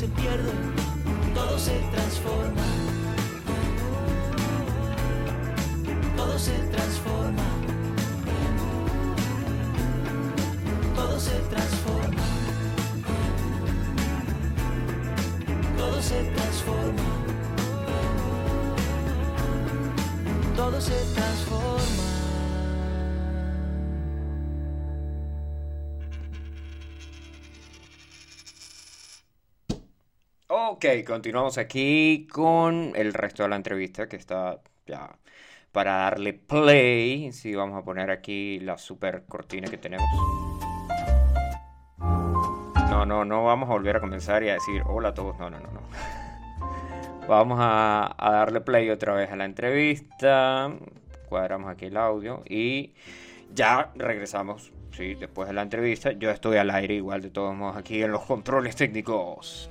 Se 0.00 0.08
pierde, 0.08 0.50
todo 1.34 1.58
se 1.58 1.78
transforma. 1.92 2.79
Ok, 30.82 31.04
continuamos 31.06 31.58
aquí 31.58 32.26
con 32.32 32.92
el 32.96 33.12
resto 33.12 33.42
de 33.42 33.50
la 33.50 33.56
entrevista 33.56 34.08
que 34.08 34.16
está 34.16 34.62
ya 34.86 35.14
para 35.72 35.96
darle 35.96 36.32
play. 36.32 37.32
Sí, 37.32 37.54
vamos 37.54 37.78
a 37.78 37.84
poner 37.84 38.10
aquí 38.10 38.58
la 38.60 38.78
super 38.78 39.26
cortina 39.26 39.68
que 39.68 39.76
tenemos. 39.76 40.08
No, 41.98 43.04
no, 43.04 43.26
no 43.26 43.44
vamos 43.44 43.68
a 43.68 43.72
volver 43.72 43.96
a 43.96 44.00
comenzar 44.00 44.42
y 44.42 44.48
a 44.48 44.54
decir 44.54 44.82
hola 44.86 45.10
a 45.10 45.12
todos. 45.12 45.38
No, 45.38 45.50
no, 45.50 45.60
no, 45.60 45.70
no. 45.70 45.82
Vamos 47.28 47.58
a, 47.60 48.16
darle 48.18 48.62
play 48.62 48.88
otra 48.88 49.12
vez 49.12 49.30
a 49.30 49.36
la 49.36 49.44
entrevista. 49.44 50.72
Cuadramos 51.28 51.70
aquí 51.70 51.84
el 51.84 51.98
audio 51.98 52.42
y 52.48 52.94
ya 53.52 53.92
regresamos. 53.96 54.72
Sí, 54.92 55.14
después 55.14 55.46
de 55.46 55.52
la 55.52 55.60
entrevista. 55.60 56.12
Yo 56.12 56.30
estoy 56.30 56.56
al 56.56 56.70
aire 56.70 56.94
igual 56.94 57.20
de 57.20 57.28
todos 57.28 57.54
modos 57.54 57.76
aquí 57.76 58.02
en 58.02 58.12
los 58.12 58.22
controles 58.22 58.76
técnicos. 58.76 59.69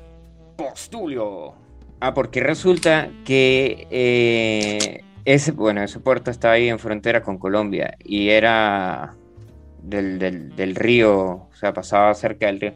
Postulio. 0.59 1.53
Ah, 2.01 2.13
porque 2.13 2.41
resulta 2.41 3.09
que 3.23 3.87
eh, 3.91 5.03
ese, 5.23 5.53
bueno, 5.53 5.81
ese 5.81 6.01
puerto 6.01 6.31
está 6.31 6.51
ahí 6.51 6.67
en 6.67 6.79
frontera 6.79 7.23
con 7.23 7.37
Colombia 7.37 7.95
y 8.03 8.29
era 8.29 9.15
del, 9.81 10.19
del, 10.19 10.53
del 10.57 10.75
río, 10.75 11.15
o 11.15 11.49
sea, 11.53 11.73
pasaba 11.73 12.13
cerca 12.13 12.47
del 12.47 12.59
río. 12.59 12.73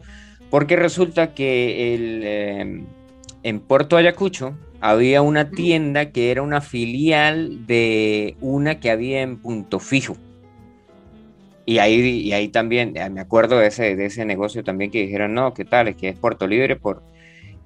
Porque 0.49 0.77
resulta 0.77 1.33
que 1.33 1.93
el, 1.93 2.21
eh, 2.23 2.83
en 3.43 3.59
Puerto 3.59 3.97
Ayacucho 3.97 4.55
había 4.79 5.21
una 5.21 5.49
tienda 5.49 6.11
que 6.11 6.31
era 6.31 6.41
una 6.41 6.61
filial 6.61 7.67
de 7.67 8.37
una 8.39 8.79
que 8.79 8.91
había 8.91 9.21
en 9.21 9.37
Punto 9.37 9.81
Fijo. 9.81 10.15
Y 11.65 11.79
ahí, 11.79 11.99
y 11.99 12.31
ahí 12.31 12.47
también, 12.47 12.95
eh, 12.95 13.09
me 13.09 13.19
acuerdo 13.19 13.57
de 13.57 13.67
ese, 13.67 13.97
de 13.97 14.05
ese 14.05 14.23
negocio 14.23 14.63
también 14.63 14.89
que 14.89 15.01
dijeron, 15.01 15.33
no, 15.33 15.53
¿qué 15.53 15.65
tal? 15.65 15.89
Es 15.89 15.97
que 15.97 16.09
es 16.09 16.17
Puerto 16.17 16.47
Libre 16.47 16.77
por, 16.77 17.03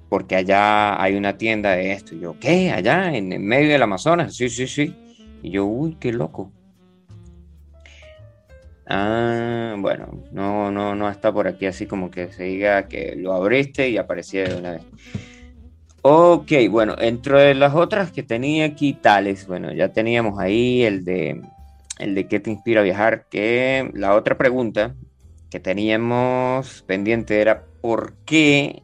porque 0.10 0.36
allá 0.36 1.02
hay 1.02 1.16
una 1.16 1.38
tienda 1.38 1.72
de 1.72 1.92
esto. 1.92 2.16
Yo, 2.16 2.36
¿qué? 2.40 2.72
¿Allá? 2.72 3.16
¿En, 3.16 3.32
en 3.34 3.46
medio 3.46 3.72
del 3.72 3.84
Amazonas? 3.84 4.36
Sí, 4.36 4.50
sí, 4.50 4.68
sí. 4.68 4.96
Y 5.44 5.52
yo, 5.52 5.66
uy, 5.66 5.98
qué 6.00 6.12
loco. 6.12 6.52
Ah, 8.90 9.76
bueno, 9.78 10.24
no, 10.32 10.72
no, 10.72 10.96
no 10.96 11.10
está 11.10 11.34
por 11.34 11.48
aquí 11.48 11.66
así 11.66 11.86
como 11.86 12.10
que 12.10 12.32
se 12.32 12.44
diga 12.44 12.88
que 12.88 13.16
lo 13.18 13.34
abriste 13.34 13.90
y 13.90 13.98
aparecía 13.98 14.46
de 14.46 14.56
una 14.56 14.72
vez. 14.72 14.82
Ok, 16.04 16.52
bueno, 16.70 16.96
dentro 16.96 17.38
de 17.38 17.54
las 17.54 17.76
otras 17.76 18.14
que 18.14 18.24
tenía 18.24 18.66
aquí 18.66 18.94
tales, 18.94 19.46
bueno, 19.46 19.74
ya 19.74 19.92
teníamos 19.92 20.40
ahí 20.40 20.84
el 20.84 21.04
de 21.04 21.42
el 22.00 22.16
de 22.16 22.28
qué 22.28 22.40
te 22.40 22.50
inspira 22.52 22.80
a 22.82 22.84
viajar, 22.84 23.26
que 23.30 23.90
la 23.94 24.16
otra 24.16 24.38
pregunta 24.38 24.96
que 25.50 25.60
teníamos 25.60 26.84
pendiente 26.84 27.42
era 27.42 27.66
¿por 27.82 28.14
qué? 28.26 28.84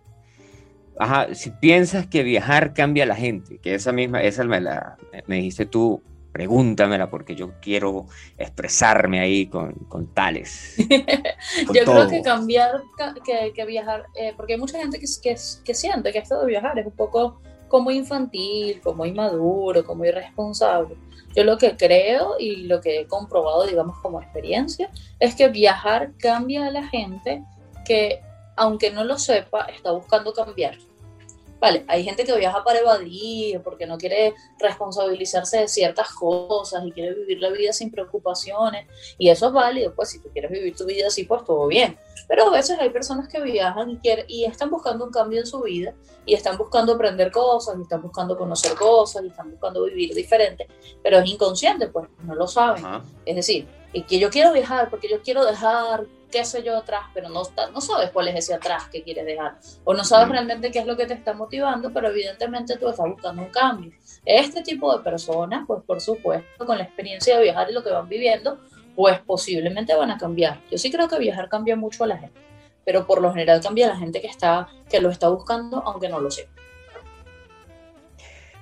Ajá, 0.98 1.34
si 1.34 1.50
piensas 1.50 2.08
que 2.08 2.24
viajar 2.24 2.74
cambia 2.74 3.04
a 3.04 3.08
la 3.08 3.16
gente, 3.16 3.58
que 3.60 3.76
esa 3.76 3.92
misma, 3.92 4.22
esa 4.22 4.44
me 4.44 4.62
la 4.62 4.98
me 5.28 5.38
dijiste 5.38 5.66
tú 5.66 6.02
pregúntamela 6.34 7.10
porque 7.10 7.36
yo 7.36 7.54
quiero 7.62 8.08
expresarme 8.38 9.20
ahí 9.20 9.46
con, 9.46 9.74
con 9.88 10.08
tales. 10.08 10.76
Con 11.68 11.76
yo 11.76 11.86
todo. 11.86 12.08
creo 12.08 12.10
que 12.10 12.22
cambiar, 12.24 12.82
que, 13.24 13.54
que 13.54 13.66
viajar, 13.66 14.08
eh, 14.16 14.34
porque 14.36 14.54
hay 14.54 14.60
mucha 14.60 14.80
gente 14.80 15.00
que, 15.00 15.06
que, 15.22 15.36
que, 15.64 15.74
siente 15.74 16.12
que 16.12 16.18
esto 16.18 16.40
de 16.40 16.48
viajar 16.48 16.80
es 16.80 16.88
un 16.88 16.94
poco 16.94 17.40
como 17.68 17.92
infantil, 17.92 18.82
como 18.82 19.06
inmaduro, 19.06 19.86
como 19.86 20.06
irresponsable. 20.06 20.96
Yo 21.36 21.44
lo 21.44 21.58
que 21.58 21.78
creo 21.78 22.36
y 22.40 22.64
lo 22.64 22.82
que 22.82 23.02
he 23.02 23.08
comprobado, 23.08 23.66
digamos, 23.68 23.98
como 24.00 24.22
experiencia, 24.22 24.90
es 25.20 25.36
que 25.36 25.48
viajar 25.50 26.14
cambia 26.18 26.66
a 26.66 26.72
la 26.72 26.88
gente 26.88 27.44
que 27.86 28.22
aunque 28.56 28.92
no 28.92 29.04
lo 29.04 29.18
sepa, 29.18 29.66
está 29.66 29.92
buscando 29.92 30.34
cambiar. 30.34 30.78
Vale, 31.60 31.86
hay 31.88 32.04
gente 32.04 32.26
que 32.26 32.36
viaja 32.36 32.62
para 32.62 32.80
evadir, 32.80 33.62
porque 33.62 33.86
no 33.86 33.98
quiere 33.98 34.34
responsabilizarse 34.60 35.60
de 35.60 35.68
ciertas 35.70 36.10
cosas 36.12 36.84
y 36.86 36.92
quiere 36.92 37.14
vivir 37.14 37.40
la 37.40 37.52
vida 37.52 37.72
sin 37.72 37.90
preocupaciones, 37.90 38.86
y 39.18 39.30
eso 39.30 39.48
es 39.48 39.54
válido, 39.54 39.96
pues 39.96 40.10
si 40.10 40.20
tú 40.20 40.28
quieres 40.34 40.52
vivir 40.52 40.76
tu 40.76 40.86
vida 40.86 41.08
así, 41.08 41.24
pues 41.24 41.46
todo 41.46 41.68
bien. 41.68 41.98
Pero 42.28 42.48
a 42.48 42.50
veces 42.50 42.78
hay 42.80 42.90
personas 42.90 43.30
que 43.30 43.42
viajan 43.42 43.92
y, 43.92 43.98
quieren, 43.98 44.26
y 44.28 44.44
están 44.44 44.70
buscando 44.70 45.06
un 45.06 45.12
cambio 45.12 45.40
en 45.40 45.46
su 45.46 45.62
vida, 45.62 45.94
y 46.26 46.34
están 46.34 46.58
buscando 46.58 46.96
aprender 46.96 47.32
cosas, 47.32 47.78
y 47.80 47.84
están 47.84 48.02
buscando 48.02 48.38
conocer 48.38 48.74
cosas, 48.74 49.24
y 49.24 49.28
están 49.28 49.50
buscando 49.50 49.86
vivir 49.86 50.14
diferente, 50.14 50.68
pero 51.02 51.20
es 51.20 51.30
inconsciente, 51.30 51.88
pues 51.88 52.10
no 52.24 52.36
lo 52.36 52.46
saben. 52.46 52.84
Es 53.26 53.38
decir, 53.38 53.70
que 54.02 54.20
yo 54.20 54.30
quiero 54.30 54.52
viajar 54.52 54.90
porque 54.90 55.08
yo 55.08 55.22
quiero 55.22 55.46
dejar 55.46 56.08
qué 56.34 56.44
sé 56.44 56.64
yo 56.64 56.76
atrás, 56.76 57.04
pero 57.14 57.30
no, 57.30 57.44
no 57.72 57.80
sabes 57.80 58.10
cuál 58.10 58.28
es 58.30 58.36
ese 58.36 58.56
atrás 58.56 58.90
que 58.92 59.04
quieres 59.04 59.24
dejar, 59.24 59.58
o 59.84 59.94
no 59.94 60.04
sabes 60.04 60.30
realmente 60.30 60.72
qué 60.72 60.80
es 60.80 60.88
lo 60.88 60.98
que 60.98 61.06
te 61.06 61.14
está 61.14 61.34
motivando, 61.34 61.94
pero 61.94 62.10
evidentemente 62.10 62.76
tú 62.78 62.90
estás 62.90 63.08
buscando 63.08 63.44
un 63.44 63.50
cambio. 63.50 63.92
Este 64.26 64.64
tipo 64.64 64.98
de 64.98 65.04
personas, 65.04 65.64
pues 65.68 65.84
por 65.84 66.02
supuesto, 66.02 66.66
con 66.66 66.80
la 66.80 66.86
experiencia 66.86 67.38
de 67.38 67.44
viajar 67.44 67.70
y 67.70 67.74
lo 67.74 67.84
que 67.84 67.92
van 67.92 68.10
viviendo, 68.10 68.58
pues 68.96 69.20
posiblemente 69.20 69.94
van 69.96 70.10
a 70.10 70.18
cambiar. 70.18 70.60
Yo 70.72 70.78
sí 70.80 70.92
creo 70.92 71.08
que 71.08 71.20
viajar 71.20 71.50
cambia 71.50 71.76
mucho 71.76 72.04
a 72.04 72.08
la 72.08 72.18
gente, 72.18 72.40
pero 72.84 73.06
por 73.06 73.22
lo 73.22 73.32
general 73.32 73.62
cambia 73.62 73.86
a 73.86 73.90
la 73.90 73.98
gente 73.98 74.20
que, 74.20 74.28
está, 74.28 74.68
que 74.90 75.00
lo 75.00 75.12
está 75.12 75.30
buscando, 75.30 75.84
aunque 75.86 76.10
no 76.10 76.20
lo 76.20 76.32
sepa. 76.32 76.63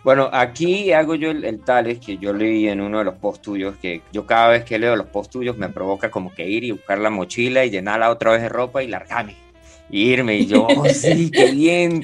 Bueno, 0.03 0.29
aquí 0.33 0.91
hago 0.93 1.13
yo 1.15 1.29
el, 1.29 1.59
tal 1.59 1.87
es 1.87 1.99
que 1.99 2.17
yo 2.17 2.33
leí 2.33 2.67
en 2.67 2.81
uno 2.81 2.99
de 2.99 3.05
los 3.05 3.15
posts 3.15 3.41
tuyos, 3.43 3.75
que 3.79 4.01
yo 4.11 4.25
cada 4.25 4.49
vez 4.49 4.63
que 4.63 4.79
leo 4.79 4.95
los 4.95 5.07
posts 5.07 5.33
tuyos 5.33 5.57
me 5.57 5.69
provoca 5.69 6.09
como 6.09 6.33
que 6.33 6.47
ir 6.47 6.63
y 6.63 6.71
buscar 6.71 6.97
la 6.97 7.11
mochila 7.11 7.63
y 7.65 7.69
llenarla 7.69 8.09
otra 8.09 8.31
vez 8.31 8.41
de 8.41 8.49
ropa 8.49 8.81
y 8.81 8.87
largarme. 8.87 9.35
Y 9.91 10.11
irme 10.11 10.37
y 10.37 10.47
yo, 10.47 10.65
oh, 10.75 10.85
sí, 10.85 11.29
qué 11.29 11.51
bien, 11.51 12.03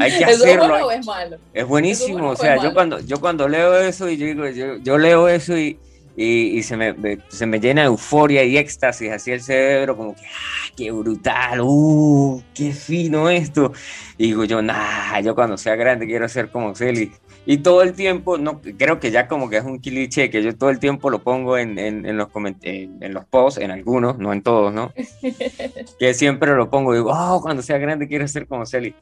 hay 0.00 0.16
que 0.16 0.24
hacerlo. 0.24 0.64
¿Es 0.64 0.68
bueno 0.68 0.86
o 0.86 0.90
es 0.92 1.06
malo? 1.06 1.38
Es 1.52 1.66
buenísimo, 1.66 2.30
o 2.30 2.36
sea, 2.36 2.62
yo 2.62 2.72
cuando, 2.72 3.00
yo 3.00 3.20
cuando 3.20 3.48
leo 3.48 3.80
eso 3.80 4.08
y 4.08 4.16
yo 4.16 4.26
digo, 4.26 4.48
yo, 4.48 4.76
yo 4.76 4.98
leo 4.98 5.28
eso 5.28 5.58
y, 5.58 5.78
y, 6.16 6.62
se, 6.62 6.76
me, 6.76 6.94
se 7.28 7.46
me 7.46 7.58
llena 7.58 7.82
de 7.82 7.86
euforia 7.88 8.44
y 8.44 8.56
éxtasis 8.56 9.10
así 9.10 9.32
el 9.32 9.42
cerebro, 9.42 9.96
como 9.96 10.14
que, 10.14 10.22
ah, 10.22 10.72
qué 10.76 10.90
brutal, 10.92 11.60
uh, 11.60 12.42
qué 12.54 12.72
fino 12.72 13.28
esto. 13.28 13.72
Y 14.16 14.28
digo 14.28 14.44
yo, 14.44 14.62
nah, 14.62 15.18
yo 15.20 15.34
cuando 15.34 15.56
sea 15.56 15.74
grande 15.74 16.06
quiero 16.06 16.28
ser 16.28 16.50
como 16.50 16.74
Celi. 16.74 17.12
Y 17.46 17.58
todo 17.58 17.82
el 17.82 17.92
tiempo, 17.92 18.38
no, 18.38 18.62
creo 18.62 19.00
que 19.00 19.10
ya 19.10 19.28
como 19.28 19.50
que 19.50 19.58
es 19.58 19.64
un 19.64 19.78
cliché, 19.78 20.30
que 20.30 20.42
yo 20.42 20.56
todo 20.56 20.70
el 20.70 20.78
tiempo 20.78 21.10
lo 21.10 21.22
pongo 21.22 21.58
en, 21.58 21.78
en, 21.78 22.16
los, 22.16 22.28
en, 22.62 23.14
los 23.14 23.24
posts, 23.26 23.60
en 23.60 23.70
algunos, 23.70 24.18
no 24.18 24.32
en 24.32 24.42
todos, 24.42 24.72
¿no? 24.72 24.92
que 25.98 26.14
siempre 26.14 26.54
lo 26.54 26.70
pongo, 26.70 26.94
digo, 26.94 27.10
oh, 27.12 27.42
cuando 27.42 27.62
sea 27.62 27.76
grande 27.76 28.08
quiero 28.08 28.26
ser 28.28 28.46
como 28.46 28.64
Celi. 28.64 28.94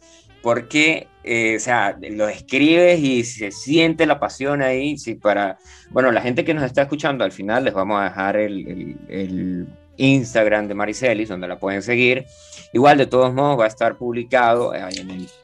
Porque, 0.43 1.07
eh, 1.23 1.55
o 1.55 1.61
sea, 1.61 1.97
lo 2.01 2.29
escribes 2.29 2.99
y 2.99 3.23
se 3.23 3.53
siente 3.53 4.07
la 4.07 4.19
pasión 4.19 4.61
ahí. 4.61 4.99
Sí, 4.99 5.15
para, 5.15 5.59
bueno, 5.91 6.11
la 6.11 6.21
gente 6.21 6.45
que 6.45 6.53
nos 6.53 6.65
está 6.65 6.83
escuchando, 6.83 7.23
al 7.23 7.31
final 7.31 7.63
les 7.63 7.75
vamos 7.75 8.01
a 8.01 8.05
dejar 8.05 8.37
el, 8.37 8.97
el 9.09 9.69
Instagram 9.97 10.69
de 10.69 10.75
Maricelis, 10.75 11.29
donde 11.29 11.49
la 11.49 11.59
pueden 11.59 11.83
seguir. 11.83 12.27
Igual, 12.73 12.99
de 12.99 13.07
todos 13.07 13.33
modos, 13.35 13.59
va 13.59 13.65
a 13.65 13.69
estar 13.69 13.97
publicado 13.97 14.75
eh, 14.75 14.83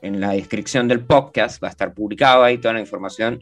en, 0.02 0.20
la 0.20 0.30
descripción 0.30 0.88
del 0.88 1.00
podcast, 1.00 1.62
va 1.62 1.68
a 1.68 1.70
estar 1.70 1.92
publicado 1.92 2.44
ahí 2.44 2.58
toda 2.58 2.74
la 2.74 2.80
información 2.80 3.40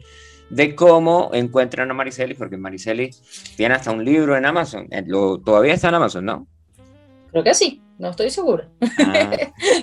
de 0.49 0.75
cómo 0.75 1.29
encuentran 1.33 1.89
a 1.91 1.93
Maricelis, 1.93 2.37
porque 2.37 2.57
Maricelis 2.57 3.53
tiene 3.55 3.75
hasta 3.75 3.91
un 3.91 4.03
libro 4.03 4.35
en 4.35 4.45
Amazon. 4.45 4.87
Eh, 4.91 5.05
todavía 5.43 5.73
está 5.73 5.89
en 5.89 5.95
Amazon, 5.95 6.25
¿no? 6.25 6.47
Creo 7.31 7.43
que 7.43 7.53
sí, 7.53 7.81
no 7.97 8.09
estoy 8.09 8.29
segura. 8.29 8.69
Ah, 8.99 9.31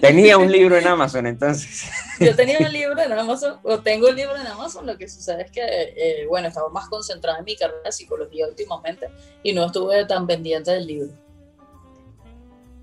tenía 0.00 0.38
un 0.38 0.50
libro 0.50 0.76
en 0.76 0.86
Amazon, 0.86 1.26
entonces. 1.26 1.90
Yo 2.20 2.34
tenía 2.34 2.58
un 2.58 2.72
libro 2.72 3.00
en 3.00 3.12
Amazon, 3.12 3.58
o 3.62 3.80
tengo 3.80 4.08
un 4.08 4.16
libro 4.16 4.36
en 4.36 4.46
Amazon, 4.46 4.86
lo 4.86 4.96
que 4.96 5.08
sucede 5.08 5.42
es 5.42 5.50
que, 5.50 5.60
eh, 5.62 6.26
bueno, 6.28 6.48
estaba 6.48 6.68
más 6.70 6.88
concentrada 6.88 7.38
en 7.38 7.44
mi 7.44 7.56
carrera 7.56 7.82
de 7.84 7.92
psicología 7.92 8.46
últimamente 8.48 9.08
y 9.42 9.52
no 9.52 9.66
estuve 9.66 10.04
tan 10.06 10.26
pendiente 10.26 10.70
del 10.70 10.86
libro. 10.86 11.24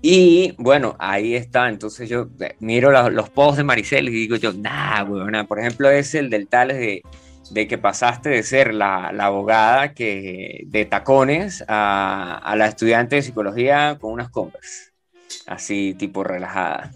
Y 0.02 0.54
bueno, 0.58 0.96
ahí 0.98 1.36
está. 1.36 1.68
Entonces 1.68 2.08
yo 2.08 2.28
eh, 2.40 2.56
miro 2.58 2.90
los, 3.10 3.30
posts 3.30 3.58
de 3.58 3.64
Maricel 3.64 4.08
y 4.08 4.12
digo 4.12 4.36
yo, 4.36 4.52
nah, 4.52 5.04
weón. 5.04 5.46
Por 5.46 5.60
ejemplo, 5.60 5.88
es 5.88 6.14
el 6.16 6.28
del 6.28 6.48
tal 6.48 6.68
de, 6.68 7.02
de 7.52 7.68
que 7.68 7.76
pasaste 7.76 8.30
de 8.30 8.42
ser 8.42 8.72
la, 8.72 9.12
la, 9.12 9.26
abogada 9.26 9.92
que 9.92 10.62
de 10.66 10.84
tacones 10.86 11.62
a, 11.68 12.38
a, 12.38 12.56
la 12.56 12.66
estudiante 12.66 13.16
de 13.16 13.22
psicología 13.22 13.98
con 14.00 14.12
unas 14.12 14.30
compras. 14.30 14.92
Así, 15.46 15.94
tipo 15.94 16.24
relajada. 16.24 16.90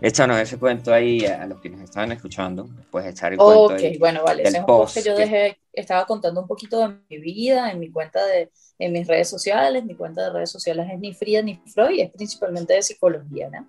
Échanos 0.00 0.38
ese 0.38 0.58
cuento 0.58 0.94
ahí 0.94 1.26
a 1.26 1.46
los 1.46 1.60
que 1.60 1.68
nos 1.68 1.82
estaban 1.82 2.10
escuchando. 2.12 2.70
Puedes 2.90 3.10
echar 3.10 3.32
el 3.32 3.38
cuento 3.38 3.74
ahí. 3.74 3.98
bueno, 3.98 4.22
vale. 4.24 4.42
Ese 4.42 4.52
es 4.52 4.60
un 4.60 4.66
post 4.66 4.94
que 4.94 5.02
yo 5.02 5.16
dejé, 5.16 5.58
estaba 5.72 6.06
contando 6.06 6.40
un 6.40 6.46
poquito 6.46 6.80
de 6.80 6.96
mi 7.10 7.18
vida 7.18 7.70
en 7.70 7.80
mi 7.80 7.90
cuenta 7.90 8.24
de, 8.24 8.50
en 8.78 8.92
mis 8.92 9.06
redes 9.06 9.28
sociales. 9.28 9.84
Mi 9.84 9.94
cuenta 9.94 10.24
de 10.24 10.30
redes 10.30 10.50
sociales 10.50 10.86
es 10.90 10.98
ni 10.98 11.12
Frida 11.12 11.42
ni 11.42 11.56
Freud, 11.56 11.90
y 11.90 12.00
es 12.00 12.10
principalmente 12.10 12.74
de 12.74 12.82
psicología, 12.82 13.50
¿no? 13.50 13.68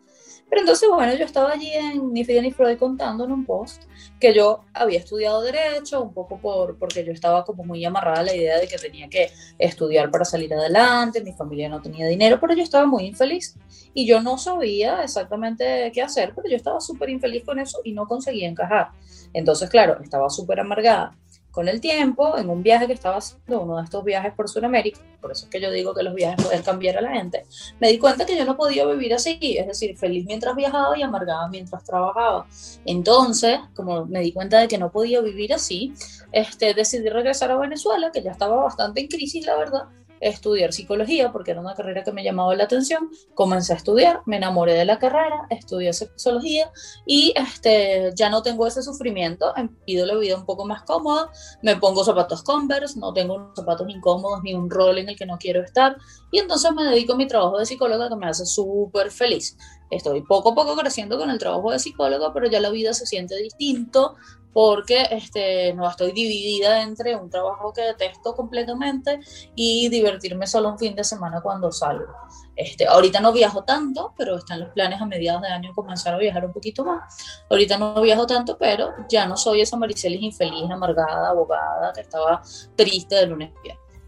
Pero 0.52 0.64
entonces, 0.64 0.90
bueno, 0.90 1.16
yo 1.16 1.24
estaba 1.24 1.54
allí 1.54 1.72
en 1.72 2.12
Ni 2.12 2.26
Frida 2.26 2.42
ni 2.42 2.52
Freud 2.52 2.78
contando 2.78 3.24
en 3.24 3.32
un 3.32 3.46
post 3.46 3.84
que 4.20 4.34
yo 4.34 4.66
había 4.74 5.00
estudiado 5.00 5.42
Derecho, 5.42 6.02
un 6.02 6.14
poco 6.14 6.40
por, 6.40 6.78
porque 6.78 7.06
yo 7.06 7.14
estaba 7.14 7.46
como 7.46 7.64
muy 7.64 7.86
amarrada 7.86 8.20
a 8.20 8.24
la 8.24 8.36
idea 8.36 8.60
de 8.60 8.68
que 8.68 8.78
tenía 8.78 9.08
que 9.08 9.32
estudiar 9.58 10.12
para 10.12 10.26
salir 10.26 10.54
adelante, 10.54 11.24
mi 11.24 11.32
familia 11.32 11.70
no 11.70 11.82
tenía 11.82 12.06
dinero, 12.06 12.38
pero 12.42 12.54
yo 12.54 12.64
estaba 12.64 12.86
muy 12.86 13.06
infeliz 13.06 13.56
y 13.94 14.06
yo 14.06 14.22
no 14.22 14.38
sabía 14.38 15.02
exactamente 15.04 15.90
qué 15.94 16.02
hacer, 16.02 16.34
pero 16.36 16.50
yo 16.50 16.58
estaba 16.58 16.82
súper 16.82 17.10
infeliz 17.12 17.46
con 17.46 17.58
eso 17.58 17.80
y 17.86 17.94
no 17.94 18.06
conseguía 18.06 18.50
encajar. 18.50 18.90
Entonces, 19.32 19.70
claro, 19.70 20.02
estaba 20.04 20.30
súper 20.30 20.60
amargada 20.60 21.16
con 21.52 21.68
el 21.68 21.82
tiempo, 21.82 22.38
en 22.38 22.50
un 22.50 22.64
viaje 22.64 22.88
que 22.88 22.94
estaba 22.94 23.18
haciendo, 23.18 23.62
uno 23.62 23.78
de 23.78 23.84
estos 23.84 24.04
viajes 24.04 24.34
por 24.34 24.50
Sudamérica, 24.50 25.00
por 25.20 25.32
eso 25.32 25.46
es 25.46 25.52
que 25.52 25.62
yo 25.62 25.70
digo 25.70 25.94
que 25.94 26.04
los 26.04 26.16
viajes 26.16 26.44
pueden 26.44 26.64
cambiar 26.64 26.98
a 26.98 27.02
la 27.02 27.12
gente, 27.12 27.46
me 27.80 27.90
di 27.90 28.00
cuenta 28.00 28.26
que 28.26 28.38
yo 28.38 28.46
no 28.46 28.56
podía 28.58 28.86
vivir 28.86 29.14
así, 29.14 29.38
es 29.42 29.68
decir, 29.68 29.98
feliz 29.98 30.26
mientras 30.26 30.56
viajaba 30.56 30.98
y 30.98 31.04
amargada 31.04 31.48
mientras 31.50 31.84
trabajaba. 31.84 32.48
Entonces, 32.86 33.60
como 33.76 34.06
me 34.06 34.22
di 34.22 34.32
cuenta 34.32 34.60
de 34.60 34.68
que 34.68 34.78
no 34.78 34.92
podía 34.92 35.22
vivir 35.22 35.54
así, 35.54 35.94
este, 36.32 36.74
decidí 36.74 37.10
regresar 37.10 37.52
a 37.52 37.58
Venezuela, 37.58 38.12
que 38.12 38.22
ya 38.22 38.32
estaba 38.32 38.64
bastante 38.64 39.02
en 39.02 39.08
crisis, 39.08 39.46
la 39.46 39.58
verdad, 39.58 39.84
estudiar 40.22 40.72
psicología 40.72 41.32
porque 41.32 41.52
era 41.52 41.60
una 41.60 41.74
carrera 41.74 42.04
que 42.04 42.12
me 42.12 42.24
llamaba 42.24 42.56
la 42.56 42.64
atención. 42.64 43.10
Comencé 43.34 43.74
a 43.74 43.78
estudiar, 43.78 44.22
me 44.26 44.38
enamoré 44.38 44.74
de 44.74 44.86
la 44.86 45.00
carrera, 45.00 45.48
estudié 45.50 45.92
sexología 45.94 46.72
y 47.06 47.34
este, 47.36 48.12
ya 48.16 48.30
no 48.30 48.42
tengo 48.42 48.68
ese 48.68 48.84
sufrimiento, 48.84 49.56
em, 49.58 49.76
pido 49.86 50.06
la 50.06 50.16
vida 50.16 50.38
un 50.38 50.46
poco 50.46 50.66
más 50.66 50.84
cómoda, 50.84 51.30
me 51.62 51.76
pongo 51.76 52.04
zapatos 52.04 52.44
Converse, 52.44 53.00
no 53.00 53.14
tengo 53.14 53.36
unos 53.36 53.56
zapatos 53.56 53.90
incómodos 53.90 54.42
ni 54.44 54.54
un 54.54 54.70
rol 54.70 54.98
en 54.98 55.10
el 55.10 55.18
que 55.18 55.26
no 55.26 55.38
quiero 55.38 55.64
estar 55.64 55.98
y 56.32 56.40
entonces 56.40 56.72
me 56.74 56.84
dedico 56.84 57.14
a 57.14 57.18
mi 57.18 57.28
trabajo 57.28 57.58
de 57.58 57.66
psicóloga 57.66 58.10
que 58.10 58.16
me 58.16 58.28
hace 58.28 58.46
súper 58.46 59.12
feliz. 59.12 59.58
Estoy 59.90 60.22
poco 60.22 60.52
a 60.52 60.56
poco 60.56 60.76
creciendo 60.76 61.18
con 61.18 61.30
el 61.30 61.38
trabajo 61.38 61.72
de 61.72 61.80
psicóloga, 61.80 62.34
pero 62.34 62.50
ya 62.50 62.62
la 62.62 62.70
vida 62.70 62.94
se 62.94 63.06
siente 63.06 63.36
distinto, 63.36 64.16
porque 64.54 65.08
este, 65.12 65.74
no 65.74 65.90
estoy 65.90 66.12
dividida 66.12 66.82
entre 66.82 67.16
un 67.16 67.30
trabajo 67.30 67.74
que 67.74 67.82
detesto 67.82 68.36
completamente 68.36 69.20
y 69.56 69.90
divertirme 69.90 70.48
solo 70.48 70.70
un 70.70 70.80
fin 70.80 70.96
de 70.96 71.04
semana 71.04 71.42
cuando 71.42 71.72
salgo. 71.72 72.14
Este, 72.56 72.86
ahorita 72.86 73.22
no 73.22 73.32
viajo 73.32 73.64
tanto, 73.64 74.14
pero 74.18 74.38
están 74.38 74.60
los 74.60 74.70
planes 74.70 75.02
a 75.02 75.06
mediados 75.06 75.42
de 75.42 75.48
año 75.48 75.74
comenzar 75.74 76.14
a 76.14 76.18
viajar 76.18 76.46
un 76.46 76.54
poquito 76.54 76.84
más. 76.84 77.44
Ahorita 77.50 77.78
no 77.78 78.00
viajo 78.02 78.28
tanto, 78.28 78.58
pero 78.58 78.94
ya 79.10 79.26
no 79.26 79.38
soy 79.38 79.62
esa 79.62 79.78
Maricelis 79.78 80.22
infeliz, 80.22 80.70
amargada, 80.70 81.30
abogada, 81.30 81.94
que 81.94 82.02
estaba 82.02 82.42
triste 82.76 83.16
de 83.16 83.26
lunes 83.28 83.52
a 83.58 83.62
viernes. 83.62 84.02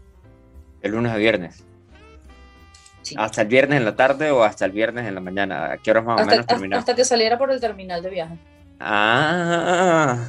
De 0.82 0.88
lunes 0.88 1.12
a 1.12 1.16
viernes. 1.16 1.64
¿Hasta 3.16 3.42
el 3.42 3.48
viernes 3.48 3.78
en 3.78 3.84
la 3.84 3.96
tarde 3.96 4.30
o 4.30 4.42
hasta 4.42 4.64
el 4.64 4.72
viernes 4.72 5.06
en 5.06 5.14
la 5.14 5.20
mañana? 5.20 5.72
¿A 5.72 5.78
qué 5.78 5.90
horas 5.90 6.04
más 6.04 6.22
o 6.22 6.26
menos 6.26 6.46
terminaba? 6.46 6.80
Hasta 6.80 6.94
que 6.94 7.04
saliera 7.04 7.38
por 7.38 7.50
el 7.50 7.60
terminal 7.60 8.02
de 8.02 8.10
viaje. 8.10 8.38
Ah, 8.80 10.28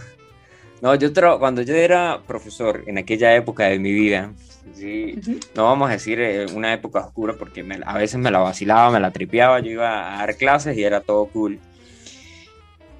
no, 0.81 0.95
yo 0.95 1.11
cuando 1.39 1.61
yo 1.61 1.73
era 1.73 2.21
profesor 2.27 2.83
en 2.85 2.97
aquella 2.97 3.35
época 3.35 3.65
de 3.65 3.79
mi 3.79 3.91
vida, 3.91 4.33
sí, 4.73 5.19
no 5.55 5.63
vamos 5.63 5.89
a 5.89 5.93
decir 5.93 6.19
eh, 6.19 6.45
una 6.53 6.73
época 6.73 6.99
oscura 6.99 7.33
porque 7.37 7.65
a 7.85 7.97
veces 7.97 8.19
me 8.19 8.31
la 8.31 8.39
vacilaba, 8.39 8.91
me 8.91 8.99
la 8.99 9.11
tripeaba, 9.11 9.59
yo 9.61 9.71
iba 9.71 10.13
a 10.13 10.17
dar 10.19 10.35
clases 10.35 10.77
y 10.77 10.83
era 10.83 11.01
todo 11.01 11.25
cool. 11.27 11.59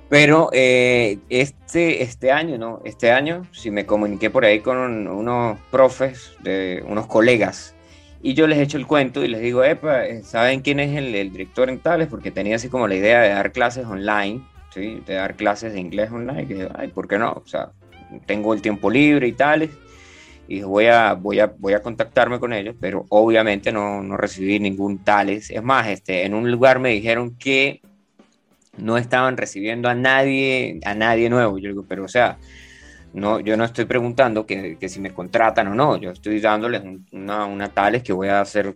Pero 0.08 0.50
eh, 0.54 1.20
este, 1.30 2.04
este 2.04 2.32
año, 2.32 2.58
¿no? 2.58 2.82
Este 2.86 3.12
año, 3.12 3.44
sí 3.52 3.72
me 3.72 3.86
comuniqué 3.86 4.30
por 4.30 4.46
ahí 4.46 4.60
con 4.62 5.08
unos 5.08 5.60
profes, 5.72 6.34
de, 6.42 6.84
unos 6.88 7.08
colegas, 7.08 7.76
y 8.22 8.34
yo 8.34 8.48
les 8.48 8.60
echo 8.60 8.78
el 8.78 8.88
cuento 8.88 9.24
y 9.24 9.28
les 9.28 9.42
digo, 9.42 9.64
Epa, 9.64 10.04
¿saben 10.24 10.62
quién 10.62 10.80
es 10.80 10.96
el, 10.98 11.14
el 11.14 11.32
director 11.32 11.70
en 11.70 11.80
tales? 11.80 12.08
Porque 12.08 12.32
tenía 12.32 12.56
así 12.56 12.70
como 12.70 12.88
la 12.88 12.96
idea 12.96 13.22
de 13.22 13.30
dar 13.30 13.52
clases 13.52 13.86
online 13.86 14.42
de 14.82 15.14
dar 15.14 15.36
clases 15.36 15.74
de 15.74 15.80
inglés 15.80 16.12
online, 16.12 16.48
que, 16.48 16.70
ay, 16.76 16.90
¿por 16.90 17.08
qué 17.08 17.18
no? 17.18 17.32
O 17.32 17.48
sea, 17.48 17.72
tengo 18.26 18.54
el 18.54 18.62
tiempo 18.62 18.90
libre 18.90 19.28
y 19.28 19.34
tales. 19.34 19.72
y 20.48 20.62
voy 20.62 20.88
a, 20.88 21.14
voy 21.14 21.40
a, 21.40 21.48
voy 21.48 21.74
a 21.74 21.82
contactarme 21.82 22.40
con 22.40 22.54
ellos, 22.54 22.76
pero 22.80 23.06
obviamente 23.10 23.72
no, 23.72 24.04
no 24.04 24.18
recibí 24.18 24.60
ningún 24.60 25.04
tales. 25.04 25.50
Es 25.50 25.64
más, 25.64 25.88
este, 25.88 26.26
en 26.26 26.34
un 26.34 26.52
lugar 26.52 26.80
me 26.80 26.90
dijeron 26.90 27.36
que 27.36 27.82
no 28.78 28.98
estaban 28.98 29.38
recibiendo 29.38 29.90
a 29.90 29.96
nadie, 29.96 30.80
a 30.86 30.94
nadie 30.94 31.30
nuevo. 31.30 31.58
Yo 31.58 31.70
digo, 31.70 31.86
pero 31.88 32.04
o 32.06 32.08
sea, 32.08 32.38
no, 33.14 33.40
yo 33.40 33.58
no 33.58 33.64
estoy 33.64 33.86
preguntando 33.86 34.46
que, 34.46 34.78
que 34.78 34.90
si 34.90 35.00
me 35.00 35.14
contratan 35.14 35.68
o 35.70 35.76
no, 35.76 35.98
yo 35.98 36.12
estoy 36.12 36.40
dándoles 36.40 36.84
una, 37.12 37.46
una 37.46 37.70
tales 37.70 38.04
que 38.04 38.14
voy 38.14 38.28
a 38.28 38.42
hacer 38.42 38.76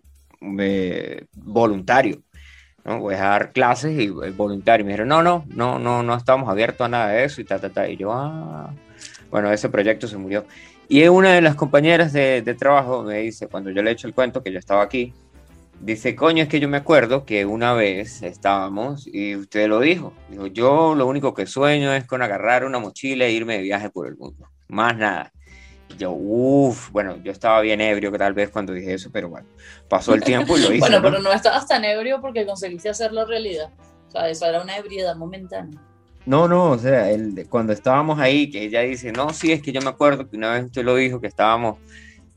eh, 0.60 1.26
voluntario. 1.34 2.22
¿No? 2.86 3.00
Voy 3.00 3.16
a 3.16 3.20
dar 3.20 3.52
clases 3.52 4.00
y 4.00 4.10
voluntario. 4.10 4.86
Me 4.86 4.92
dijeron, 4.92 5.10
no, 5.10 5.22
no, 5.22 5.46
no, 5.48 5.80
no, 5.80 6.04
no 6.04 6.16
estamos 6.16 6.50
abiertos 6.50 6.86
a 6.86 6.90
nada 6.90 7.10
de 7.10 7.24
eso 7.24 7.42
y 7.42 7.46
ta, 7.46 7.60
ta, 7.60 7.70
ta. 7.70 7.88
Y 7.88 7.98
yo, 7.98 8.12
ah, 8.14 8.74
bueno, 9.30 9.52
ese 9.52 9.70
proyecto 9.70 10.08
se 10.08 10.18
murió. 10.18 10.46
Y 10.88 11.08
una 11.08 11.34
de 11.34 11.42
las 11.42 11.56
compañeras 11.56 12.14
de, 12.14 12.42
trabajo 12.58 13.04
me 13.04 13.20
dice, 13.20 13.48
cuando 13.48 13.70
yo 13.70 13.84
le 13.84 13.92
he 13.92 13.94
hecho 13.94 14.08
el 14.08 14.16
cuento 14.16 14.42
que 14.42 14.52
yo 14.52 14.58
estaba 14.58 14.82
aquí, 14.82 15.14
dice, 15.80 16.16
coño, 16.16 16.42
es 16.42 16.50
que 16.50 16.60
yo 16.60 16.68
me 16.68 16.78
acuerdo 16.78 17.26
que 17.26 17.46
una 17.46 17.74
vez 17.74 18.24
estábamos 18.24 19.08
y 19.08 19.36
usted 19.36 19.68
lo 19.68 19.80
dijo. 19.80 20.14
Dijo, 20.30 20.48
yo 20.48 20.96
lo 20.96 21.06
único 21.06 21.36
que 21.36 21.46
sueño 21.46 21.94
es 21.94 22.06
con 22.06 22.24
agarrar 22.24 22.66
una 22.66 22.80
mochila 22.80 23.26
e 23.26 23.32
irme 23.32 23.58
de 23.58 23.64
viaje 23.64 23.92
por 23.92 24.08
el 24.08 24.18
mundo. 24.18 24.50
Más 24.68 24.98
nada. 24.98 25.32
Y 25.90 25.98
yo, 25.98 26.12
uff, 26.12 26.92
bueno, 26.92 27.18
yo 27.24 27.32
estaba 27.32 27.62
bien 27.62 27.82
ebrio 27.82 28.12
tal 28.12 28.34
vez 28.34 28.50
cuando 28.50 28.74
dije 28.74 28.94
eso, 28.94 29.10
pero 29.12 29.30
bueno, 29.30 29.48
pasó 29.88 30.14
el 30.14 30.22
tiempo 30.22 30.58
y 30.58 30.62
lo 30.62 30.68
hice. 30.74 30.80
bueno, 30.80 31.02
pero 31.02 31.20
no 31.20 31.32
estabas 31.32 31.68
tan 31.68 31.84
ebrio 31.84 32.22
porque 32.22 32.46
conseguiste 32.46 32.90
hacerlo 32.90 33.26
realidad. 33.26 33.70
O 34.08 34.12
sea, 34.12 34.30
eso 34.30 34.46
era 34.46 34.62
una 34.62 34.78
ebriedad 34.78 35.16
momentánea. 35.16 35.80
No, 36.26 36.48
no, 36.48 36.72
o 36.72 36.78
sea, 36.78 37.10
el, 37.10 37.48
cuando 37.50 37.74
estábamos 37.74 38.20
ahí, 38.20 38.50
que 38.50 38.64
ella 38.64 38.82
dice, 38.82 39.12
no, 39.12 39.34
sí, 39.34 39.52
es 39.52 39.62
que 39.62 39.72
yo 39.72 39.82
me 39.82 39.90
acuerdo 39.90 40.30
que 40.30 40.38
una 40.38 40.54
vez 40.54 40.66
usted 40.66 40.84
lo 40.84 40.96
dijo, 40.96 41.20
que 41.20 41.28
estábamos 41.28 41.78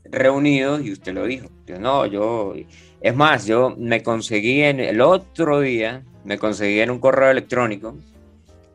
reunidos 0.03 0.83
y 0.83 0.91
usted 0.91 1.13
lo 1.13 1.25
dijo. 1.25 1.47
Yo, 1.65 1.79
no, 1.79 2.05
yo, 2.05 2.53
es 3.01 3.15
más, 3.15 3.45
yo 3.45 3.75
me 3.77 4.01
conseguí 4.01 4.61
en 4.63 4.79
el 4.79 5.01
otro 5.01 5.59
día, 5.59 6.03
me 6.23 6.37
conseguí 6.37 6.79
en 6.79 6.91
un 6.91 6.99
correo 6.99 7.29
electrónico 7.29 7.95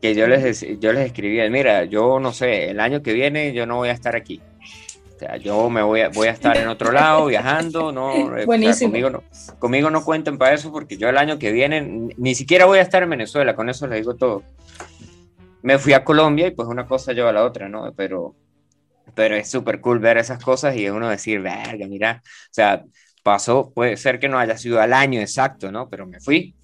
que 0.01 0.15
yo 0.15 0.27
les, 0.27 0.61
yo 0.79 0.93
les 0.93 1.07
escribía, 1.07 1.49
mira, 1.49 1.83
yo 1.85 2.19
no 2.19 2.31
sé, 2.31 2.69
el 2.69 2.79
año 2.79 3.01
que 3.01 3.13
viene 3.13 3.53
yo 3.53 3.65
no 3.65 3.77
voy 3.77 3.89
a 3.89 3.93
estar 3.93 4.15
aquí. 4.15 4.41
O 5.19 5.25
sea, 5.25 5.35
yo 5.35 5.69
me 5.69 5.81
voy 5.81 5.99
a, 5.99 6.09
voy 6.09 6.29
a 6.29 6.31
estar 6.31 6.55
en 6.55 6.69
otro 6.69 6.93
lado 6.93 7.25
viajando, 7.25 7.91
no, 7.91 8.37
eh, 8.37 8.45
conmigo 8.45 9.09
no, 9.09 9.23
conmigo 9.59 9.89
no 9.89 10.05
cuenten 10.05 10.37
para 10.37 10.53
eso 10.53 10.71
porque 10.71 10.95
yo 10.95 11.09
el 11.09 11.17
año 11.17 11.37
que 11.37 11.51
viene 11.51 12.13
ni 12.15 12.35
siquiera 12.35 12.63
voy 12.63 12.79
a 12.79 12.83
estar 12.83 13.03
en 13.03 13.09
Venezuela, 13.09 13.53
con 13.53 13.69
eso 13.69 13.85
les 13.85 13.99
digo 13.99 14.15
todo 14.15 14.43
me 15.61 15.77
fui 15.77 15.93
a 15.93 16.03
Colombia 16.03 16.47
y 16.47 16.51
pues 16.51 16.67
una 16.67 16.85
cosa 16.85 17.13
lleva 17.13 17.29
a 17.29 17.33
la 17.33 17.43
otra, 17.43 17.67
¿no? 17.67 17.91
Pero, 17.93 18.35
pero 19.13 19.35
es 19.35 19.49
súper 19.49 19.81
cool 19.81 19.99
ver 19.99 20.17
esas 20.17 20.43
cosas 20.43 20.75
y 20.75 20.89
uno 20.89 21.09
decir, 21.09 21.41
verga, 21.41 21.87
mira, 21.87 22.21
o 22.23 22.53
sea, 22.53 22.83
pasó, 23.23 23.71
puede 23.71 23.97
ser 23.97 24.19
que 24.19 24.29
no 24.29 24.39
haya 24.39 24.57
sido 24.57 24.79
al 24.79 24.93
año 24.93 25.19
exacto, 25.19 25.71
¿no? 25.71 25.89
Pero 25.89 26.05
me 26.05 26.19
fui. 26.19 26.55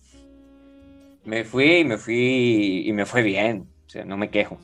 Me 1.25 1.43
fui 1.43 1.77
y 1.77 1.83
me 1.83 1.97
fui 1.97 2.83
y 2.85 2.93
me 2.93 3.05
fue 3.05 3.23
bien, 3.23 3.67
o 3.87 3.89
sea, 3.89 4.05
no 4.05 4.15
me 4.15 4.29
quejo. 4.29 4.59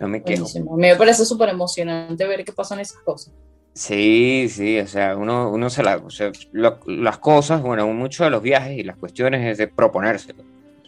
No 0.00 0.08
me 0.08 0.22
quejo. 0.22 0.46
Mí 0.58 0.88
me 0.88 0.96
parece 0.96 1.24
súper 1.24 1.50
emocionante 1.50 2.26
ver 2.26 2.44
qué 2.44 2.52
pasan 2.52 2.80
esas 2.80 2.98
cosas. 3.02 3.32
Sí, 3.72 4.48
sí, 4.50 4.80
o 4.80 4.86
sea, 4.88 5.16
uno, 5.16 5.50
uno 5.50 5.70
se 5.70 5.84
la, 5.84 5.98
o 5.98 6.10
sea, 6.10 6.32
las 6.52 7.18
cosas, 7.18 7.62
bueno, 7.62 7.86
mucho 7.86 8.24
de 8.24 8.30
los 8.30 8.42
viajes 8.42 8.76
y 8.76 8.82
las 8.82 8.96
cuestiones 8.96 9.46
es 9.46 9.58
de 9.58 9.68
proponérselo 9.68 10.42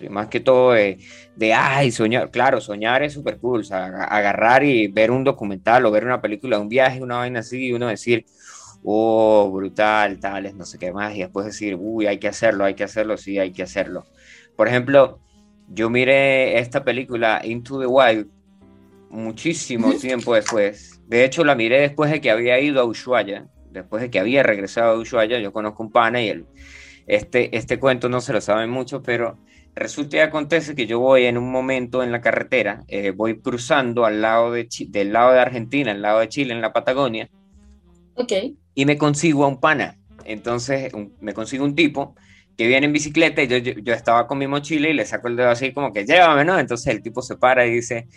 más 0.08 0.28
que 0.28 0.40
todo 0.40 0.72
de, 0.72 0.98
de 1.36 1.52
ay, 1.52 1.90
soñar, 1.90 2.30
claro, 2.30 2.60
soñar 2.60 3.02
es 3.02 3.12
súper 3.12 3.38
cool, 3.38 3.60
o 3.60 3.64
sea, 3.64 3.86
agarrar 3.86 4.64
y 4.64 4.88
ver 4.88 5.10
un 5.10 5.24
documental 5.24 5.84
o 5.86 5.90
ver 5.90 6.04
una 6.04 6.20
película, 6.20 6.58
un 6.58 6.68
viaje, 6.68 7.02
una 7.02 7.16
vaina 7.18 7.40
así, 7.40 7.66
y 7.66 7.72
uno 7.72 7.88
decir, 7.88 8.26
oh, 8.84 9.50
brutal, 9.52 10.18
tales, 10.18 10.54
no 10.54 10.64
sé 10.64 10.78
qué 10.78 10.92
más, 10.92 11.14
y 11.14 11.20
después 11.20 11.46
decir, 11.46 11.76
uy, 11.78 12.06
hay 12.06 12.18
que 12.18 12.28
hacerlo, 12.28 12.64
hay 12.64 12.74
que 12.74 12.84
hacerlo, 12.84 13.16
sí, 13.16 13.38
hay 13.38 13.52
que 13.52 13.62
hacerlo. 13.62 14.06
Por 14.56 14.68
ejemplo, 14.68 15.18
yo 15.68 15.90
miré 15.90 16.58
esta 16.58 16.84
película 16.84 17.40
Into 17.44 17.80
the 17.80 17.86
Wild 17.86 18.28
muchísimo 19.12 19.94
tiempo 19.94 20.34
después. 20.34 21.00
De 21.06 21.24
hecho, 21.24 21.44
la 21.44 21.54
miré 21.54 21.80
después 21.80 22.10
de 22.10 22.20
que 22.20 22.30
había 22.30 22.58
ido 22.58 22.80
a 22.80 22.84
Ushuaia, 22.84 23.46
después 23.70 24.02
de 24.02 24.10
que 24.10 24.18
había 24.18 24.42
regresado 24.42 24.96
a 24.96 24.98
Ushuaia, 24.98 25.38
yo 25.38 25.52
conozco 25.52 25.84
un 25.84 25.92
pana 25.92 26.20
y 26.20 26.28
él, 26.28 26.46
este, 27.06 27.56
este 27.56 27.78
cuento 27.78 28.08
no 28.08 28.20
se 28.20 28.32
lo 28.32 28.40
saben 28.40 28.70
mucho, 28.70 29.02
pero 29.02 29.38
Resulta 29.74 30.18
y 30.18 30.20
acontece 30.20 30.74
que 30.74 30.86
yo 30.86 30.98
voy 30.98 31.24
en 31.24 31.38
un 31.38 31.50
momento 31.50 32.02
en 32.02 32.12
la 32.12 32.20
carretera, 32.20 32.84
eh, 32.88 33.10
voy 33.10 33.40
cruzando 33.40 34.04
al 34.04 34.20
lado 34.20 34.52
de 34.52 34.68
del 34.88 35.14
lado 35.14 35.32
de 35.32 35.40
Argentina, 35.40 35.92
al 35.92 36.02
lado 36.02 36.20
de 36.20 36.28
Chile, 36.28 36.52
en 36.52 36.60
la 36.60 36.74
Patagonia. 36.74 37.30
Ok. 38.14 38.32
Y 38.74 38.84
me 38.84 38.98
consigo 38.98 39.44
a 39.44 39.48
un 39.48 39.60
pana. 39.60 39.96
Entonces 40.26 40.92
me 41.20 41.32
consigo 41.32 41.64
un 41.64 41.74
tipo 41.74 42.14
que 42.56 42.66
viene 42.66 42.86
en 42.86 42.92
bicicleta 42.92 43.42
y 43.42 43.48
yo, 43.48 43.58
yo, 43.58 43.94
estaba 43.94 44.26
con 44.26 44.38
mi 44.38 44.46
mochila 44.46 44.88
y 44.88 44.94
le 44.94 45.06
saco 45.06 45.28
el 45.28 45.36
dedo 45.36 45.50
así 45.50 45.72
como 45.72 45.92
que 45.92 46.04
llévame, 46.04 46.44
¿no? 46.44 46.58
Entonces 46.58 46.94
el 46.94 47.02
tipo 47.02 47.22
se 47.22 47.36
para 47.36 47.66
y 47.66 47.72
dice, 47.72 48.08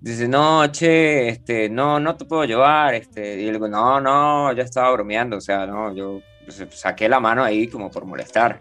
dice, 0.00 0.28
no, 0.28 0.66
che, 0.68 1.28
este, 1.28 1.68
no, 1.68 2.00
no 2.00 2.16
te 2.16 2.24
puedo 2.24 2.44
llevar, 2.44 2.94
este, 2.94 3.40
y 3.40 3.46
yo 3.46 3.46
le 3.46 3.52
digo, 3.52 3.68
no, 3.68 4.00
no, 4.00 4.52
ya 4.52 4.62
estaba 4.62 4.92
bromeando, 4.92 5.36
o 5.36 5.40
sea, 5.40 5.66
no, 5.66 5.94
yo 5.94 6.20
pues, 6.44 6.64
saqué 6.70 7.08
la 7.08 7.20
mano 7.20 7.44
ahí 7.44 7.68
como 7.68 7.90
por 7.90 8.04
molestar. 8.04 8.60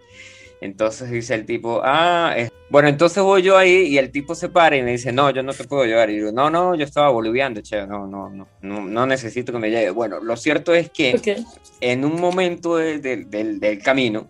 Entonces 0.61 1.09
dice 1.09 1.35
el 1.35 1.45
tipo, 1.45 1.81
ah, 1.83 2.35
bueno, 2.69 2.89
entonces 2.89 3.23
voy 3.23 3.41
yo 3.41 3.57
ahí 3.57 3.87
y 3.87 3.97
el 3.97 4.11
tipo 4.11 4.35
se 4.35 4.49
para 4.49 4.75
y 4.75 4.83
me 4.83 4.91
dice, 4.91 5.11
no, 5.13 5.29
yo 5.29 5.41
no 5.41 5.53
te 5.53 5.63
puedo 5.63 5.85
llevar. 5.85 6.09
Y 6.09 6.17
digo, 6.17 6.31
no, 6.31 6.49
no, 6.49 6.75
yo 6.75 6.83
estaba 6.83 7.09
boliviando, 7.09 7.61
che, 7.61 7.87
no, 7.87 8.07
no, 8.07 8.29
no, 8.29 8.47
no, 8.61 9.05
necesito 9.05 9.53
que 9.53 9.59
me 9.59 9.69
lleve. 9.69 9.91
Bueno, 9.91 10.19
lo 10.19 10.35
cierto 10.35 10.73
es 10.73 10.89
que 10.89 11.43
en 11.79 12.03
un 12.03 12.19
momento 12.19 12.75
del, 12.75 13.81
camino, 13.83 14.27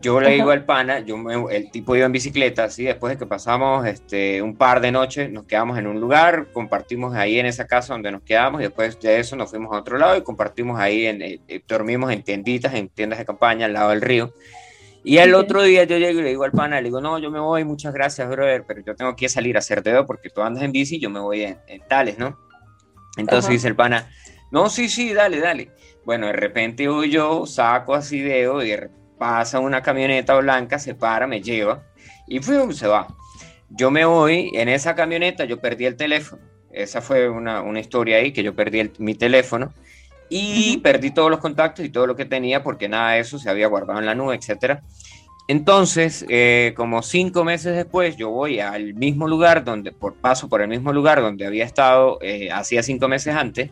yo 0.00 0.20
le 0.20 0.30
digo 0.30 0.50
al 0.50 0.64
pana, 0.64 1.00
yo 1.00 1.16
el 1.50 1.70
tipo 1.70 1.96
iba 1.96 2.06
en 2.06 2.12
bicicleta, 2.12 2.64
así, 2.64 2.84
después 2.84 3.12
de 3.12 3.18
que 3.18 3.26
pasamos 3.26 3.86
este, 3.86 4.40
un 4.42 4.56
par 4.56 4.80
de 4.80 4.92
noches, 4.92 5.30
nos 5.30 5.44
quedamos 5.44 5.78
en 5.78 5.86
un 5.86 6.00
lugar, 6.00 6.48
compartimos 6.52 7.14
ahí 7.14 7.38
en 7.38 7.46
esa 7.46 7.66
casa 7.66 7.94
donde 7.94 8.12
nos 8.12 8.22
quedamos 8.22 8.60
y 8.60 8.64
después 8.64 8.98
de 9.00 9.18
eso 9.18 9.36
nos 9.36 9.50
fuimos 9.50 9.74
a 9.74 9.80
otro 9.80 9.98
lado 9.98 10.16
y 10.16 10.22
compartimos 10.22 10.78
ahí, 10.78 11.06
en, 11.06 11.22
eh, 11.22 11.40
dormimos 11.66 12.12
en 12.12 12.22
tienditas, 12.22 12.74
en 12.74 12.88
tiendas 12.88 13.18
de 13.18 13.24
campaña 13.24 13.66
al 13.66 13.72
lado 13.72 13.90
del 13.90 14.00
río. 14.00 14.32
Y 15.04 15.18
el 15.18 15.34
otro 15.34 15.62
día 15.62 15.84
yo 15.84 15.96
llego 15.96 16.20
y 16.20 16.22
le 16.22 16.28
digo 16.30 16.44
al 16.44 16.52
pana, 16.52 16.80
le 16.80 16.88
digo, 16.88 17.00
no, 17.00 17.18
yo 17.18 17.30
me 17.30 17.40
voy, 17.40 17.64
muchas 17.64 17.94
gracias, 17.94 18.28
brother, 18.28 18.64
pero 18.66 18.82
yo 18.84 18.94
tengo 18.94 19.16
que 19.16 19.28
salir 19.28 19.56
a 19.56 19.60
hacer 19.60 19.82
dedo 19.82 20.06
porque 20.06 20.28
tú 20.28 20.42
andas 20.42 20.62
en 20.62 20.72
bici 20.72 20.96
y 20.96 21.00
yo 21.00 21.10
me 21.10 21.20
voy 21.20 21.42
en, 21.42 21.58
tales, 21.88 22.18
¿no? 22.18 22.38
Entonces 23.16 23.50
dice 23.50 23.68
el 23.68 23.76
pana, 23.76 24.10
no, 24.50 24.68
sí, 24.68 24.88
sí, 24.88 25.12
dale, 25.12 25.40
dale. 25.40 25.70
Bueno, 26.04 26.26
de 26.26 26.32
repente 26.32 26.88
voy 26.88 27.10
yo, 27.10 27.46
saco 27.46 27.94
así 27.94 28.20
dedo 28.20 28.62
y 28.62 28.72
pasa 29.18 29.60
una 29.60 29.82
camioneta 29.82 30.36
blanca, 30.36 30.78
se 30.78 30.94
para, 30.94 31.26
me 31.26 31.40
lleva 31.42 31.82
y 32.26 32.40
fui, 32.40 32.72
se 32.74 32.86
va. 32.86 33.08
Yo 33.70 33.90
me 33.90 34.04
voy, 34.04 34.50
en 34.54 34.68
esa 34.68 34.94
camioneta 34.94 35.44
yo 35.44 35.60
perdí 35.60 35.86
el 35.86 35.96
teléfono. 35.96 36.42
Esa 36.72 37.00
fue 37.00 37.28
una, 37.28 37.62
una 37.62 37.80
historia 37.80 38.18
ahí, 38.18 38.32
que 38.32 38.42
yo 38.42 38.54
perdí 38.54 38.90
mi 38.98 39.14
teléfono 39.14 39.72
y 40.30 40.78
perdí 40.78 41.10
todos 41.10 41.30
los 41.30 41.40
contactos 41.40 41.84
y 41.84 41.88
todo 41.88 42.06
lo 42.06 42.16
que 42.16 42.24
tenía 42.24 42.62
porque 42.62 42.88
nada 42.88 43.12
de 43.12 43.20
eso 43.20 43.38
se 43.38 43.48
había 43.50 43.66
guardado 43.66 43.98
en 43.98 44.06
la 44.06 44.14
nube, 44.14 44.36
etcétera. 44.36 44.82
Entonces, 45.48 46.26
eh, 46.28 46.74
como 46.76 47.02
cinco 47.02 47.42
meses 47.42 47.74
después, 47.74 48.16
yo 48.18 48.28
voy 48.28 48.60
al 48.60 48.92
mismo 48.92 49.26
lugar 49.26 49.64
donde, 49.64 49.92
por 49.92 50.14
paso 50.14 50.46
por 50.48 50.60
el 50.60 50.68
mismo 50.68 50.92
lugar 50.92 51.22
donde 51.22 51.46
había 51.46 51.64
estado 51.64 52.18
eh, 52.20 52.50
hacía 52.52 52.82
cinco 52.82 53.08
meses 53.08 53.34
antes, 53.34 53.70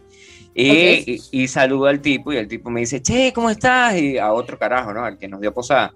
y, 0.57 1.21
y, 1.31 1.49
saludo 1.49 1.87
al 1.87 2.01
tipo 2.01 2.33
y 2.33 2.39
el 2.39 2.49
tipo 2.49 2.71
me 2.71 2.81
dice, 2.81 3.03
che, 3.03 3.33
¿cómo 3.35 3.51
estás? 3.51 3.97
Y 3.97 4.17
a 4.17 4.33
otro 4.33 4.59
carajo, 4.59 4.95
¿no? 4.95 5.05
Al 5.05 5.19
que 5.19 5.29
nos 5.29 5.41
dio 5.41 5.53
posada. 5.53 5.93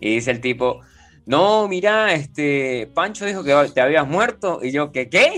Y 0.00 0.16
dice 0.16 0.32
el 0.32 0.40
tipo, 0.40 0.80
no, 1.26 1.68
mira, 1.68 2.12
este, 2.12 2.90
Pancho 2.92 3.24
dijo 3.24 3.44
que 3.44 3.54
te 3.72 3.80
habías 3.80 4.08
muerto. 4.08 4.60
Y 4.62 4.72
yo, 4.72 4.90
¿qué 4.90 5.08
qué? 5.08 5.30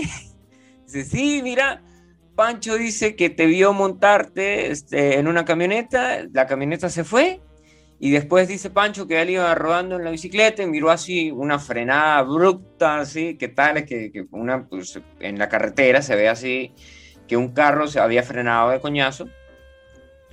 Dice, 0.85 1.05
sí, 1.05 1.41
mira, 1.43 1.81
Pancho 2.35 2.75
dice 2.75 3.15
que 3.15 3.29
te 3.29 3.45
vio 3.45 3.73
montarte 3.73 4.71
este, 4.71 5.19
en 5.19 5.27
una 5.27 5.45
camioneta, 5.45 6.23
la 6.31 6.47
camioneta 6.47 6.89
se 6.89 7.03
fue 7.03 7.41
y 7.99 8.11
después 8.11 8.47
dice 8.47 8.69
Pancho 8.69 9.07
que 9.07 9.21
él 9.21 9.29
iba 9.31 9.53
rodando 9.55 9.95
en 9.95 10.03
la 10.03 10.11
bicicleta 10.11 10.63
y 10.63 10.67
miró 10.67 10.89
así 10.89 11.31
una 11.31 11.59
frenada 11.59 12.17
abrupta, 12.17 12.99
así, 12.99 13.35
que 13.37 13.47
tal 13.47 13.77
es 13.77 13.85
que, 13.85 14.25
una, 14.31 14.67
pues, 14.67 14.99
en 15.19 15.39
la 15.39 15.47
carretera 15.47 16.01
se 16.01 16.15
ve 16.15 16.27
así 16.27 16.73
que 17.27 17.37
un 17.37 17.49
carro 17.49 17.87
se 17.87 17.99
había 17.99 18.23
frenado 18.23 18.69
de 18.69 18.79
coñazo 18.79 19.27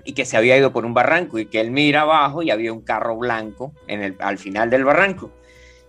y 0.04 0.12
que 0.12 0.24
se 0.24 0.36
había 0.36 0.56
ido 0.56 0.72
por 0.72 0.84
un 0.84 0.94
barranco 0.94 1.38
y 1.38 1.46
que 1.46 1.60
él 1.60 1.70
mira 1.70 2.02
abajo 2.02 2.42
y 2.42 2.50
había 2.50 2.72
un 2.72 2.80
carro 2.80 3.16
blanco 3.16 3.72
en 3.86 4.02
el, 4.02 4.16
al 4.20 4.38
final 4.38 4.70
del 4.70 4.84
barranco. 4.84 5.30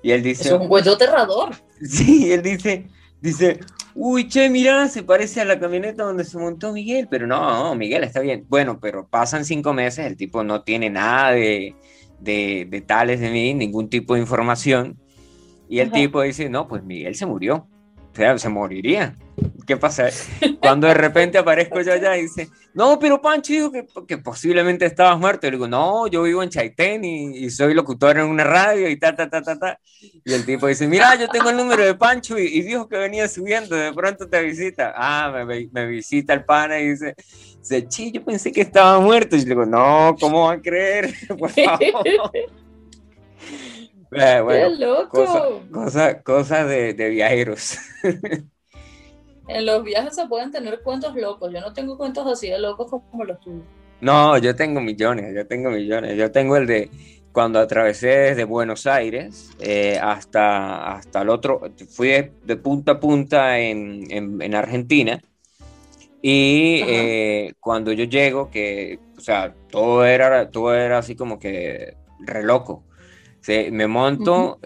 Y 0.04 0.12
él 0.12 0.24
dice... 0.24 0.50
Es 0.50 0.52
un 0.54 0.70
hueso 0.70 0.94
aterrador. 0.94 1.50
Sí, 1.84 2.32
él 2.32 2.44
dice, 2.44 2.90
dice, 3.22 3.60
uy, 3.96 4.28
che, 4.28 4.52
mira, 4.52 4.88
se 4.88 5.02
parece 5.02 5.42
a 5.42 5.46
la 5.46 5.60
camioneta 5.60 6.04
donde 6.04 6.24
se 6.24 6.38
montó 6.38 6.72
Miguel, 6.74 7.08
pero 7.10 7.26
no, 7.26 7.74
Miguel 7.74 8.04
está 8.04 8.20
bien. 8.20 8.46
Bueno, 8.48 8.80
pero 8.80 9.08
pasan 9.08 9.46
cinco 9.46 9.74
meses, 9.74 10.06
el 10.06 10.16
tipo 10.16 10.44
no 10.44 10.62
tiene 10.62 10.92
nada 10.92 11.32
de, 11.32 11.76
de, 12.20 12.84
tales 12.86 13.20
de 13.20 13.32
mí, 13.32 13.56
ningún 13.56 13.90
tipo 13.90 14.14
de 14.14 14.20
información. 14.20 15.00
Y 15.68 15.80
el 15.80 15.92
tipo 15.92 16.22
dice, 16.22 16.50
no, 16.50 16.68
pues 16.68 16.84
Miguel 16.84 17.16
se 17.16 17.26
murió. 17.26 17.68
o 18.12 18.16
sea, 18.16 18.38
se 18.38 18.50
moriría. 18.50 19.18
¿Qué 19.66 19.78
pasa? 19.78 20.10
Cuando 20.60 20.88
de 20.88 20.94
repente 20.94 21.38
aparezco 21.38 21.82
yo 21.82 21.94
allá 21.94 22.18
y 22.18 22.24
dice, 22.24 22.50
no, 22.74 22.98
pero 23.00 23.22
Pancho 23.22 23.54
dijo 23.54 23.72
que, 23.72 23.86
que 24.08 24.18
posiblemente 24.18 24.86
estabas 24.86 25.20
muerto. 25.20 25.48
Y 25.48 25.52
le 25.52 25.58
digo, 25.58 25.68
no, 25.68 26.08
yo 26.08 26.24
vivo 26.24 26.42
en 26.42 26.50
Chaitén 26.50 27.04
y, 27.04 27.50
soy 27.50 27.74
locutor 27.74 28.18
en 28.18 28.26
una 28.26 28.44
radio 28.44 28.90
y 28.90 28.98
ta, 28.98 29.16
ta, 29.16 29.30
ta, 29.30 29.42
ta, 29.42 29.60
ta. 29.60 29.80
Y 30.24 30.34
el 30.34 30.46
tipo 30.46 30.68
dice, 30.68 30.88
mira, 30.88 31.16
yo 31.16 31.28
tengo 31.28 31.50
el 31.50 31.58
número 31.58 31.84
de 31.84 31.96
Pancho 31.96 32.38
y, 32.38 32.62
dijo 32.62 32.88
que 32.88 32.98
venía 32.98 33.28
subiendo, 33.28 33.76
de 33.76 33.94
pronto 33.94 34.28
te 34.28 34.42
visita. 34.42 34.94
Ah, 34.96 35.44
me, 35.46 35.70
me 35.72 35.86
visita 35.88 36.34
el 36.34 36.46
pana 36.46 36.80
y 36.80 36.90
dice, 36.90 37.16
sí, 37.62 38.12
yo 38.12 38.24
pensé 38.24 38.52
que 38.52 38.62
estaba 38.62 39.00
muerto. 39.00 39.36
Y 39.36 39.40
le 39.40 39.46
digo, 39.46 39.66
no, 39.66 40.16
¿cómo 40.20 40.48
va 40.48 40.54
a 40.54 40.62
creer? 40.62 41.14
Por 41.40 41.50
favor. 41.50 42.08
Eh, 44.14 44.44
¡Qué 44.46 44.70
loco! 44.78 45.64
Cosas 45.72 46.18
cosa, 46.24 46.66
de, 46.66 46.94
de 46.94 47.10
viajeros. 47.10 47.78
En 49.54 49.66
los 49.66 49.84
viajes 49.84 50.16
se 50.16 50.26
pueden 50.28 50.52
tener 50.52 50.82
cuentos 50.82 51.16
locos. 51.16 51.52
Yo 51.54 51.62
no 51.62 51.74
tengo 51.74 51.98
cuentos 51.98 52.26
así 52.28 52.50
de 52.50 52.60
locos 52.60 52.90
como 52.90 53.24
los 53.24 53.40
tuyos. 53.40 53.64
No, 54.00 54.38
yo 54.38 54.56
tengo 54.56 54.82
millones, 54.82 55.34
yo 55.36 55.46
tengo 55.46 55.70
millones. 55.70 56.18
Yo 56.18 56.32
tengo 56.32 56.58
el 56.58 56.66
de 56.66 56.90
cuando 57.32 57.60
atravesé 57.60 58.08
desde 58.08 58.44
Buenos 58.44 58.88
Aires 58.88 59.52
eh, 59.60 59.98
hasta, 60.02 60.96
hasta 60.96 61.22
el 61.22 61.30
otro, 61.30 61.62
fui 61.90 62.10
de, 62.10 62.58
punta 62.58 62.94
a 62.94 63.00
punta 63.00 63.60
en, 63.60 64.06
en, 64.10 64.56
Argentina. 64.56 65.22
Y 66.22 66.82
eh, 66.88 67.54
cuando 67.60 67.92
yo 67.94 68.04
llego, 68.06 68.52
que, 68.52 69.00
o 69.18 69.22
sea, 69.22 69.54
todo 69.70 70.06
era, 70.06 70.50
todo 70.50 70.76
era 70.76 71.00
así 71.00 71.16
como 71.16 71.40
que 71.40 71.96
re 72.20 72.44
loco. 72.44 72.84
me 73.48 73.88
monto 73.88 74.60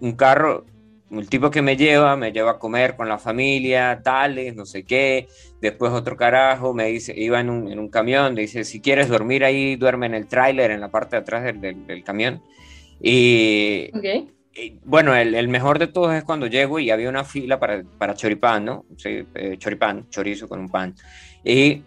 un 0.00 0.12
carro, 0.12 0.64
el 1.10 1.28
tipo 1.28 1.50
que 1.50 1.62
me 1.62 1.76
lleva, 1.76 2.16
me 2.16 2.32
lleva 2.32 2.52
a 2.52 2.58
comer 2.58 2.96
con 2.96 3.08
la 3.08 3.18
familia, 3.18 4.00
tales, 4.02 4.54
no 4.54 4.66
sé 4.66 4.84
qué. 4.84 5.26
Después 5.60 5.92
otro 5.92 6.16
carajo 6.16 6.74
me 6.74 6.86
dice, 6.86 7.14
iba 7.16 7.40
en 7.40 7.50
un, 7.50 7.72
en 7.72 7.78
un 7.78 7.88
camión, 7.88 8.34
dice, 8.34 8.64
si 8.64 8.80
quieres 8.80 9.08
dormir 9.08 9.44
ahí, 9.44 9.76
duerme 9.76 10.06
en 10.06 10.14
el 10.14 10.26
tráiler, 10.26 10.70
en 10.70 10.80
la 10.80 10.90
parte 10.90 11.16
de 11.16 11.22
atrás 11.22 11.44
del, 11.44 11.86
del, 11.86 12.04
camión. 12.04 12.42
Y, 13.00 13.90
bueno, 14.84 15.14
el, 15.14 15.34
el, 15.34 15.48
mejor 15.48 15.78
de 15.78 15.86
todos 15.86 16.14
es 16.14 16.24
cuando 16.24 16.46
llego 16.46 16.78
y 16.78 16.90
había 16.90 17.08
una 17.08 17.24
fila 17.24 17.58
para, 17.58 17.82
para 17.96 18.14
choripán, 18.14 18.64
¿no? 18.64 18.84
Sí, 18.96 19.24
eh, 19.34 19.56
choripán, 19.58 20.08
chorizo 20.10 20.48
con 20.48 20.60
un 20.60 20.68
pan. 20.68 20.94
Y 21.44 21.82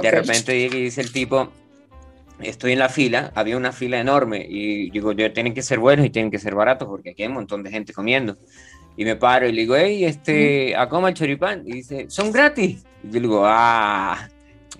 de 0.00 0.10
repente 0.10 0.52
dice 0.52 1.00
el 1.00 1.12
tipo, 1.12 1.50
estoy 2.42 2.72
en 2.72 2.78
la 2.78 2.88
fila, 2.88 3.32
había 3.34 3.56
una 3.56 3.72
fila 3.72 3.98
enorme 3.98 4.46
y 4.48 4.90
digo, 4.90 5.12
yo 5.12 5.32
tienen 5.32 5.54
que 5.54 5.62
ser 5.62 5.78
buenos 5.78 6.06
y 6.06 6.10
tienen 6.10 6.30
que 6.30 6.38
ser 6.38 6.54
baratos 6.54 6.88
porque 6.88 7.10
aquí 7.10 7.22
hay 7.22 7.28
un 7.28 7.34
montón 7.34 7.62
de 7.62 7.70
gente 7.70 7.92
comiendo. 7.92 8.36
Y 8.96 9.04
me 9.04 9.16
paro 9.16 9.48
y 9.48 9.52
le 9.52 9.62
digo, 9.62 9.76
hey, 9.76 10.04
este, 10.04 10.76
¿a 10.76 10.88
cómo 10.88 11.08
el 11.08 11.14
choripán? 11.14 11.62
Y 11.66 11.72
dice, 11.72 12.06
son 12.08 12.30
gratis. 12.30 12.84
Y 13.02 13.06
yo 13.06 13.14
le 13.14 13.20
digo, 13.20 13.42
ah, 13.46 14.28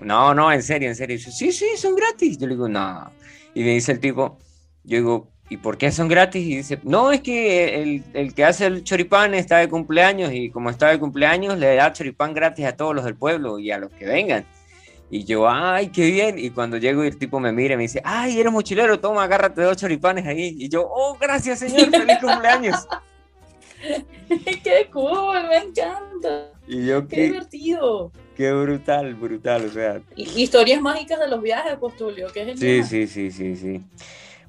no, 0.01 0.35
no, 0.35 0.53
en 0.53 0.63
serio, 0.63 0.89
en 0.89 0.95
serio. 0.95 1.15
Y 1.15 1.19
dice, 1.19 1.33
sí, 1.33 1.53
sí, 1.53 1.67
son 1.77 1.95
gratis. 1.95 2.39
Yo 2.39 2.47
le 2.47 2.55
digo, 2.55 2.69
no. 2.69 3.11
Y 3.55 3.63
me 3.63 3.71
dice 3.71 3.93
el 3.93 4.01
tipo, 4.01 4.39
yo 4.85 4.97
digo, 4.99 5.33
¿y 5.49 5.57
por 5.57 5.79
qué 5.79 5.91
son 5.91 6.09
gratis? 6.09 6.45
Y 6.45 6.57
dice, 6.57 6.79
no, 6.83 7.11
es 7.13 7.21
que 7.21 7.83
el, 7.83 8.05
el, 8.13 8.35
que 8.35 8.45
hace 8.45 8.67
el 8.67 8.85
choripán 8.85 9.33
está 9.35 9.59
de 9.59 9.69
cumpleaños 9.69 10.31
y 10.33 10.51
como 10.51 10.71
está 10.71 10.89
de 10.89 10.99
cumpleaños 10.99 11.59
le 11.59 11.75
da 11.75 11.93
choripán 11.93 12.35
gratis 12.35 12.67
a 12.67 12.77
todos 12.77 12.95
los 12.95 13.05
del 13.05 13.17
pueblo 13.17 13.59
y 13.59 13.71
a 13.71 13.79
los 13.79 13.91
que 13.93 14.07
vengan. 14.07 14.45
Y 15.15 15.25
yo, 15.25 15.47
ay, 15.47 15.89
qué 15.89 16.11
bien. 16.11 16.39
Y 16.39 16.49
cuando 16.49 16.79
llego 16.79 17.05
y 17.05 17.09
el 17.09 17.19
tipo 17.19 17.39
me 17.39 17.53
mira 17.53 17.75
y 17.75 17.77
me 17.77 17.83
dice, 17.83 18.01
ay, 18.03 18.41
eres 18.41 18.51
mochilero, 18.51 18.99
toma, 18.99 19.25
agárrate 19.25 19.61
dos 19.61 19.77
choripanes 19.77 20.27
ahí. 20.27 20.57
Y 20.59 20.71
yo, 20.71 20.89
oh, 20.91 21.19
gracias, 21.21 21.59
señor, 21.59 21.91
feliz 21.91 22.17
cumpleaños. 22.23 22.89
qué 24.65 24.89
cool, 24.91 25.49
me 25.51 25.59
encanta. 25.59 26.53
Y 26.67 26.87
yo, 26.87 27.07
qué, 27.07 27.25
divertido. 27.25 28.11
Qué 28.35 28.53
brutal, 28.55 29.15
brutal, 29.15 29.67
o 29.67 29.71
sea. 29.71 30.01
Historias 30.17 30.81
mágicas 30.81 31.21
de 31.21 31.29
los 31.29 31.43
viajes, 31.43 31.77
Postulio, 31.77 32.29
qué 32.33 32.47
genial. 32.47 32.59
Sí, 32.59 32.83
sí, 32.83 33.07
sí, 33.07 33.31
sí, 33.31 33.57
sí. 33.57 33.83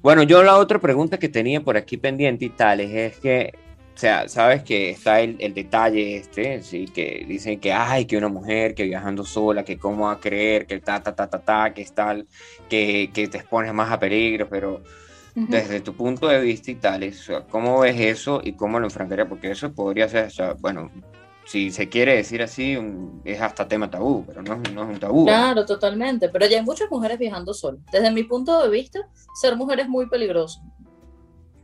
Bueno, 0.00 0.22
yo 0.22 0.42
la 0.42 0.56
otra 0.56 0.78
pregunta 0.78 1.18
que 1.18 1.28
tenía 1.28 1.60
por 1.60 1.76
aquí 1.76 1.98
pendiente 1.98 2.46
y 2.46 2.48
tales 2.48 2.90
es 2.90 3.20
que 3.20 3.52
o 3.94 3.96
sea, 3.96 4.28
sabes 4.28 4.64
que 4.64 4.90
está 4.90 5.20
el, 5.20 5.36
el, 5.38 5.54
detalle 5.54 6.16
este, 6.16 6.62
sí, 6.62 6.86
que 6.86 7.24
dicen 7.28 7.60
que 7.60 7.72
hay 7.72 8.06
que 8.06 8.16
una 8.16 8.28
mujer 8.28 8.74
que 8.74 8.82
viajando 8.82 9.24
sola, 9.24 9.64
que 9.64 9.78
cómo 9.78 10.06
va 10.06 10.12
a 10.12 10.20
creer, 10.20 10.66
que 10.66 10.80
ta, 10.80 11.00
ta, 11.00 11.14
ta, 11.14 11.30
ta, 11.30 11.38
ta, 11.38 11.72
que 11.72 11.82
es 11.82 11.92
tal, 11.92 12.26
que, 12.68 13.10
que 13.14 13.28
te 13.28 13.38
expones 13.38 13.72
más 13.72 13.92
a 13.92 13.98
peligro, 14.00 14.48
pero 14.48 14.82
desde 15.36 15.80
tu 15.80 15.94
punto 15.94 16.26
de 16.26 16.40
vista 16.40 16.72
y 16.72 16.74
tal, 16.76 17.08
¿cómo 17.50 17.80
ves 17.80 18.00
eso 18.00 18.40
y 18.42 18.54
cómo 18.54 18.80
lo 18.80 18.86
enfrentaría? 18.86 19.28
Porque 19.28 19.52
eso 19.52 19.72
podría 19.72 20.08
ser, 20.08 20.26
o 20.26 20.30
sea, 20.30 20.52
bueno, 20.54 20.90
si 21.44 21.70
se 21.70 21.88
quiere 21.88 22.16
decir 22.16 22.42
así, 22.42 22.76
es 23.24 23.40
hasta 23.40 23.68
tema 23.68 23.90
tabú, 23.90 24.24
pero 24.26 24.42
no, 24.42 24.56
no, 24.74 24.82
es 24.82 24.88
un 24.88 24.98
tabú. 24.98 25.24
Claro, 25.24 25.64
totalmente, 25.64 26.28
pero 26.30 26.46
ya 26.46 26.58
hay 26.58 26.64
muchas 26.64 26.90
mujeres 26.90 27.18
viajando 27.18 27.54
solas. 27.54 27.80
Desde 27.92 28.10
mi 28.10 28.24
punto 28.24 28.60
de 28.60 28.70
vista, 28.70 29.00
ser 29.40 29.56
mujer 29.56 29.78
es 29.80 29.88
muy 29.88 30.08
peligroso 30.08 30.60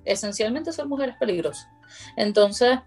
esencialmente 0.05 0.73
son 0.73 0.89
mujeres 0.89 1.17
peligrosas. 1.19 1.67
Entonces, 2.17 2.79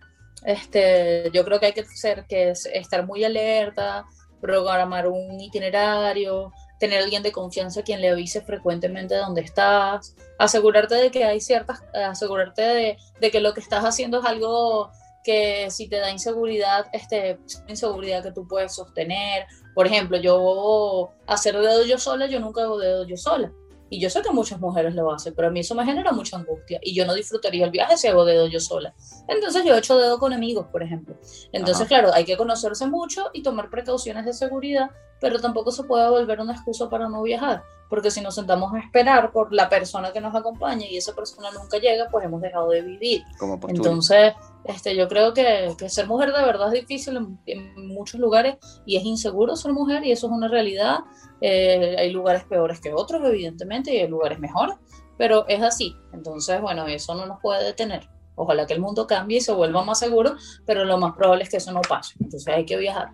este, 0.46 1.30
yo 1.34 1.46
creo 1.46 1.60
que 1.60 1.68
hay 1.68 1.74
que 1.74 1.86
ser, 1.86 2.26
que 2.28 2.52
estar 2.52 3.06
muy 3.06 3.24
alerta, 3.24 4.06
programar 4.42 5.08
un 5.08 5.40
itinerario, 5.40 6.52
tener 6.80 7.02
alguien 7.02 7.24
de 7.24 7.32
confianza 7.32 7.82
quien 7.82 8.02
le 8.02 8.10
avise 8.10 8.42
frecuentemente 8.42 9.16
dónde 9.16 9.40
estás, 9.40 10.16
asegurarte 10.38 10.96
de 10.96 11.12
que 11.12 11.24
hay 11.24 11.40
ciertas, 11.40 11.82
asegurarte 11.94 12.98
de, 13.22 13.32
que 13.32 13.40
lo 13.40 13.54
que 13.54 13.62
estás 13.62 13.86
haciendo 13.86 14.20
es 14.20 14.26
algo 14.26 14.92
que 15.24 15.72
si 15.72 15.88
te 15.88 15.96
da 15.96 16.12
inseguridad, 16.12 16.88
este, 16.92 17.40
inseguridad 17.70 18.22
que 18.22 18.34
tú 18.34 18.46
puedes 18.46 18.76
sostener. 18.76 19.46
Por 19.74 19.88
ejemplo, 19.88 20.18
yo 20.18 21.12
hacer 21.26 21.58
dedo 21.58 21.86
yo 21.86 21.98
sola, 21.98 22.28
yo 22.28 22.42
nunca 22.42 22.64
hago 22.64 22.78
dedo 22.78 23.08
yo 23.08 23.16
sola. 23.16 23.50
Y 23.94 24.00
yo 24.00 24.10
sé 24.10 24.24
que 24.24 24.32
muchas 24.32 24.60
mujeres 24.60 24.96
lo 24.96 25.14
hacen, 25.14 25.36
pero 25.36 25.50
a 25.50 25.52
mí 25.52 25.60
eso 25.60 25.76
me 25.76 25.86
genera 25.86 26.12
mucha 26.12 26.36
angustia 26.36 26.80
y 26.82 26.96
yo 26.96 27.06
no 27.06 27.14
disfrutaría 27.14 27.64
el 27.64 27.70
viaje 27.70 27.96
si 27.96 28.08
hago 28.08 28.26
dedo 28.26 28.48
yo 28.48 28.60
sola. 28.60 28.96
Entonces 29.28 29.64
yo 29.64 29.76
he 29.76 29.78
hecho 29.78 30.00
dedo 30.00 30.18
con 30.18 30.34
amigos, 30.34 30.66
por 30.72 30.82
ejemplo. 30.82 31.16
Entonces, 31.52 31.88
claro, 31.88 32.12
hay 32.12 32.26
que 32.26 32.36
conocerse 32.36 32.88
mucho 32.88 33.30
y 33.34 33.44
tomar 33.44 33.70
precauciones 33.70 34.26
de 34.26 34.34
seguridad, 34.34 34.90
pero 35.22 35.40
tampoco 35.40 35.72
se 35.72 35.84
puede 35.84 36.10
volver 36.10 36.42
una 36.42 36.54
excusa 36.54 36.90
para 36.90 37.08
no 37.08 37.22
viajar, 37.22 37.64
porque 37.94 38.10
si 38.10 38.22
nos 38.22 38.34
sentamos 38.34 38.74
a 38.74 38.80
esperar 38.80 39.32
por 39.32 39.54
la 39.54 39.70
persona 39.70 40.12
que 40.12 40.20
nos 40.20 40.34
acompaña 40.34 40.88
y 40.88 40.98
esa 40.98 41.14
persona 41.14 41.52
nunca 41.52 41.78
llega, 41.78 42.10
pues 42.10 42.26
hemos 42.26 42.42
dejado 42.42 42.72
de 42.72 42.82
vivir. 42.82 43.24
Entonces, 43.68 44.34
este, 44.64 44.96
yo 44.96 45.08
creo 45.08 45.32
que, 45.36 45.76
que, 45.78 45.90
ser 45.90 46.08
mujer 46.08 46.34
de 46.34 46.44
verdad 46.44 46.74
es 46.74 46.82
difícil 46.82 47.38
en, 47.46 47.88
muchos 47.88 48.20
lugares 48.20 48.56
y 48.88 48.98
es 48.98 49.06
inseguro 49.06 49.56
ser 49.56 49.74
mujer 49.74 50.04
y 50.04 50.12
eso 50.12 50.26
es 50.26 50.34
una 50.34 50.48
realidad. 50.48 51.02
Eh, 51.40 51.96
hay 52.00 52.10
lugares 52.10 52.46
peores 52.46 52.80
que 52.80 52.92
otros, 52.92 53.24
evidentemente, 53.26 53.94
y 53.94 54.00
hay 54.00 54.08
lugares 54.08 54.40
mejores, 54.40 54.76
pero 55.20 55.48
es 55.48 55.62
así. 55.62 55.96
Entonces, 56.14 56.60
bueno, 56.62 56.88
eso 56.88 57.14
no 57.14 57.28
nos 57.28 57.40
puede 57.42 57.64
detener. 57.64 58.10
Ojalá 58.34 58.66
que 58.66 58.74
el 58.74 58.82
mundo 58.82 59.06
cambie 59.06 59.38
y 59.38 59.42
se 59.42 59.54
vuelva 59.54 59.86
más 59.86 60.00
seguro, 60.00 60.36
pero 60.66 60.84
lo 60.84 60.98
más 60.98 61.16
probable 61.16 61.44
es 61.44 61.52
que 61.52 61.58
eso 61.58 61.72
no 61.72 61.82
pase. 61.82 62.16
Entonces 62.20 62.52
hay 62.52 62.66
que 62.66 62.76
viajar. 62.76 63.12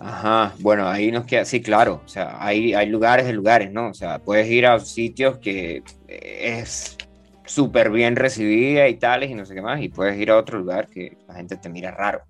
Ajá, 0.00 0.54
bueno, 0.60 0.88
ahí 0.88 1.12
nos 1.12 1.26
queda, 1.26 1.44
sí, 1.44 1.60
claro, 1.60 2.00
o 2.04 2.08
sea, 2.08 2.42
hay, 2.42 2.72
hay 2.72 2.88
lugares 2.88 3.26
de 3.26 3.34
lugares, 3.34 3.70
¿no? 3.70 3.88
O 3.88 3.94
sea, 3.94 4.18
puedes 4.18 4.48
ir 4.48 4.66
a 4.66 4.80
sitios 4.80 5.38
que 5.38 5.82
es 6.08 6.96
súper 7.44 7.90
bien 7.90 8.16
recibida 8.16 8.88
y 8.88 8.94
tales 8.94 9.30
y 9.30 9.34
no 9.34 9.44
sé 9.44 9.54
qué 9.54 9.60
más, 9.60 9.82
y 9.82 9.88
puedes 9.88 10.18
ir 10.18 10.30
a 10.30 10.38
otro 10.38 10.58
lugar 10.58 10.88
que 10.88 11.18
la 11.28 11.34
gente 11.34 11.56
te 11.56 11.68
mira 11.68 11.90
raro. 11.90 12.22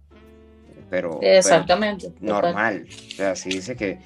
Pero, 0.88 1.20
Exactamente. 1.22 2.12
normal. 2.20 2.86
O 2.88 3.14
sea, 3.14 3.36
si 3.36 3.50
dice 3.50 3.76
que 3.76 4.00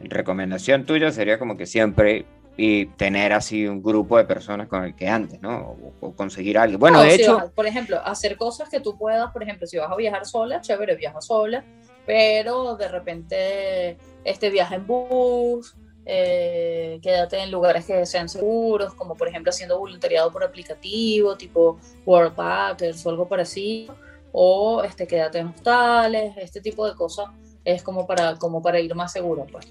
recomendación 0.00 0.84
tuya 0.86 1.10
sería 1.10 1.38
como 1.38 1.56
que 1.56 1.66
siempre 1.66 2.24
y 2.56 2.86
tener 2.86 3.32
así 3.32 3.66
un 3.66 3.82
grupo 3.82 4.18
de 4.18 4.24
personas 4.24 4.66
con 4.66 4.84
el 4.84 4.94
que 4.94 5.08
antes, 5.08 5.40
¿no? 5.40 5.76
O, 6.00 6.12
conseguir 6.12 6.58
algo. 6.58 6.76
Bueno, 6.76 7.00
de 7.00 7.14
hecho... 7.14 7.52
por 7.54 7.66
ejemplo, 7.66 8.00
hacer 8.04 8.36
cosas 8.36 8.68
que 8.68 8.80
tú 8.80 8.98
puedas, 8.98 9.32
por 9.32 9.44
ejemplo, 9.44 9.66
si 9.66 9.78
vas 9.78 9.90
a 9.90 9.96
viajar 9.96 10.26
sola, 10.26 10.60
chévere, 10.60 10.96
viaja 10.96 11.20
sola, 11.20 11.64
pero 12.08 12.74
de 12.76 12.88
repente 12.88 13.98
este 14.24 14.48
viaje 14.48 14.76
en 14.76 14.86
bus, 14.86 15.76
eh, 16.06 16.98
quédate 17.02 17.36
en 17.38 17.50
lugares 17.50 17.84
que 17.84 18.06
sean 18.06 18.30
seguros, 18.30 18.94
como 18.94 19.14
por 19.14 19.28
ejemplo 19.28 19.50
haciendo 19.50 19.78
voluntariado 19.78 20.32
por 20.32 20.42
aplicativo, 20.42 21.36
tipo 21.36 21.78
Worldpackers 22.06 23.04
o 23.04 23.10
algo 23.10 23.28
parecido, 23.28 23.94
o 24.32 24.82
este, 24.82 25.06
quédate 25.06 25.40
en 25.40 25.48
hostales, 25.48 26.32
este 26.38 26.62
tipo 26.62 26.86
de 26.88 26.94
cosas 26.94 27.26
es 27.62 27.82
como 27.82 28.06
para, 28.06 28.36
como 28.36 28.62
para 28.62 28.80
ir 28.80 28.94
más 28.94 29.12
seguro, 29.12 29.46
pues. 29.52 29.70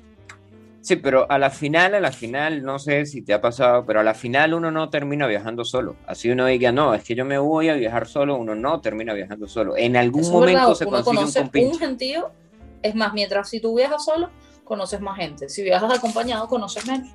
Sí, 0.87 0.95
pero 0.95 1.29
a 1.29 1.37
la 1.37 1.49
final, 1.49 1.95
a 1.95 1.99
la 1.99 2.13
final, 2.13 2.63
no 2.63 2.79
sé 2.79 3.05
si 3.05 3.21
te 3.21 3.33
ha 3.33 3.41
pasado, 3.41 3.85
pero 3.85 3.99
a 3.99 4.03
la 4.03 4.13
final 4.13 4.53
uno 4.53 4.71
no 4.71 4.89
termina 4.89 5.27
viajando 5.27 5.65
solo. 5.65 5.97
Así 6.05 6.29
uno 6.29 6.45
diga, 6.45 6.71
no, 6.71 6.93
es 6.93 7.03
que 7.03 7.13
yo 7.13 7.25
me 7.25 7.37
voy 7.37 7.67
a 7.67 7.73
viajar 7.73 8.07
solo, 8.07 8.37
uno 8.37 8.55
no 8.55 8.79
termina 8.79 9.13
viajando 9.13 9.49
solo. 9.49 9.75
En 9.75 9.97
algún 9.97 10.31
momento 10.31 10.75
se 10.75 10.85
consigue 10.85 11.25
un 11.25 11.31
compinche. 11.33 11.67
un 11.73 11.77
gentío, 11.77 12.31
es 12.81 12.95
más, 12.95 13.11
mientras 13.13 13.49
si 13.49 13.59
tú 13.59 13.75
viajas 13.75 14.05
solo, 14.05 14.29
conoces 14.63 15.01
más 15.01 15.17
gente. 15.17 15.49
Si 15.49 15.61
viajas 15.61 15.93
acompañado, 15.93 16.47
conoces 16.47 16.87
menos. 16.87 17.09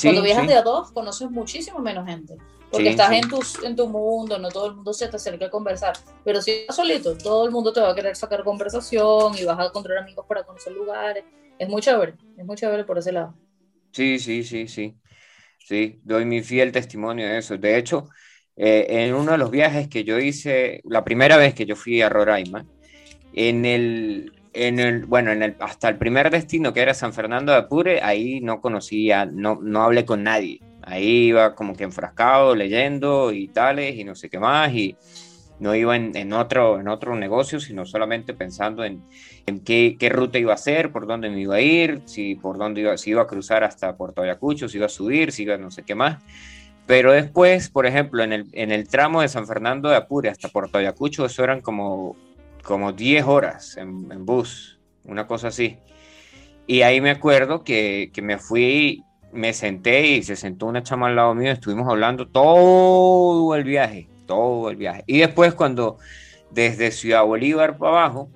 Cuando 0.00 0.22
viajas 0.22 0.46
de 0.46 0.54
a 0.54 0.62
dos, 0.62 0.90
conoces 0.92 1.30
muchísimo 1.30 1.80
menos 1.80 2.06
gente. 2.06 2.34
Porque 2.70 2.90
estás 2.90 3.12
En, 3.12 3.28
tu, 3.28 3.40
en 3.64 3.76
tu 3.76 3.88
mundo, 3.88 4.38
no 4.38 4.48
todo 4.50 4.66
el 4.66 4.74
mundo 4.76 4.92
se 4.92 5.08
te 5.08 5.16
acerca 5.16 5.46
a 5.46 5.50
conversar, 5.50 5.94
pero 6.24 6.42
si 6.42 6.50
estás 6.52 6.76
solito, 6.76 7.16
todo 7.16 7.44
el 7.46 7.50
mundo 7.50 7.72
te 7.72 7.80
va 7.80 7.90
a 7.90 7.94
querer 7.94 8.14
sacar 8.16 8.44
conversación 8.44 9.36
y 9.38 9.44
vas 9.44 9.58
a 9.58 9.66
encontrar 9.66 9.98
amigos 9.98 10.26
para 10.26 10.44
conocer 10.44 10.72
lugares, 10.72 11.24
es 11.58 11.68
muy 11.68 11.80
chévere, 11.82 12.14
es 12.36 12.44
muy 12.44 12.56
chévere 12.56 12.84
por 12.84 12.98
ese 12.98 13.12
lado. 13.12 13.34
Sí, 13.92 14.18
sí, 14.18 14.44
sí, 14.44 14.68
sí, 14.68 14.96
sí, 15.58 16.00
doy 16.04 16.24
mi 16.24 16.42
fiel 16.42 16.72
testimonio 16.72 17.26
de 17.28 17.38
eso, 17.38 17.56
de 17.56 17.78
hecho, 17.78 18.08
eh, 18.56 18.86
en 18.88 19.14
uno 19.14 19.32
de 19.32 19.38
los 19.38 19.50
viajes 19.50 19.88
que 19.88 20.04
yo 20.04 20.18
hice, 20.18 20.80
la 20.84 21.04
primera 21.04 21.36
vez 21.36 21.54
que 21.54 21.66
yo 21.66 21.76
fui 21.76 22.02
a 22.02 22.08
Roraima, 22.08 22.66
en 23.32 23.64
el, 23.64 24.32
en 24.52 24.78
el, 24.80 25.06
bueno, 25.06 25.32
en 25.32 25.42
el, 25.42 25.56
hasta 25.60 25.88
el 25.88 25.98
primer 25.98 26.30
destino 26.30 26.72
que 26.72 26.82
era 26.82 26.94
San 26.94 27.12
Fernando 27.14 27.52
de 27.52 27.58
Apure, 27.58 28.02
ahí 28.02 28.40
no 28.40 28.60
conocía, 28.60 29.26
no, 29.26 29.58
no 29.62 29.82
hablé 29.82 30.04
con 30.04 30.22
nadie. 30.24 30.60
Ahí 30.88 31.28
iba 31.28 31.54
como 31.54 31.74
que 31.74 31.84
enfrascado, 31.84 32.54
leyendo 32.54 33.32
y 33.32 33.48
tales, 33.48 33.96
y 33.96 34.04
no 34.04 34.14
sé 34.14 34.28
qué 34.28 34.38
más, 34.38 34.72
y 34.72 34.96
no 35.60 35.74
iba 35.74 35.96
en, 35.96 36.16
en 36.16 36.32
otro, 36.32 36.80
en 36.80 36.88
otro 36.88 37.14
negocio, 37.16 37.60
sino 37.60 37.84
solamente 37.84 38.32
pensando 38.32 38.84
en, 38.84 39.02
en 39.46 39.60
qué, 39.60 39.96
ruta 40.10 40.38
iba 40.38 40.52
a 40.52 40.54
hacer, 40.54 40.92
por 40.92 41.06
dónde 41.06 41.30
me 41.30 41.40
iba 41.40 41.56
a 41.56 41.60
ir, 41.60 42.02
si 42.06 42.34
por 42.36 42.58
dónde 42.58 42.82
iba, 42.82 42.96
si 42.96 43.10
iba 43.10 43.22
a 43.22 43.26
cruzar 43.26 43.64
hasta 43.64 43.96
Puerto 43.96 44.22
Ayacucho, 44.22 44.68
si 44.68 44.78
iba 44.78 44.86
a 44.86 44.90
subir, 44.90 45.32
si 45.32 45.42
iba 45.42 45.56
no 45.56 45.70
sé 45.70 45.82
qué 45.82 45.94
más. 45.94 46.22
Pero 46.86 47.12
después, 47.12 47.68
por 47.68 47.84
ejemplo, 47.84 48.22
en 48.22 48.32
el, 48.32 48.46
en 48.52 48.72
el 48.72 48.88
tramo 48.88 49.20
de 49.20 49.28
San 49.28 49.46
Fernando 49.46 49.90
de 49.90 49.96
Apure 49.96 50.30
hasta 50.30 50.48
Puerto 50.48 50.78
Ayacucho, 50.78 51.26
eso 51.26 51.44
eran 51.44 51.60
como 51.60 52.16
como 52.68 52.92
10 52.92 53.24
horas 53.24 53.78
en, 53.78 54.26
bus, 54.26 54.78
una 55.04 55.26
cosa 55.26 55.48
así. 55.48 55.78
Y 56.66 56.82
ahí 56.82 57.00
me 57.00 57.08
acuerdo 57.08 57.64
que, 57.64 58.10
que, 58.12 58.20
me 58.20 58.36
fui, 58.36 59.02
me 59.32 59.52
senté 59.52 60.06
y 60.06 60.22
se 60.22 60.36
sentó 60.36 60.66
una 60.66 60.82
chama 60.82 61.08
al 61.08 61.16
lado 61.16 61.34
mío, 61.34 61.52
estuvimos 61.52 61.88
hablando 61.88 62.28
todo 62.28 63.54
el 63.54 63.64
viaje, 63.64 64.08
todo 64.26 64.70
el 64.70 64.76
viaje. 64.76 65.04
Y 65.06 65.18
después 65.18 65.54
cuando 65.54 65.98
desde 66.50 66.90
Ciudad 66.90 67.24
Bolívar 67.24 67.76
para 67.76 67.92
abajo, 67.92 68.30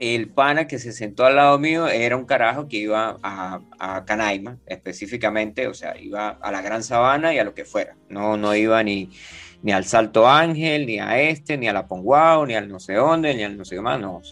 el 0.00 0.30
pana 0.30 0.66
que 0.66 0.78
se 0.78 0.92
sentó 0.92 1.26
al 1.26 1.36
lado 1.36 1.58
mío 1.58 1.86
era 1.86 2.16
un 2.16 2.24
carajo 2.24 2.68
que 2.68 2.78
iba 2.78 3.18
a, 3.22 3.60
Canaima 4.06 4.56
específicamente, 4.66 5.66
o 5.66 5.74
sea, 5.74 5.96
iba 5.98 6.30
a 6.30 6.50
la 6.50 6.62
Gran 6.62 6.82
Sabana 6.82 7.34
y 7.34 7.38
a 7.38 7.44
lo 7.44 7.54
que 7.54 7.66
fuera. 7.66 7.96
No, 8.08 8.38
no 8.38 8.54
iba 8.54 8.82
ni, 8.82 9.10
ni 9.62 9.72
al 9.72 9.84
Salto 9.84 10.26
Ángel, 10.26 10.86
ni 10.86 10.98
a 10.98 11.20
este, 11.20 11.58
ni 11.58 11.68
a 11.68 11.74
la 11.74 11.86
Ponguao, 11.86 12.46
ni 12.46 12.54
al 12.54 12.68
no 12.68 12.80
sé 12.80 12.94
dónde, 12.94 13.34
ni 13.34 13.42
al 13.42 13.58
no 13.58 13.64
sé 13.66 13.76
qué 13.76 13.82
más, 13.82 14.00
no, 14.00 14.16
o 14.16 14.22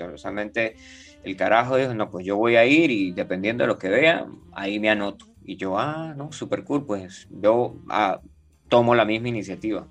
el 1.24 1.36
carajo 1.36 1.76
dijo, 1.76 1.94
no, 1.94 2.10
pues 2.10 2.24
yo 2.24 2.36
voy 2.36 2.56
a 2.56 2.64
ir 2.64 2.90
y 2.90 3.12
dependiendo 3.12 3.64
de 3.64 3.68
lo 3.68 3.78
que 3.78 3.88
vea, 3.88 4.26
ahí 4.52 4.78
me 4.78 4.88
anoto. 4.88 5.26
Y 5.48 5.56
yo, 5.56 5.78
ah, 5.78 6.12
no, 6.14 6.30
súper 6.30 6.62
cool, 6.62 6.84
pues 6.84 7.26
yo 7.30 7.74
ah, 7.88 8.20
tomo 8.68 8.94
la 8.94 9.06
misma 9.06 9.28
iniciativa. 9.28 9.86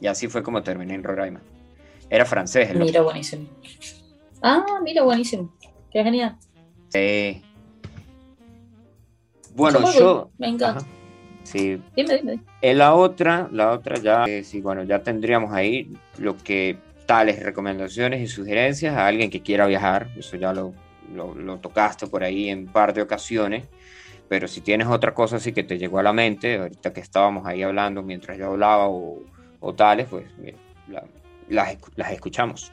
Y 0.00 0.06
así 0.06 0.26
fue 0.26 0.42
como 0.42 0.62
terminé 0.62 0.94
en 0.94 1.04
Roraima. 1.04 1.42
Era 2.08 2.24
francés. 2.24 2.70
El 2.70 2.78
mira, 2.78 3.02
buenísimo. 3.02 3.46
Ah, 4.42 4.64
mira, 4.82 5.02
buenísimo. 5.02 5.54
Qué 5.92 6.02
genial. 6.02 6.38
Sí. 6.88 7.42
Bueno, 9.54 9.80
yo... 9.92 10.30
Me 10.38 10.48
encanta. 10.48 10.82
Sí. 11.42 11.78
Dime, 11.94 12.16
dime. 12.16 12.40
En 12.62 12.78
la 12.78 12.94
otra, 12.94 13.50
la 13.52 13.72
otra 13.72 13.98
ya, 13.98 14.24
eh, 14.24 14.44
sí, 14.44 14.62
bueno, 14.62 14.82
ya 14.84 15.02
tendríamos 15.02 15.52
ahí 15.52 15.90
lo 16.16 16.38
que 16.38 16.78
tales 17.04 17.42
recomendaciones 17.42 18.22
y 18.22 18.28
sugerencias 18.28 18.96
a 18.96 19.06
alguien 19.06 19.28
que 19.28 19.42
quiera 19.42 19.66
viajar, 19.66 20.08
eso 20.16 20.38
ya 20.38 20.54
lo, 20.54 20.72
lo, 21.14 21.58
tocaste 21.58 22.06
por 22.06 22.24
ahí 22.24 22.48
en 22.48 22.66
par 22.66 22.92
de 22.94 23.02
ocasiones, 23.02 23.64
pero 24.28 24.48
si 24.48 24.60
tienes 24.60 24.88
otra 24.88 25.14
cosa 25.14 25.36
así 25.36 25.52
que 25.52 25.62
te 25.62 25.78
llegó 25.78 25.98
a 25.98 26.02
la 26.02 26.12
mente, 26.12 26.58
ahorita 26.58 26.92
que 26.92 27.00
estábamos 27.00 27.46
ahí 27.46 27.62
hablando 27.62 28.02
mientras 28.02 28.36
yo 28.38 28.48
hablaba 28.48 28.88
o, 28.88 29.20
o 29.60 29.74
tales, 29.74 30.08
pues 30.08 30.26
las, 31.48 31.76
las 31.96 32.12
escuchamos. 32.12 32.72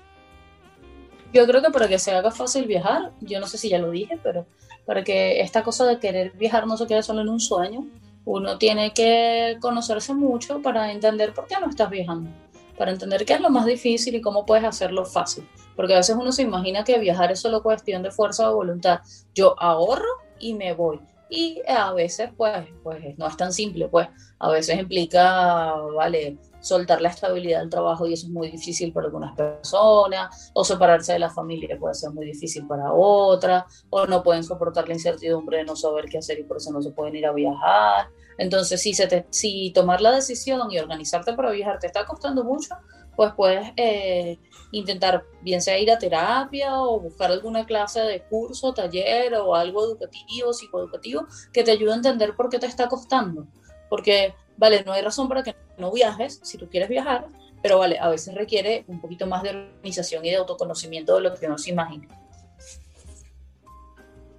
Yo 1.34 1.46
creo 1.48 1.62
que 1.62 1.72
para 1.72 1.88
que 1.88 1.98
se 1.98 2.12
haga 2.12 2.32
fácil 2.32 2.66
viajar, 2.66 3.12
yo 3.22 3.40
no 3.40 3.48
sé 3.48 3.58
si 3.58 3.70
ya 3.70 3.80
lo 3.80 3.90
dije, 3.90 4.20
pero 4.22 4.46
para 4.86 5.04
que 5.04 5.42
esta 5.42 5.64
cosa 5.64 5.86
de 5.86 6.00
querer 6.00 6.32
viajar 6.34 6.68
no 6.68 6.78
se 6.78 6.86
quede 6.86 7.02
solo 7.02 7.22
en 7.22 7.30
un 7.30 7.40
sueño, 7.40 7.88
uno 8.26 8.58
tiene 8.58 8.94
que 8.94 9.58
conocerse 9.60 10.14
mucho 10.14 10.62
para 10.62 10.92
entender 10.92 11.34
por 11.34 11.48
qué 11.48 11.56
no 11.60 11.70
estás 11.70 11.90
viajando, 11.90 12.30
para 12.78 12.92
entender 12.92 13.26
qué 13.26 13.34
es 13.34 13.42
lo 13.42 13.50
más 13.50 13.66
difícil 13.66 14.16
y 14.16 14.22
cómo 14.22 14.46
puedes 14.46 14.64
hacerlo 14.64 15.06
fácil. 15.06 15.48
Porque 15.76 15.94
a 15.94 15.98
veces 15.98 16.16
uno 16.16 16.32
se 16.32 16.44
imagina 16.44 16.84
que 16.84 17.00
viajar 17.00 17.32
es 17.32 17.40
solo 17.40 17.64
cuestión 17.64 18.04
de 18.04 18.12
fuerza 18.12 18.52
o 18.52 18.56
voluntad. 18.56 19.00
Yo 19.34 19.56
ahorro 19.60 20.08
y 20.40 20.54
me 20.54 20.74
voy. 20.74 21.00
Y 21.36 21.64
a 21.68 21.92
veces, 21.94 22.30
pues, 22.38 22.68
pues 22.84 23.18
no 23.18 23.26
es 23.26 23.36
tan 23.36 23.52
simple, 23.52 23.88
pues 23.88 24.08
a 24.38 24.52
veces 24.52 24.78
implica, 24.78 25.74
vale, 25.96 26.38
soltar 26.60 27.02
la 27.02 27.10
estabilidad 27.10 27.62
del 27.62 27.72
trabajo 27.72 28.06
y 28.06 28.14
eso 28.14 28.28
es 28.28 28.32
muy 28.32 28.52
difícil 28.52 28.94
para 28.94 29.08
algunas 29.08 29.36
personas, 29.36 30.52
o 30.54 30.64
separarse 30.64 31.14
de 31.14 31.18
la 31.18 31.32
familia 31.32 31.76
puede 31.80 31.96
ser 31.96 32.12
muy 32.12 32.28
difícil 32.28 32.68
para 32.68 32.94
otras, 32.94 33.84
o 33.90 34.06
no 34.06 34.22
pueden 34.22 34.44
soportar 34.44 34.88
la 34.88 34.94
incertidumbre 34.94 35.58
de 35.58 35.64
no 35.64 35.76
saber 35.76 36.06
qué 36.06 36.20
hacer 36.20 36.38
y 36.38 36.44
por 36.44 36.58
eso 36.58 36.72
no 36.72 36.84
se 36.84 36.92
pueden 36.92 37.16
ir 37.16 37.26
a 37.26 37.34
viajar. 37.34 38.10
Entonces, 38.38 38.80
si, 38.80 38.94
se 38.94 39.08
te, 39.08 39.26
si 39.32 39.72
tomar 39.74 40.02
la 40.02 40.12
decisión 40.12 40.72
y 40.72 40.78
organizarte 40.78 41.34
para 41.34 41.50
viajar 41.50 41.80
te 41.80 41.88
está 41.88 42.06
costando 42.06 42.44
mucho, 42.44 42.76
pues 43.16 43.34
puedes 43.36 43.72
eh, 43.76 44.40
intentar, 44.72 45.24
bien 45.42 45.62
sea 45.62 45.78
ir 45.78 45.92
a 45.92 46.00
terapia 46.00 46.80
o 46.80 47.00
buscar 47.00 47.32
alguna 47.32 47.66
clase 47.66 48.02
de 48.02 48.22
curso, 48.24 48.74
taller 48.74 49.36
o 49.36 49.56
algo 49.56 49.86
educativo, 49.86 50.54
psicoeducativo, 50.54 51.28
que 51.52 51.64
te 51.64 51.72
ayude 51.72 51.92
a 51.92 51.96
entender 51.96 52.36
por 52.36 52.50
qué 52.50 52.60
te 52.60 52.66
está 52.66 52.88
costando. 52.88 53.48
Porque 53.90 54.34
vale, 54.58 54.84
no 54.84 54.94
hay 54.94 55.02
razón 55.02 55.28
para 55.28 55.44
que 55.44 55.56
no 55.78 55.92
viajes 55.92 56.40
si 56.44 56.58
tú 56.58 56.70
quieres 56.70 56.90
viajar, 56.90 57.28
pero 57.62 57.78
vale, 57.78 57.98
a 58.00 58.10
veces 58.10 58.36
requiere 58.36 58.84
un 58.88 59.00
poquito 59.00 59.28
más 59.28 59.44
de 59.44 59.50
organización 59.50 60.26
y 60.26 60.30
de 60.30 60.38
autoconocimiento 60.38 61.16
de 61.16 61.22
lo 61.22 61.34
que 61.34 61.46
uno 61.46 61.58
se 61.58 61.70
imagina. 61.70 62.08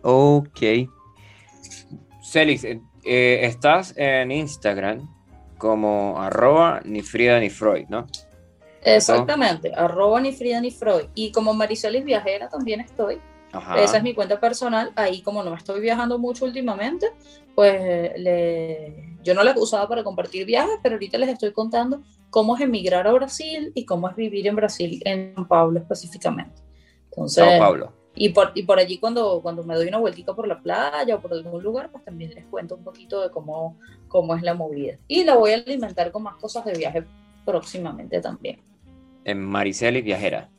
Ok. 0.03 0.61
Celix, 2.23 2.65
eh, 2.65 2.81
estás 3.43 3.95
en 3.97 4.31
Instagram 4.33 5.09
como 5.59 6.21
arroba 6.21 6.81
ni 6.85 7.01
Frida 7.01 7.41
ni 7.41 7.49
Freud, 7.49 7.87
¿no? 7.89 8.07
Exactamente, 8.85 9.73
arroba 9.75 10.21
ni 10.21 10.33
Frida 10.33 10.61
ni 10.61 10.71
Freud. 10.71 11.07
Y 11.15 11.33
como 11.33 11.55
Maricelis 11.55 12.05
Viajera 12.05 12.49
también 12.49 12.81
estoy. 12.81 13.21
Esa 13.77 13.99
es 13.99 14.03
mi 14.03 14.15
cuenta 14.15 14.41
personal. 14.41 14.93
Ahí 14.97 15.23
como 15.23 15.43
no 15.43 15.55
estoy 15.55 15.81
viajando 15.81 16.19
mucho 16.19 16.45
últimamente, 16.45 17.07
pues 17.55 18.13
le... 18.19 19.17
yo 19.23 19.35
no 19.35 19.45
la 19.45 19.55
usaba 19.57 19.89
para 19.89 20.03
compartir 20.03 20.45
viajes, 20.45 20.77
pero 20.83 20.97
ahorita 20.97 21.19
les 21.19 21.31
estoy 21.31 21.53
contando 21.53 22.03
cómo 22.31 22.57
es 22.57 22.63
emigrar 22.63 23.07
a 23.07 23.13
Brasil 23.13 23.71
y 23.75 23.85
cómo 23.85 24.09
es 24.09 24.17
vivir 24.17 24.49
en 24.49 24.57
Brasil, 24.57 25.01
en 25.05 25.35
San 25.37 25.47
Pablo 25.47 25.79
específicamente. 25.79 26.63
Entonces, 27.11 27.45
Sao 27.45 27.59
Paulo. 27.59 27.93
Y 28.17 28.29
por, 28.29 28.53
y 28.55 28.63
por 28.63 28.79
allí 28.79 28.99
cuando, 28.99 29.41
cuando 29.41 29.65
me 29.65 29.75
doy 29.75 29.89
una 29.89 29.99
vueltita 29.99 30.35
por 30.35 30.47
la 30.47 30.61
playa 30.61 31.17
o 31.17 31.21
por 31.21 31.33
algún 31.33 31.63
lugar, 31.63 31.91
pues 31.91 32.05
también 32.05 32.33
les 32.35 32.45
cuento 32.47 32.77
un 32.77 32.85
poquito 32.85 33.21
de 33.21 33.31
cómo, 33.31 33.77
cómo 34.09 34.35
es 34.37 34.43
la 34.43 34.55
movida. 34.55 34.97
Y 35.09 35.25
la 35.25 35.37
voy 35.37 35.53
a 35.53 35.57
alimentar 35.57 36.13
con 36.13 36.23
más 36.23 36.37
cosas 36.37 36.65
de 36.65 36.75
viaje 36.75 37.05
próximamente 37.45 38.21
también. 38.21 38.61
En 39.25 39.45
Maricelis 39.45 40.05
Viajera. 40.05 40.51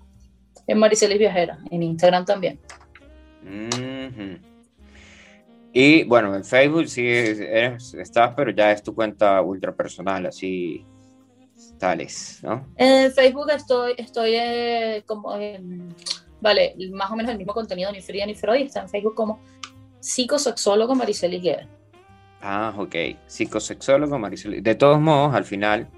En 0.67 0.79
Maricelis 0.79 1.19
Viajera, 1.19 1.59
en 1.69 1.83
Instagram 1.83 2.25
también. 2.25 2.59
Y 5.71 6.03
bueno, 6.05 6.35
en 6.35 6.43
Facebook 6.43 6.87
sí 6.87 7.05
estás, 7.05 8.33
pero 8.35 8.51
ya 8.51 8.71
es 8.71 8.81
tu 8.81 8.95
cuenta 8.95 9.41
ultra 9.41 9.75
personal, 9.75 10.25
así 10.25 10.85
tales, 11.77 12.39
¿no? 12.43 12.65
En 12.77 13.11
Facebook 13.11 13.49
estoy, 13.51 13.93
estoy 13.97 14.35
eh, 14.35 15.03
como 15.05 15.35
en, 15.35 15.93
vale, 16.41 16.75
más 16.91 17.11
o 17.11 17.15
menos 17.15 17.31
el 17.31 17.37
mismo 17.37 17.53
contenido, 17.53 17.91
ni 17.91 18.01
Fría 18.01 18.25
ni 18.25 18.35
Freud, 18.35 18.61
está 18.61 18.81
en 18.81 18.89
Facebook 18.89 19.15
como 19.15 19.39
psicosexólogo 19.99 20.95
Maricel 20.95 21.33
Higuera. 21.33 21.67
Ah, 22.41 22.73
ok, 22.77 22.95
psicosexólogo 23.27 24.17
Maricel. 24.19 24.61
De 24.61 24.75
todos 24.75 24.99
modos, 24.99 25.35
al 25.35 25.43
final, 25.43 25.89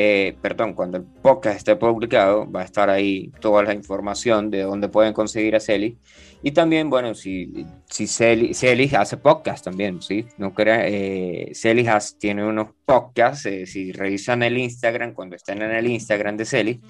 eh, 0.00 0.36
perdón, 0.40 0.74
cuando 0.74 0.98
el 0.98 1.02
podcast 1.02 1.56
esté 1.56 1.74
publicado, 1.74 2.48
va 2.48 2.60
a 2.60 2.64
estar 2.64 2.88
ahí 2.88 3.32
toda 3.40 3.64
la 3.64 3.74
información 3.74 4.48
de 4.48 4.62
dónde 4.62 4.88
pueden 4.88 5.12
conseguir 5.12 5.56
a 5.56 5.60
Celi. 5.60 5.98
Y 6.40 6.52
también, 6.52 6.88
bueno, 6.88 7.16
si, 7.16 7.66
si 7.90 8.06
Celi, 8.06 8.90
hace 8.94 9.16
podcast 9.16 9.64
también, 9.64 10.00
¿sí? 10.00 10.24
No 10.36 10.54
crea, 10.54 10.86
eh, 10.86 11.50
Celi 11.52 11.84
tiene 12.16 12.46
unos 12.46 12.68
podcasts, 12.84 13.46
eh, 13.46 13.66
si 13.66 13.90
revisan 13.90 14.44
el 14.44 14.58
Instagram, 14.58 15.14
cuando 15.14 15.34
estén 15.34 15.62
en 15.62 15.72
el 15.72 15.88
Instagram 15.88 16.36
de 16.36 16.44
Celi, 16.44 16.80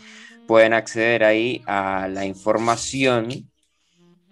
pueden 0.46 0.74
acceder 0.74 1.24
ahí 1.24 1.62
a 1.64 2.08
la 2.08 2.26
información. 2.26 3.30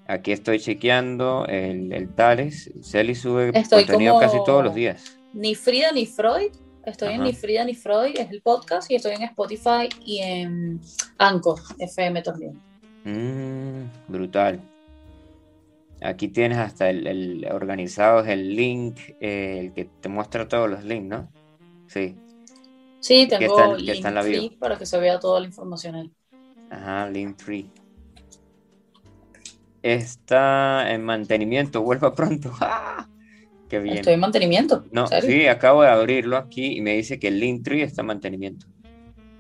Aquí 0.07 0.33
estoy 0.33 0.61
chequeando 0.61 1.47
el, 1.49 1.95
el 1.95 2.15
Tales. 2.15 2.71
Celi 2.83 3.15
sube 3.15 3.55
contenido 3.71 4.21
casi 4.21 4.37
todos 4.45 4.63
los 4.63 4.75
días. 4.75 5.17
Ni 5.33 5.55
Frida 5.55 5.93
ni 5.93 6.05
Freud 6.05 6.66
Estoy 6.87 7.15
en 7.15 7.25
Ni 7.25 7.33
Frida 7.33 7.65
ni 7.65 7.75
Freud, 7.75 8.15
es 8.17 8.31
el 8.31 8.41
podcast, 8.43 8.89
y 8.91 8.95
estoy 8.95 9.15
en 9.15 9.23
Spotify 9.23 9.89
y 10.05 10.21
en 10.21 10.81
Anchor 11.19 11.59
FM 11.81 12.23
también. 12.23 12.61
Mm, 13.05 13.91
brutal. 14.07 14.61
Aquí 16.01 16.29
tienes 16.29 16.59
hasta 16.59 16.89
el, 16.89 17.07
el 17.09 17.49
organizado, 17.51 18.25
el 18.25 18.55
link, 18.55 18.99
eh, 19.21 19.59
el 19.59 19.73
que 19.73 19.87
te 20.01 20.09
muestra 20.09 20.47
todos 20.47 20.71
los 20.71 20.85
links, 20.85 21.09
¿no? 21.09 21.29
Sí. 21.89 22.15
Sí, 23.01 23.27
que 23.27 23.37
tengo 23.37 23.75
está 23.75 23.85
que 23.85 23.93
está 23.93 24.09
en 24.09 24.15
la 24.15 24.23
bio. 24.23 24.41
Linktree 24.41 24.59
para 24.59 24.79
que 24.79 24.87
se 24.87 24.99
vea 24.99 25.19
toda 25.19 25.41
la 25.41 25.47
información 25.47 25.97
ahí. 25.97 26.13
Ajá, 26.71 27.09
Linktree. 27.11 27.67
Está 29.83 30.93
en 30.93 31.05
mantenimiento, 31.05 31.83
vuelva 31.83 32.15
pronto. 32.15 32.53
¡Ah! 32.61 33.09
Qué 33.69 33.79
bien. 33.81 33.97
Estoy 33.99 34.15
en 34.15 34.21
mantenimiento. 34.21 34.85
No, 34.93 35.03
¿en 35.03 35.07
serio? 35.09 35.31
sí, 35.31 35.47
acabo 35.49 35.83
de 35.83 35.89
abrirlo 35.89 36.37
aquí 36.37 36.77
y 36.77 36.81
me 36.81 36.95
dice 36.95 37.19
que 37.19 37.29
el 37.29 37.41
Linktree 37.41 37.83
está 37.83 38.03
en 38.03 38.07
mantenimiento. 38.07 38.67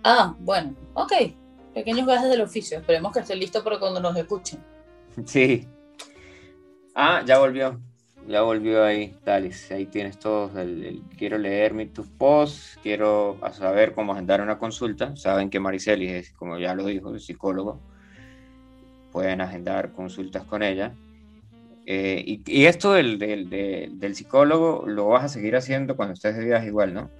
Ah, 0.03 0.35
bueno, 0.41 0.74
ok. 0.95 1.12
Pequeños 1.74 2.07
gajes 2.07 2.31
del 2.31 2.41
oficio. 2.41 2.79
Esperemos 2.79 3.12
que 3.12 3.20
esté 3.20 3.37
listo 3.37 3.62
para 3.62 3.79
cuando 3.79 4.01
nos 4.01 4.16
escuchen. 4.16 4.61
Sí. 5.24 5.66
Ah, 6.95 7.22
ya 7.27 7.39
volvió. 7.39 7.81
Ya 8.29 8.43
volvió 8.43 8.85
ahí, 8.85 9.14
Talis. 9.24 9.70
Ahí 9.70 9.87
tienes 9.87 10.18
todos. 10.18 10.55
el- 10.57 10.85
el- 10.85 11.03
quiero 11.16 11.39
leer 11.39 11.74
mi, 11.74 11.87
tus 11.87 12.07
posts. 12.09 12.79
Quiero 12.83 13.39
saber 13.53 13.95
cómo 13.95 14.12
agendar 14.12 14.41
una 14.41 14.59
consulta. 14.59 15.14
Saben 15.16 15.49
que 15.49 15.61
Maricelis 15.61 16.11
es, 16.12 16.33
como 16.33 16.59
ya 16.59 16.74
lo 16.74 16.85
dijo, 16.87 17.12
el 17.14 17.20
psicólogo. 17.20 17.81
Pueden 19.12 19.41
agendar 19.41 19.93
consultas 19.93 20.45
con 20.45 20.62
ella. 20.62 20.93
Eh, 21.87 22.22
y, 22.26 22.43
y 22.47 22.66
esto 22.66 22.93
del, 22.93 23.18
del- 23.18 23.49
de- 23.49 23.89
del 23.93 24.14
psicólogo 24.16 24.84
lo 24.87 25.07
vas 25.09 25.24
a 25.24 25.28
seguir 25.28 25.55
haciendo 25.57 25.97
cuando 25.97 26.14
estés 26.14 26.37
de 26.37 26.45
viaje 26.45 26.66
igual, 26.66 26.93
¿no? 26.93 27.11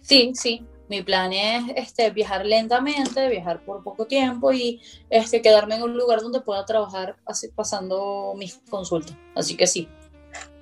Sí, 0.00 0.32
sí. 0.34 0.64
Mi 0.88 1.02
plan 1.02 1.32
es 1.32 1.64
este, 1.74 2.10
viajar 2.10 2.46
lentamente, 2.46 3.28
viajar 3.28 3.64
por 3.64 3.82
poco 3.82 4.06
tiempo 4.06 4.52
y 4.52 4.80
este, 5.10 5.42
quedarme 5.42 5.74
en 5.76 5.82
un 5.82 5.96
lugar 5.98 6.20
donde 6.20 6.40
pueda 6.40 6.64
trabajar 6.64 7.16
así, 7.26 7.48
pasando 7.48 8.34
mis 8.36 8.58
consultas. 8.70 9.16
Así 9.34 9.56
que 9.56 9.66
sí, 9.66 9.88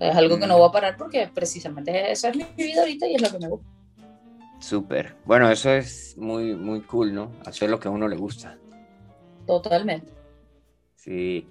es 0.00 0.16
algo 0.16 0.38
que 0.38 0.46
no 0.46 0.56
voy 0.56 0.68
a 0.68 0.72
parar 0.72 0.96
porque 0.96 1.28
precisamente 1.34 2.10
esa 2.10 2.30
es 2.30 2.36
mi 2.36 2.44
vida 2.56 2.80
ahorita 2.80 3.06
y 3.06 3.16
es 3.16 3.22
lo 3.22 3.30
que 3.30 3.38
me 3.38 3.48
gusta. 3.48 3.66
Súper. 4.60 5.14
Bueno, 5.26 5.50
eso 5.50 5.70
es 5.70 6.16
muy, 6.16 6.54
muy 6.54 6.80
cool, 6.82 7.12
¿no? 7.14 7.30
Hacer 7.44 7.68
lo 7.68 7.78
que 7.78 7.88
a 7.88 7.90
uno 7.90 8.08
le 8.08 8.16
gusta. 8.16 8.56
Totalmente. 9.46 10.10
Sí. 11.04 11.46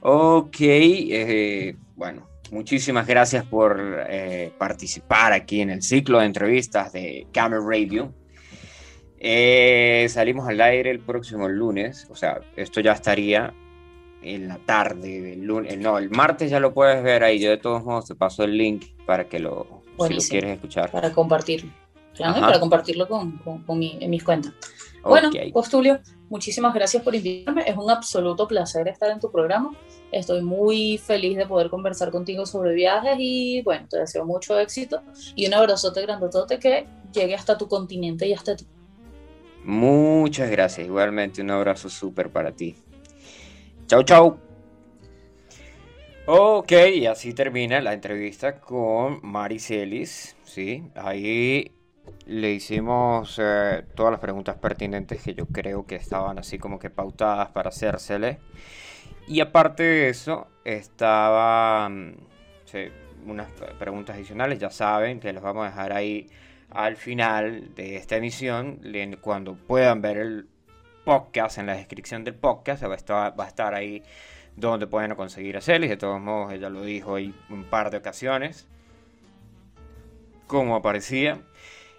Ok, 0.00 0.56
eh, 0.60 1.76
bueno, 1.94 2.26
muchísimas 2.50 3.06
gracias 3.06 3.44
por 3.44 3.78
eh, 4.08 4.50
participar 4.58 5.32
aquí 5.34 5.60
en 5.60 5.68
el 5.70 5.82
ciclo 5.82 6.20
de 6.20 6.26
entrevistas 6.26 6.92
de 6.92 7.26
Camera 7.32 7.62
Radio. 7.66 8.14
Eh, 9.18 10.06
salimos 10.10 10.48
al 10.48 10.60
aire 10.60 10.90
el 10.90 11.00
próximo 11.00 11.48
lunes, 11.48 12.06
o 12.10 12.14
sea, 12.16 12.40
esto 12.56 12.80
ya 12.80 12.92
estaría 12.92 13.54
en 14.22 14.48
la 14.48 14.58
tarde 14.58 15.20
del 15.20 15.42
lunes, 15.44 15.78
no, 15.78 15.98
el 15.98 16.10
martes 16.10 16.50
ya 16.50 16.58
lo 16.60 16.72
puedes 16.74 17.02
ver 17.02 17.24
ahí, 17.24 17.38
yo 17.38 17.50
de 17.50 17.58
todos 17.58 17.84
modos 17.84 18.06
te 18.06 18.14
paso 18.14 18.44
el 18.44 18.56
link 18.56 18.84
para 19.06 19.28
que 19.28 19.38
lo, 19.38 19.82
si 20.08 20.14
lo 20.14 20.20
quieres 20.30 20.50
escuchar. 20.54 20.90
Para 20.90 21.12
compartirlo. 21.12 21.70
Claro, 22.14 22.40
para 22.40 22.60
compartirlo 22.60 23.08
con, 23.08 23.32
con- 23.38 23.62
con 23.64 23.78
mi- 23.78 23.98
en 24.00 24.08
mis 24.10 24.22
cuentas. 24.22 24.52
Bueno, 25.04 25.28
Ok. 25.28 25.36
pues 25.52 25.68
Tulio, 25.68 26.00
muchísimas 26.30 26.74
gracias 26.74 27.02
por 27.02 27.14
invitarme. 27.14 27.64
Es 27.66 27.76
un 27.76 27.90
absoluto 27.90 28.48
placer 28.48 28.88
estar 28.88 29.10
en 29.10 29.20
tu 29.20 29.30
programa. 29.30 29.76
Estoy 30.10 30.42
muy 30.42 30.98
feliz 30.98 31.36
de 31.36 31.46
poder 31.46 31.68
conversar 31.70 32.10
contigo 32.10 32.46
sobre 32.46 32.72
viajes 32.74 33.16
y 33.18 33.62
bueno, 33.62 33.86
te 33.88 33.98
deseo 33.98 34.24
mucho 34.24 34.58
éxito 34.58 35.02
y 35.34 35.46
un 35.46 35.54
abrazote 35.54 36.02
grandotote 36.02 36.58
que 36.58 36.86
llegue 37.12 37.34
hasta 37.34 37.58
tu 37.58 37.68
continente 37.68 38.26
y 38.26 38.32
hasta 38.32 38.56
ti. 38.56 38.66
Muchas 39.64 40.50
gracias, 40.50 40.86
igualmente 40.86 41.40
un 41.42 41.50
abrazo 41.50 41.88
súper 41.88 42.30
para 42.30 42.52
ti. 42.52 42.76
Chau, 43.86 44.02
chau. 44.02 44.36
Ok, 46.26 46.72
y 46.94 47.06
así 47.06 47.34
termina 47.34 47.80
la 47.82 47.92
entrevista 47.92 48.58
con 48.58 49.20
Mari 49.22 49.58
Celis, 49.58 50.36
¿sí? 50.44 50.82
Ahí 50.94 51.70
le 52.26 52.52
hicimos 52.52 53.38
eh, 53.42 53.84
todas 53.94 54.10
las 54.10 54.20
preguntas 54.20 54.56
pertinentes 54.56 55.22
que 55.22 55.34
yo 55.34 55.46
creo 55.46 55.86
que 55.86 55.96
estaban 55.96 56.38
así 56.38 56.58
como 56.58 56.78
que 56.78 56.90
pautadas 56.90 57.48
para 57.50 57.68
hacérsele. 57.68 58.38
Y 59.26 59.40
aparte 59.40 59.82
de 59.82 60.08
eso, 60.08 60.48
estaban 60.64 62.16
unas 63.26 63.50
pre- 63.52 63.74
preguntas 63.74 64.16
adicionales, 64.16 64.58
ya 64.58 64.70
saben 64.70 65.20
que 65.20 65.32
las 65.32 65.42
vamos 65.42 65.64
a 65.64 65.70
dejar 65.70 65.92
ahí 65.92 66.28
al 66.70 66.96
final 66.96 67.74
de 67.74 67.96
esta 67.96 68.16
emisión, 68.16 68.80
cuando 69.20 69.54
puedan 69.54 70.02
ver 70.02 70.18
el 70.18 70.48
podcast, 71.04 71.58
en 71.58 71.66
la 71.66 71.76
descripción 71.76 72.24
del 72.24 72.34
podcast, 72.34 72.82
va 72.84 72.92
a 72.92 72.96
estar, 72.96 73.38
va 73.38 73.44
a 73.44 73.48
estar 73.48 73.74
ahí 73.74 74.02
donde 74.56 74.86
pueden 74.86 75.14
conseguir 75.14 75.56
a 75.56 75.60
Celis. 75.60 75.90
De 75.90 75.96
todos 75.96 76.20
modos, 76.20 76.52
ella 76.52 76.68
lo 76.70 76.82
dijo 76.82 77.14
ahí 77.14 77.34
un 77.48 77.64
par 77.64 77.90
de 77.90 77.98
ocasiones, 77.98 78.66
como 80.46 80.74
aparecía. 80.74 81.40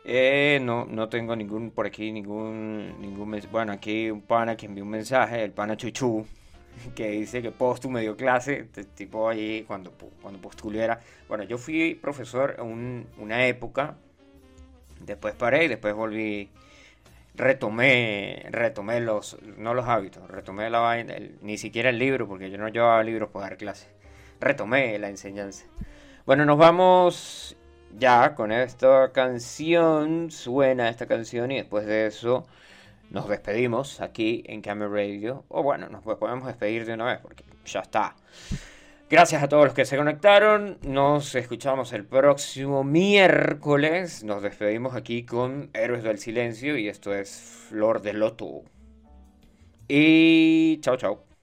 Eh, 0.07 0.59
no, 0.61 0.85
no 0.85 1.09
tengo 1.09 1.35
ningún, 1.35 1.71
por 1.71 1.87
aquí 1.87 2.11
ningún, 2.11 3.01
ningún, 3.01 3.41
bueno, 3.51 3.71
aquí 3.73 4.11
un 4.11 4.21
pana 4.21 4.55
que 4.55 4.67
envió 4.67 4.83
un 4.83 4.91
mensaje, 4.91 5.43
el 5.43 5.51
pana 5.51 5.75
Chuchu, 5.75 6.23
que 6.95 7.09
dice 7.09 7.41
que 7.41 7.49
Postu 7.51 7.89
me 7.89 8.01
dio 8.01 8.15
clase, 8.15 8.67
tipo 8.95 9.27
ahí 9.27 9.63
cuando, 9.65 9.91
cuando. 10.21 10.39
Bueno, 11.27 11.43
yo 11.45 11.57
fui 11.57 11.95
profesor 11.95 12.55
un- 12.61 13.07
una 13.17 13.47
época, 13.47 13.95
después 15.01 15.33
paré 15.33 15.65
y 15.65 15.67
después 15.69 15.95
volví, 15.95 16.49
retomé, 17.33 18.45
retomé 18.51 18.99
los, 18.99 19.37
no 19.57 19.73
los 19.73 19.87
hábitos, 19.87 20.29
retomé 20.29 20.69
la 20.69 20.79
vaina, 20.79 21.15
ni 21.41 21.57
siquiera 21.57 21.89
el 21.89 21.97
libro, 21.97 22.27
porque 22.27 22.51
yo 22.51 22.59
no 22.59 22.67
llevaba 22.67 23.03
libros 23.03 23.29
para 23.29 23.47
dar 23.47 23.57
clases, 23.57 23.87
retomé 24.39 24.99
la 24.99 25.09
enseñanza. 25.09 25.65
Bueno, 26.27 26.45
nos 26.45 26.59
vamos 26.59 27.55
ya 27.97 28.35
con 28.35 28.51
esta 28.51 29.11
canción, 29.11 30.31
suena 30.31 30.89
esta 30.89 31.05
canción 31.05 31.51
y 31.51 31.57
después 31.57 31.85
de 31.85 32.07
eso 32.07 32.45
nos 33.09 33.29
despedimos 33.29 34.01
aquí 34.01 34.43
en 34.47 34.61
Camera 34.61 34.89
Radio. 34.91 35.45
O 35.49 35.63
bueno, 35.63 35.89
nos 35.89 36.03
podemos 36.03 36.47
despedir 36.47 36.85
de 36.85 36.93
una 36.93 37.05
vez 37.05 37.19
porque 37.21 37.43
ya 37.65 37.81
está. 37.81 38.15
Gracias 39.09 39.43
a 39.43 39.47
todos 39.47 39.65
los 39.65 39.73
que 39.73 39.85
se 39.85 39.97
conectaron. 39.97 40.79
Nos 40.81 41.35
escuchamos 41.35 41.93
el 41.93 42.05
próximo 42.05 42.83
miércoles. 42.83 44.23
Nos 44.23 44.41
despedimos 44.41 44.95
aquí 44.95 45.23
con 45.23 45.69
Héroes 45.73 46.03
del 46.03 46.17
Silencio 46.17 46.77
y 46.77 46.87
esto 46.87 47.13
es 47.13 47.67
Flor 47.69 48.01
de 48.01 48.13
Loto. 48.13 48.63
Y 49.87 50.79
chao, 50.81 50.97
chao. 50.97 51.34